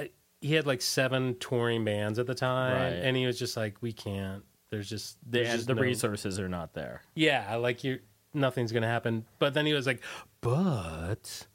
[0.00, 0.10] I,
[0.40, 2.88] he had like seven touring bands at the time, Right.
[3.04, 4.42] and he was just like, we can't.
[4.70, 7.02] There's just The, just the no- resources are not there.
[7.14, 8.00] yeah, like you,
[8.34, 9.24] nothing's gonna happen.
[9.38, 10.02] But then he was like,
[10.40, 11.46] but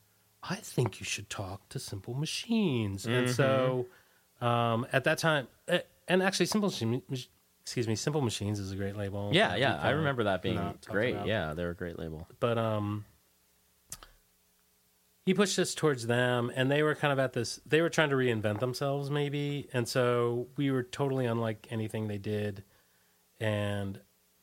[0.43, 3.05] I think you should talk to Simple Machines.
[3.05, 3.87] And so,
[4.41, 4.45] Mm-hmm.
[4.45, 5.79] um, at that time, eh,
[6.11, 7.01] and actually, Simple Machine,
[7.61, 9.29] excuse me, Simple Machines is a great label.
[9.33, 11.15] Yeah, yeah, I remember that being great.
[11.15, 11.25] about.
[11.27, 12.27] Yeah, they're a great label.
[12.41, 13.05] but um,
[15.25, 17.61] he pushed us towards them, and they were kind of at this.
[17.65, 22.17] They were trying to reinvent themselves, maybe, and so we were totally unlike anything they
[22.17, 22.65] did,
[23.39, 23.97] and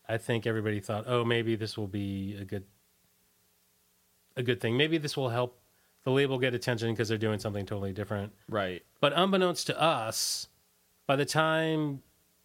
[0.09, 2.65] I think everybody thought, oh, maybe this will be a good,
[4.39, 4.79] a good thing.
[4.79, 5.61] Maybe this will help
[6.05, 8.33] the label get attention because they're doing something totally different.
[8.49, 8.83] Right.
[9.01, 10.49] But unbeknownst to us,
[11.09, 12.03] by the time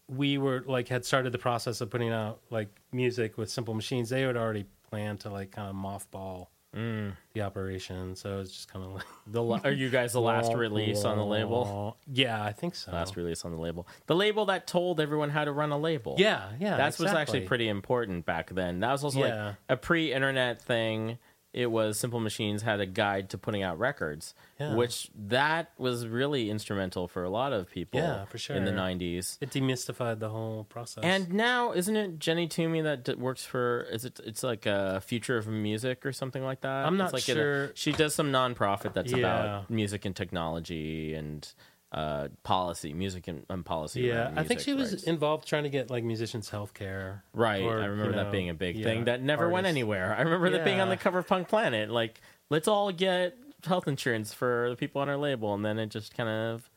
[0.08, 4.10] we were like had started the process of putting out like music with Simple Machines,
[4.10, 7.16] they had already planned to like kind of mothball mm.
[7.34, 8.16] the operation.
[8.16, 11.18] So it's just kind of like The la- are you guys the last release on
[11.18, 11.98] the label?
[12.08, 12.92] Yeah, I think so.
[12.92, 13.88] Last release on the label.
[14.08, 16.16] The label that told everyone how to run a label.
[16.18, 16.78] Yeah, yeah.
[16.78, 18.80] That was actually pretty important back then.
[18.80, 19.46] That was also Yeah.
[19.46, 21.18] like a pre-internet thing.
[21.54, 24.74] It was Simple Machines had a guide to putting out records, Yeah.
[24.76, 28.00] which that was really instrumental for a lot of people.
[28.00, 28.56] Yeah, for sure.
[28.56, 29.38] in the '90s.
[29.40, 31.04] It demystified the whole process.
[31.04, 33.88] And now, isn't it Jenny Toomey that d- works for?
[33.92, 34.20] Is it?
[34.26, 36.86] It's like a future of music or something like that.
[36.86, 37.72] I'm It's not like in a- sure.
[37.76, 39.18] she does some nonprofit that's Yeah.
[39.20, 41.48] about music and technology and
[41.94, 44.02] uh, policy, music and, and policy.
[44.02, 47.24] yeah, around I think music she was involved trying to get like musicians health care.
[47.34, 50.16] Right, or, I remember that know, being a big yeah, thing that never went anywhere.
[50.18, 51.92] I remember that being on the cover of Punk Planet.
[51.92, 55.88] Like, let's all get health insurance for the people on our label, and then it
[55.88, 56.70] just kind of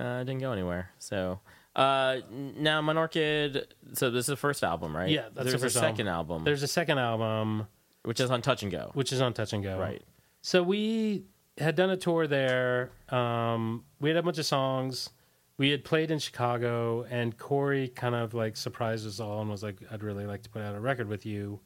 [0.00, 0.90] uh, didn't go anywhere.
[0.98, 1.40] So
[1.74, 3.64] uh, now Monorchid.
[3.92, 5.10] So this is the first album, right?
[5.10, 7.66] Yeah, that's the There's first a second album, There's a second album
[8.04, 8.90] which is on Touch and Go.
[8.94, 9.78] which is on Touch and Go.
[9.78, 10.02] Right.
[10.40, 11.24] So we
[11.58, 12.90] had done a tour there.
[13.08, 15.10] Um, we had a bunch of songs.
[15.58, 19.62] We had played in Chicago, and Corey kind of like surprised us all and was
[19.62, 21.60] like, "I'd really like to put out a record with you."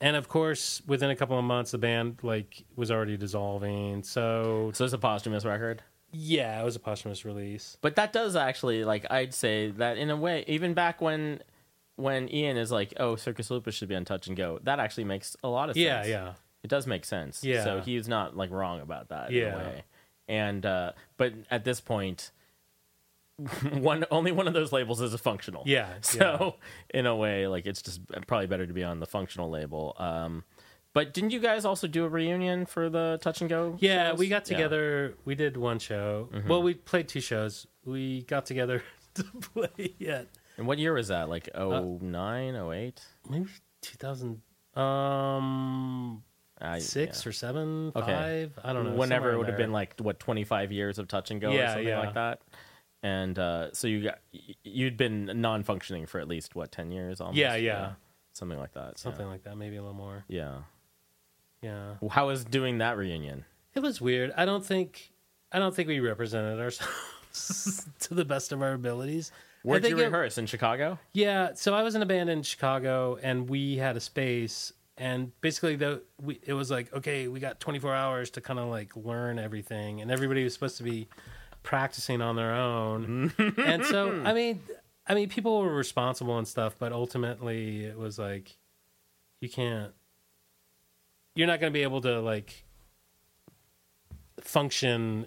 [0.00, 4.02] And of course, within a couple of months, the band like was already dissolving.
[4.02, 5.82] So So it's a posthumous record.
[6.12, 7.76] yeah, it was a posthumous release.
[7.80, 11.42] But that does actually like I'd say that in a way, even back when
[11.96, 15.04] when Ian is like, "Oh, Circus Lupus should be on Touch and Go," that actually
[15.04, 15.84] makes a lot of sense.
[15.84, 16.32] Yeah, yeah.
[16.64, 17.44] It does make sense.
[17.44, 17.62] Yeah.
[17.62, 19.28] so he's not like wrong about that.
[19.30, 19.54] in Yeah.
[19.54, 19.84] a way.
[20.26, 22.32] and uh, but at this point,
[23.72, 25.62] one only one of those labels is a functional.
[25.66, 26.56] Yeah, So
[26.92, 29.94] in a way, like it's just probably better to be on the functional label.
[29.98, 30.44] Um,
[30.92, 33.76] but didn't you guys also do a reunion for the Touch and Go?
[33.80, 34.18] Yeah, shows?
[34.18, 34.54] we got Mm-hmm.
[34.54, 35.14] together.
[35.24, 36.28] We did one show.
[36.46, 37.66] Well, we played two shows.
[37.84, 38.82] We got together
[39.14, 41.28] to play at And what year was that?
[41.28, 43.02] Like Uh, 09, 08?
[43.28, 43.46] maybe
[43.82, 44.40] 2000
[44.76, 46.22] um
[46.64, 47.28] I- six yeah.
[47.28, 48.06] or seven, Okay.
[48.12, 48.58] five.
[48.64, 48.92] I don't know.
[48.94, 51.66] Whenever it would have been like what twenty five years of touch and go or
[51.66, 51.98] something yeah.
[52.00, 52.40] like that.
[53.02, 54.18] And uh, so you got
[54.62, 57.36] you'd been non functioning for at least what ten years almost.
[57.36, 57.92] Yeah, yeah.
[58.32, 58.98] something like that.
[58.98, 60.24] something like that, maybe a little more.
[60.28, 60.58] Yeah.
[61.62, 62.08] Yeah, yeah.
[62.10, 63.44] How was doing that reunion?
[63.74, 64.32] it was weird.
[64.36, 65.12] I don't think
[65.52, 69.32] I don't think we represented ourselves to the best of our abilities.
[69.62, 70.98] Where'd you think it- rehearse in Chicago?
[71.12, 75.32] Yeah, so I was in a band in Chicago, and we had a space, and
[75.40, 78.96] basically the we, it was like, okay, we got 24 hours to kind of like
[78.96, 81.08] learn everything, and everybody was supposed to be
[81.62, 84.60] practicing on their own, and so I mean,
[85.06, 88.56] I mean, people were responsible and stuff, but ultimately it was like,
[89.40, 89.92] you can't,
[91.34, 92.64] you're not going to be able to like
[94.40, 95.26] function,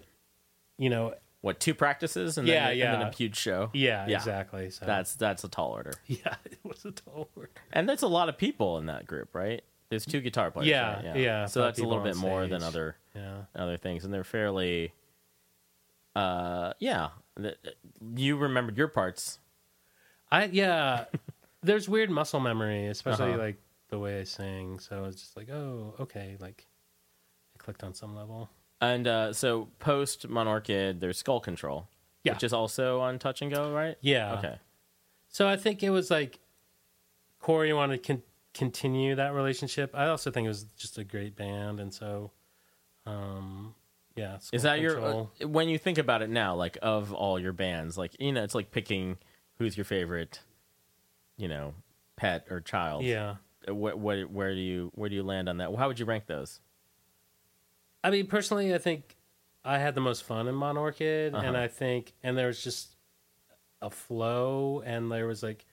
[0.77, 1.13] you know.
[1.41, 2.93] What two practices and Yeah, then, yeah.
[2.93, 3.69] and then a huge show?
[3.73, 4.17] Yeah, Yeah.
[4.17, 4.69] exactly.
[4.71, 7.49] So That's that's a tall order, yeah, it was a tall order.
[7.71, 9.63] and that's a lot of people in that group, right?
[9.89, 10.67] There's two guitar players.
[10.67, 11.15] Yeah, right?
[11.17, 13.43] yeah, So that's a little bit more than other Yeah.
[13.55, 14.93] other things, and they're fairly.
[16.15, 17.09] Uh, yeah.
[18.15, 19.39] You remembered your parts.
[20.31, 21.05] I yeah.
[21.61, 23.37] There's weird muscle memory, especially Uh-huh.
[23.43, 24.79] like the way I sing.
[24.79, 26.65] So it's just like, oh, okay, like
[27.55, 28.49] it clicked on some level.
[28.79, 31.87] And uh, so post Monorchid, there's Skull Kontrol,
[32.23, 32.33] Yeah.
[32.33, 33.95] which is also on Touch and Go, right?
[34.01, 34.33] Yeah.
[34.35, 34.59] Okay.
[35.29, 36.39] So I think it was like
[37.39, 38.23] Corey wanted to con-
[38.53, 39.91] continue that relationship.
[39.93, 42.31] I also think it was just a great band, and so
[43.05, 43.73] um,
[44.15, 44.37] yeah.
[44.51, 45.29] Is that Kontrol.
[45.39, 48.31] your uh, when you think about it now, like of all your bands, like you
[48.31, 49.17] know, it's like picking
[49.57, 50.39] who's your favorite,
[51.37, 51.73] you know,
[52.15, 53.03] pet or child.
[53.03, 53.35] yeah?
[53.67, 55.75] What, what, where do you where do you land on that?
[55.75, 56.59] How would you rank those?
[58.03, 59.15] I mean, personally, I think
[59.65, 61.45] I had the most fun in Monorchid, Uh-huh.
[61.45, 62.95] and I think, and there was just
[63.81, 65.65] a flow, and there was like,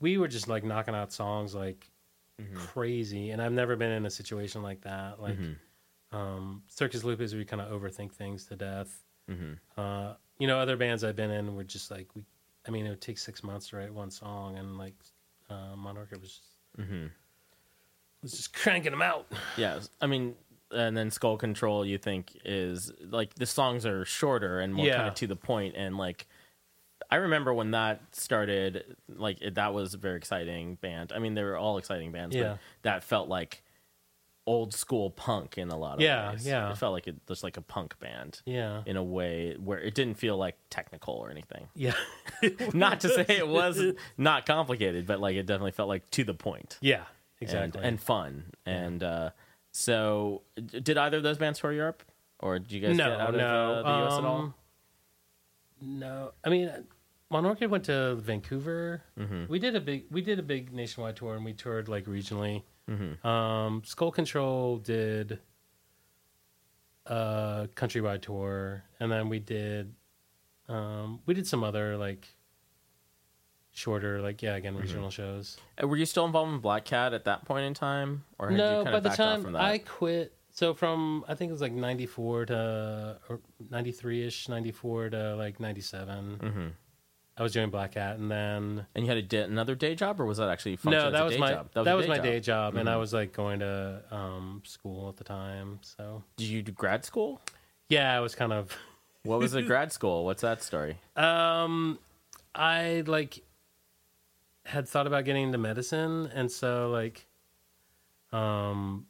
[0.00, 1.90] we were just like knocking out songs like
[2.38, 2.56] Mm-hmm.
[2.56, 5.22] crazy, and I've never been in a situation like that.
[5.22, 5.38] Like,
[6.12, 9.02] um, Circus Lupus, we kind of overthink things to death.
[9.30, 9.52] Mm-hmm.
[9.80, 12.26] Uh, you know, other bands I've been in were just like we.
[12.68, 14.92] I mean, it would take six months to write one song, and like
[15.48, 16.42] uh, Monorchid was just,
[16.78, 17.06] Mm-hmm.
[18.22, 19.32] was just cranking them out.
[19.56, 20.34] Yeah, I mean,
[20.70, 24.96] and then Skull Kontrol, you think is like the songs are shorter and more Yeah.
[24.96, 26.26] kind of to the point, and like
[27.10, 31.12] I remember when that started, like it, that was a very exciting band.
[31.14, 32.42] I mean, they were all exciting bands, Yeah.
[32.52, 33.62] but that felt like
[34.48, 36.46] old school punk in a lot of Yeah, ways.
[36.46, 36.70] yeah.
[36.70, 39.94] it felt like it just like a punk band Yeah, in a way where it
[39.94, 41.68] didn't feel like technical or anything.
[41.74, 41.94] yeah,
[42.72, 43.80] Not to say it was
[44.16, 47.04] not complicated, but like it definitely felt like to the point yeah.
[47.40, 47.82] Exactly.
[47.84, 48.44] and fun.
[48.64, 49.30] And uh,
[49.76, 52.02] so, did either of those bands tour Europe,
[52.38, 53.72] or did you guys no, get out no.
[53.74, 54.36] of uh, the US at all?
[54.38, 54.54] um,
[55.82, 56.72] No, I mean,
[57.30, 59.02] Monorchid went to Vancouver.
[59.20, 59.44] Mm-hmm.
[59.48, 62.62] We did a big, we did a big nationwide tour, and we toured like regionally.
[62.90, 63.26] Mm-hmm.
[63.26, 65.40] Um, Skull Kontrol did
[67.04, 69.92] a countrywide tour, and then we did,
[70.70, 72.34] um, we did some other like
[73.76, 74.56] shorter, like yeah, Mm-hmm.
[74.58, 75.58] again regional shows.
[75.80, 78.56] Uh, Were you still involved in Black Cat at that point in time, or had
[78.56, 79.62] no, you kind by of the backed off time that?
[79.62, 83.40] I quit, so from I think it was like ninety four to or
[83.70, 85.82] ninety three ish, ninety four to like ninety
[86.40, 86.66] Mm-hmm.
[87.38, 90.18] I was doing Black Cat, and then and you had a di- another day job,
[90.18, 91.68] or was that actually function no, as that a was day my job?
[91.84, 92.24] that a was, my job.
[92.24, 93.00] day job, and I Mhm.
[93.00, 95.80] was like going to um, school at the time.
[95.82, 97.42] So Did you do grad school?
[97.90, 98.74] yeah, I was kind of
[99.22, 100.24] What was the grad school?
[100.24, 100.96] What's that story?
[101.14, 101.98] um,
[102.54, 103.42] I like
[104.66, 107.26] had thought about getting into medicine, and so like,
[108.32, 109.06] um,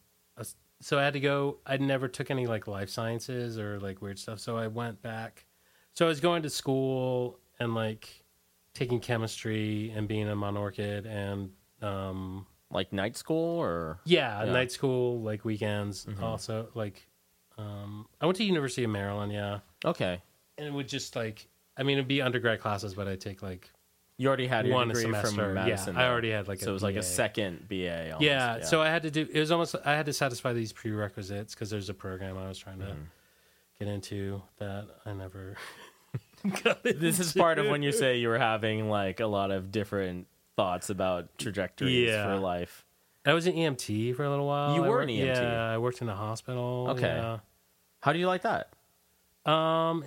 [0.81, 1.59] so I had to go.
[1.67, 5.47] I never took any like life sciences or like weird stuff, so I went back.
[5.95, 8.09] So I was going to school and like
[8.75, 11.51] taking chemistry and being a monorchid and
[11.81, 14.45] um Like night school, or yeah, Yeah.
[14.45, 14.53] Mm-hmm.
[14.53, 17.09] night school like weekends also like
[17.57, 19.61] um I went to University of Maryland, yeah.
[19.83, 20.21] okay,
[20.59, 23.71] And it would just like I mean it'd be undergrad classes, but I'd take like
[24.19, 25.65] you already had One semester, from yeah.
[25.65, 25.97] medicine.
[25.97, 28.05] I already had, like, so a it was like a second BA.
[28.13, 28.23] Almost.
[28.23, 31.55] yeah, so I had to do it was almost I had to satisfy these prerequisites
[31.55, 33.03] because there's a program I was trying to Mm-hmm.
[33.79, 35.57] get into that I never
[36.83, 40.27] this is part of when you say you were having like a lot of different
[40.57, 42.25] thoughts about trajectories Yeah.
[42.25, 42.85] for life.
[43.27, 44.75] I was an EMT for a little while.
[44.77, 45.43] You were worked- an EMT?
[45.43, 46.87] Yeah, I worked in a hospital.
[46.91, 47.03] Okay.
[47.03, 47.39] yeah.
[48.01, 48.71] How do you like that?
[49.51, 50.05] Um,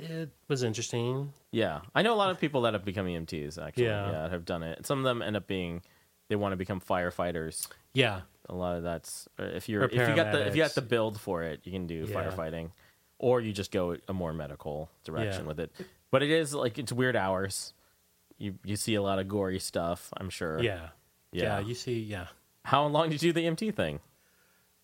[0.00, 1.32] it was interesting.
[1.50, 3.58] Yeah, I know a lot of people that have become EMTs.
[3.64, 4.10] Actually, Yeah.
[4.10, 4.86] yeah, have done it.
[4.86, 5.82] Some of them end up being
[6.28, 7.66] they want to become firefighters.
[7.94, 10.74] Yeah, A lot of that's uh, if you're if you got the if you got
[10.74, 12.14] the build for it, you can do Yeah.
[12.14, 12.70] firefighting,
[13.18, 15.48] or you just go a more medical direction Yeah.
[15.48, 15.72] with it.
[16.10, 17.72] But it is like it's weird hours.
[18.38, 20.10] You you see a lot of gory stuff.
[20.16, 20.62] I'm sure.
[20.62, 20.90] yeah,
[21.32, 21.44] Yeah.
[21.44, 21.58] yeah.
[21.60, 22.26] You see, yeah.
[22.64, 24.00] How long did you do the EMT thing?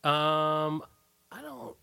[0.03, 0.83] Um,
[1.31, 1.77] I don't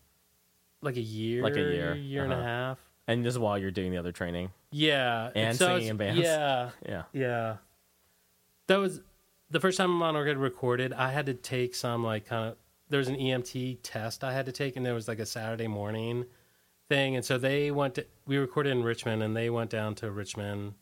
[0.80, 2.44] like a year, Like a year, year and a uh-huh.
[2.44, 2.78] half.
[3.08, 4.50] And this is while you're doing the other training.
[4.70, 6.20] Yeah, And so singing in bands.
[6.20, 7.02] Yeah, Yeah.
[7.12, 7.56] yeah.
[8.68, 9.00] That was
[9.50, 10.92] the first time Mono had recorded.
[10.92, 12.56] I had to take some like kind of.
[12.88, 15.66] There was an EMT test I had to take, and there was like a Saturday
[15.66, 16.26] morning
[16.88, 17.94] thing, and so they went.
[17.96, 20.74] To, we recorded in Richmond, and they went down to Richmond,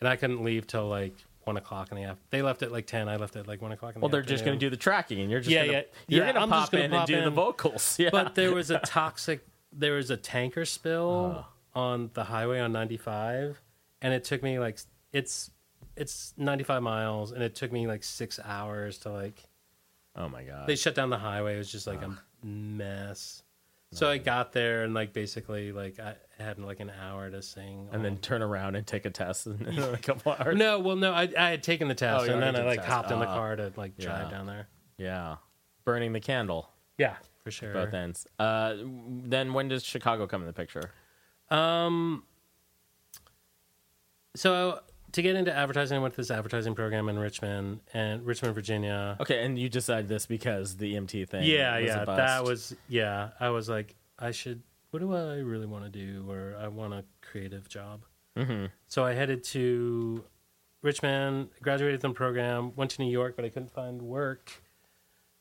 [0.00, 1.14] and I couldn't leave till like
[1.44, 2.26] one o'clock in the afternoon.
[2.30, 3.08] They left at like ten.
[3.08, 4.76] I left at like one o'clock in the Well, they're just going to do the
[4.76, 5.82] tracking, and you're just Yeah, gonna, yeah.
[6.08, 7.96] you're Yeah, going to pop in and do the vocals.
[7.98, 8.10] Yeah.
[8.10, 9.44] But there was a toxic.
[9.78, 11.46] There was a tanker spill Oh.
[11.80, 13.60] on the highway on 95,
[14.02, 14.78] and it took me like
[15.12, 15.50] it's
[15.96, 19.42] it's 95 miles, and it took me like six hours to like.
[20.14, 20.66] oh my god.
[20.66, 21.54] They shut down the highway.
[21.54, 22.16] It was just like a
[22.46, 23.42] mess.
[23.92, 27.88] So I got there and like basically like I had like an hour to sing,
[27.92, 30.56] and then turn around and take a test in a couple hours.
[30.56, 32.86] no, well, no, I, I had taken the test Oh, and then I like the
[32.86, 33.34] hopped in the Ah.
[33.34, 34.30] car to like drive Yeah.
[34.30, 34.68] down there.
[34.98, 35.36] Yeah,
[35.84, 37.16] burning the candle Yeah,
[37.46, 37.72] for sure.
[37.72, 38.26] both ends.
[38.38, 38.74] Uh,
[39.24, 40.90] then when does Chicago come in the picture?
[41.50, 42.24] Um.
[44.34, 44.80] So
[45.12, 49.16] to get into advertising, I went to this advertising program in Richmond and Richmond, Virginia.
[49.20, 51.44] Okay, and you decided this because the EMT thing.
[51.44, 53.30] yeah, yeah, that was yeah.
[53.40, 54.62] I was like, I should.
[54.90, 56.24] What do I really want to do?
[56.30, 58.04] Or I want a creative job.
[58.36, 58.70] Mhm.
[58.88, 60.24] So I headed to
[60.82, 64.52] Richmond, graduated from the program, went to New York, but I couldn't find work.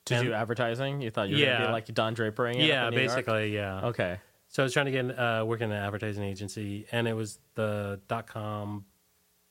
[0.05, 1.01] To and- do advertising.
[1.01, 2.55] You thought you were gonna be like Don Drapering.
[2.65, 3.07] yeah, New York?
[3.15, 3.85] basically, yeah.
[3.87, 4.19] Okay.
[4.47, 7.39] So I was trying to get uh, work in an advertising agency, and it was
[7.55, 8.85] the dot com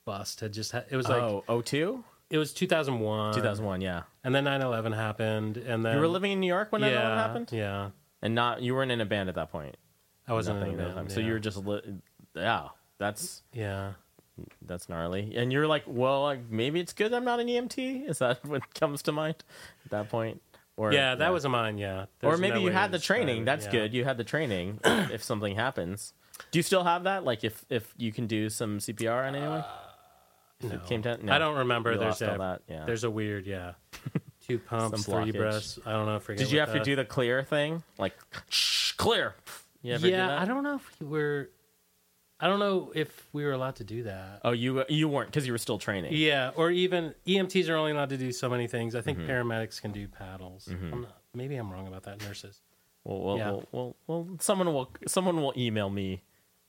[0.07, 2.03] bust had just ha- it was like oh, 02?
[2.31, 4.03] it was 2001 2001, yeah.
[4.23, 7.17] and then 9-11 happened and then You were living in New York when yeah, that
[7.17, 7.49] happened?
[7.53, 7.91] yeah
[8.21, 9.77] And not you weren't in a band at that point.
[10.29, 11.81] i wasn't Nothing in a band, So you were just li-
[12.35, 12.69] yeah,
[12.99, 13.93] that's yeah
[14.63, 15.35] that's gnarly.
[15.37, 18.09] And you're like, well, like, maybe it's good I'm not an EMT.
[18.09, 19.45] Is that what comes to mind
[19.85, 20.41] at that point?
[20.77, 23.43] Or yeah that was a mine yeah or maybe no you had the training.
[23.43, 23.71] it, That's yeah.
[23.71, 23.95] good.
[23.95, 24.81] You had the training.
[24.85, 26.15] if something happens,
[26.51, 27.25] do you still have that?
[27.25, 29.65] Like, if if you can do some CPR on anyone?
[30.61, 31.33] If it came down, no.
[31.33, 32.63] i don't remember You there's a, that.
[32.69, 32.85] Yeah.
[32.87, 33.73] there's a weird yeah
[34.47, 37.43] two pumps three breaths i don't know forget Did you have to do the clear
[37.45, 37.83] thing?
[37.99, 38.15] Like,
[38.49, 39.35] shh, clear.
[39.83, 40.39] Do yeah that?
[40.41, 41.51] i don't know if we were
[42.45, 45.47] i don't know if we were allowed to do that Oh, you you weren't because
[45.47, 46.13] you were still training.
[46.15, 48.95] Yeah, or even EMTs are only allowed to do so many things.
[48.95, 49.31] I think Mm-hmm.
[49.31, 50.69] paramedics can do paddles.
[50.69, 52.17] I'm not, maybe I'm wrong about that.
[52.27, 52.61] Nurses.
[53.05, 53.51] Well, well, Yeah.
[53.51, 56.23] well, well, well, someone will someone will email me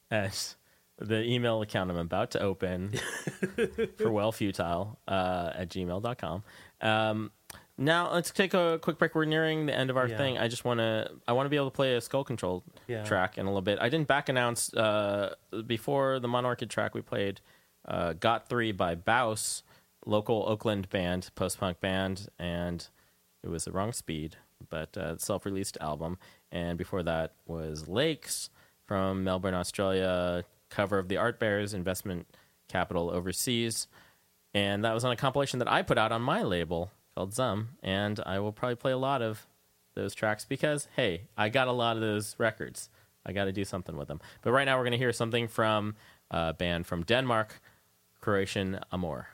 [0.10, 0.56] at
[0.98, 2.94] the email account I'm about to open
[3.98, 6.44] for well futile uh, at gmail.com.
[6.82, 7.32] Um,
[7.78, 9.16] now let's take a quick break.
[9.16, 10.18] We're nearing the end of our Yeah.
[10.18, 10.38] thing.
[10.38, 13.04] I just want to I want to be able to play a Skull Kontrol Yeah.
[13.04, 13.80] track in a little bit.
[13.82, 15.36] I didn't back announce uh,
[15.68, 17.42] before the Monorchid track we played
[17.88, 19.62] uh, GOT3 by Baus,
[20.06, 22.88] local Oakland band, post punk band, and
[23.44, 24.38] it was the wrong speed,
[24.70, 26.18] but uh, self released album.
[26.52, 28.50] And before that was Lakes
[28.86, 32.28] from Melbourne, Australia, cover of the Art Bears investment
[32.70, 33.88] capital overseas.
[34.54, 37.70] And that was on a compilation that I put out on my label called Zum.
[37.82, 39.48] And I will probably play a lot of
[39.96, 42.90] those tracks because, hey, I got a lot of those records.
[43.26, 44.20] I got to do something with them.
[44.42, 45.96] But right now, we're going to hear something from
[46.30, 47.60] uh, a band from Denmark,
[48.22, 49.30] Croatian Amor.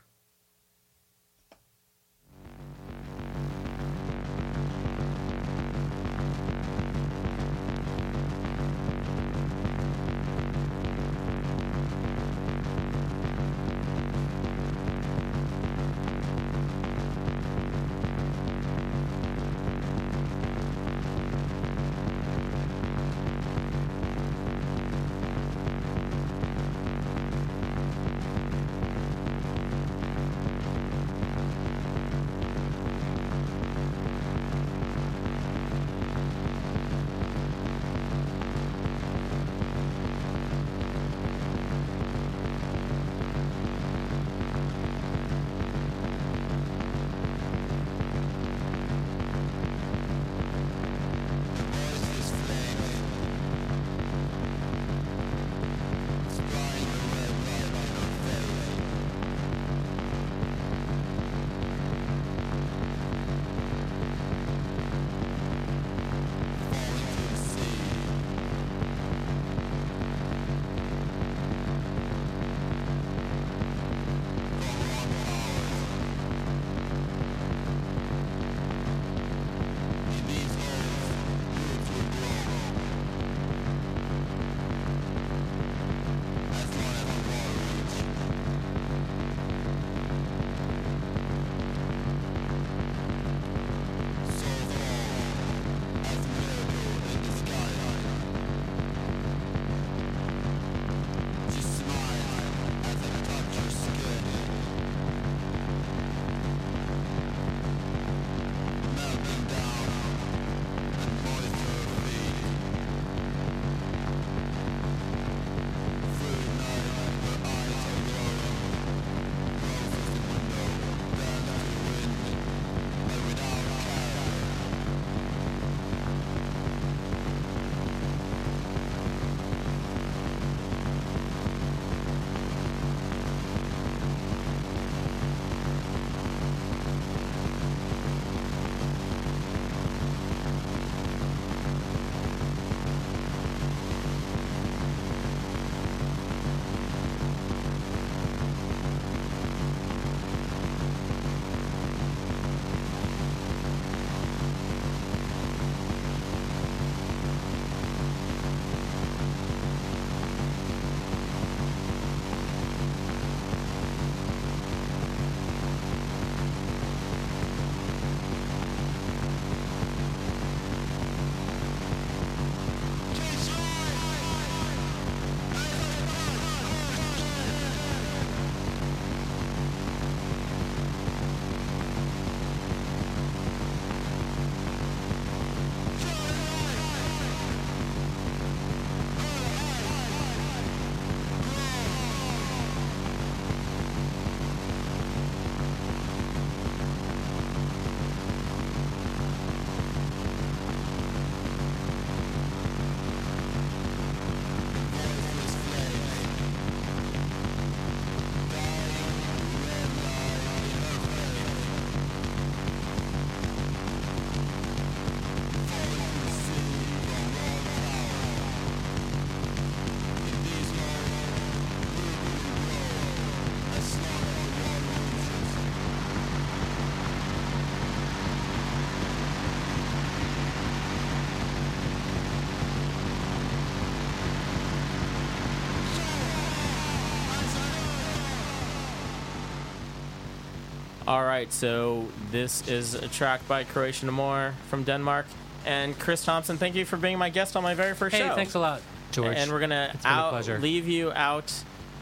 [241.11, 245.25] All right, so this is a track by Croatian Amor from Denmark.
[245.65, 248.29] And Chris Thomson, thank you for being my guest on my very first Hey, show.
[248.29, 248.81] Hey, thanks a lot,
[249.11, 249.35] George.
[249.35, 250.57] And we're gonna It's been a pleasure.
[250.59, 251.51] leave you out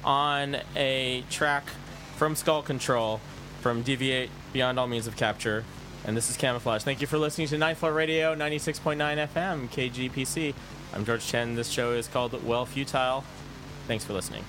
[0.06, 1.64] on a track
[2.18, 3.20] from Skull Kontrol
[3.62, 5.64] from Deviate Beyond All Means of Capture.
[6.06, 6.84] And this is Camouflage.
[6.84, 10.54] Thank you for listening to Ninth Floor Radio, 96.9 FM, KGPC.
[10.94, 11.56] I'm George Chen.
[11.56, 13.24] This show is called Well Futile.
[13.88, 14.44] Thanks for listening.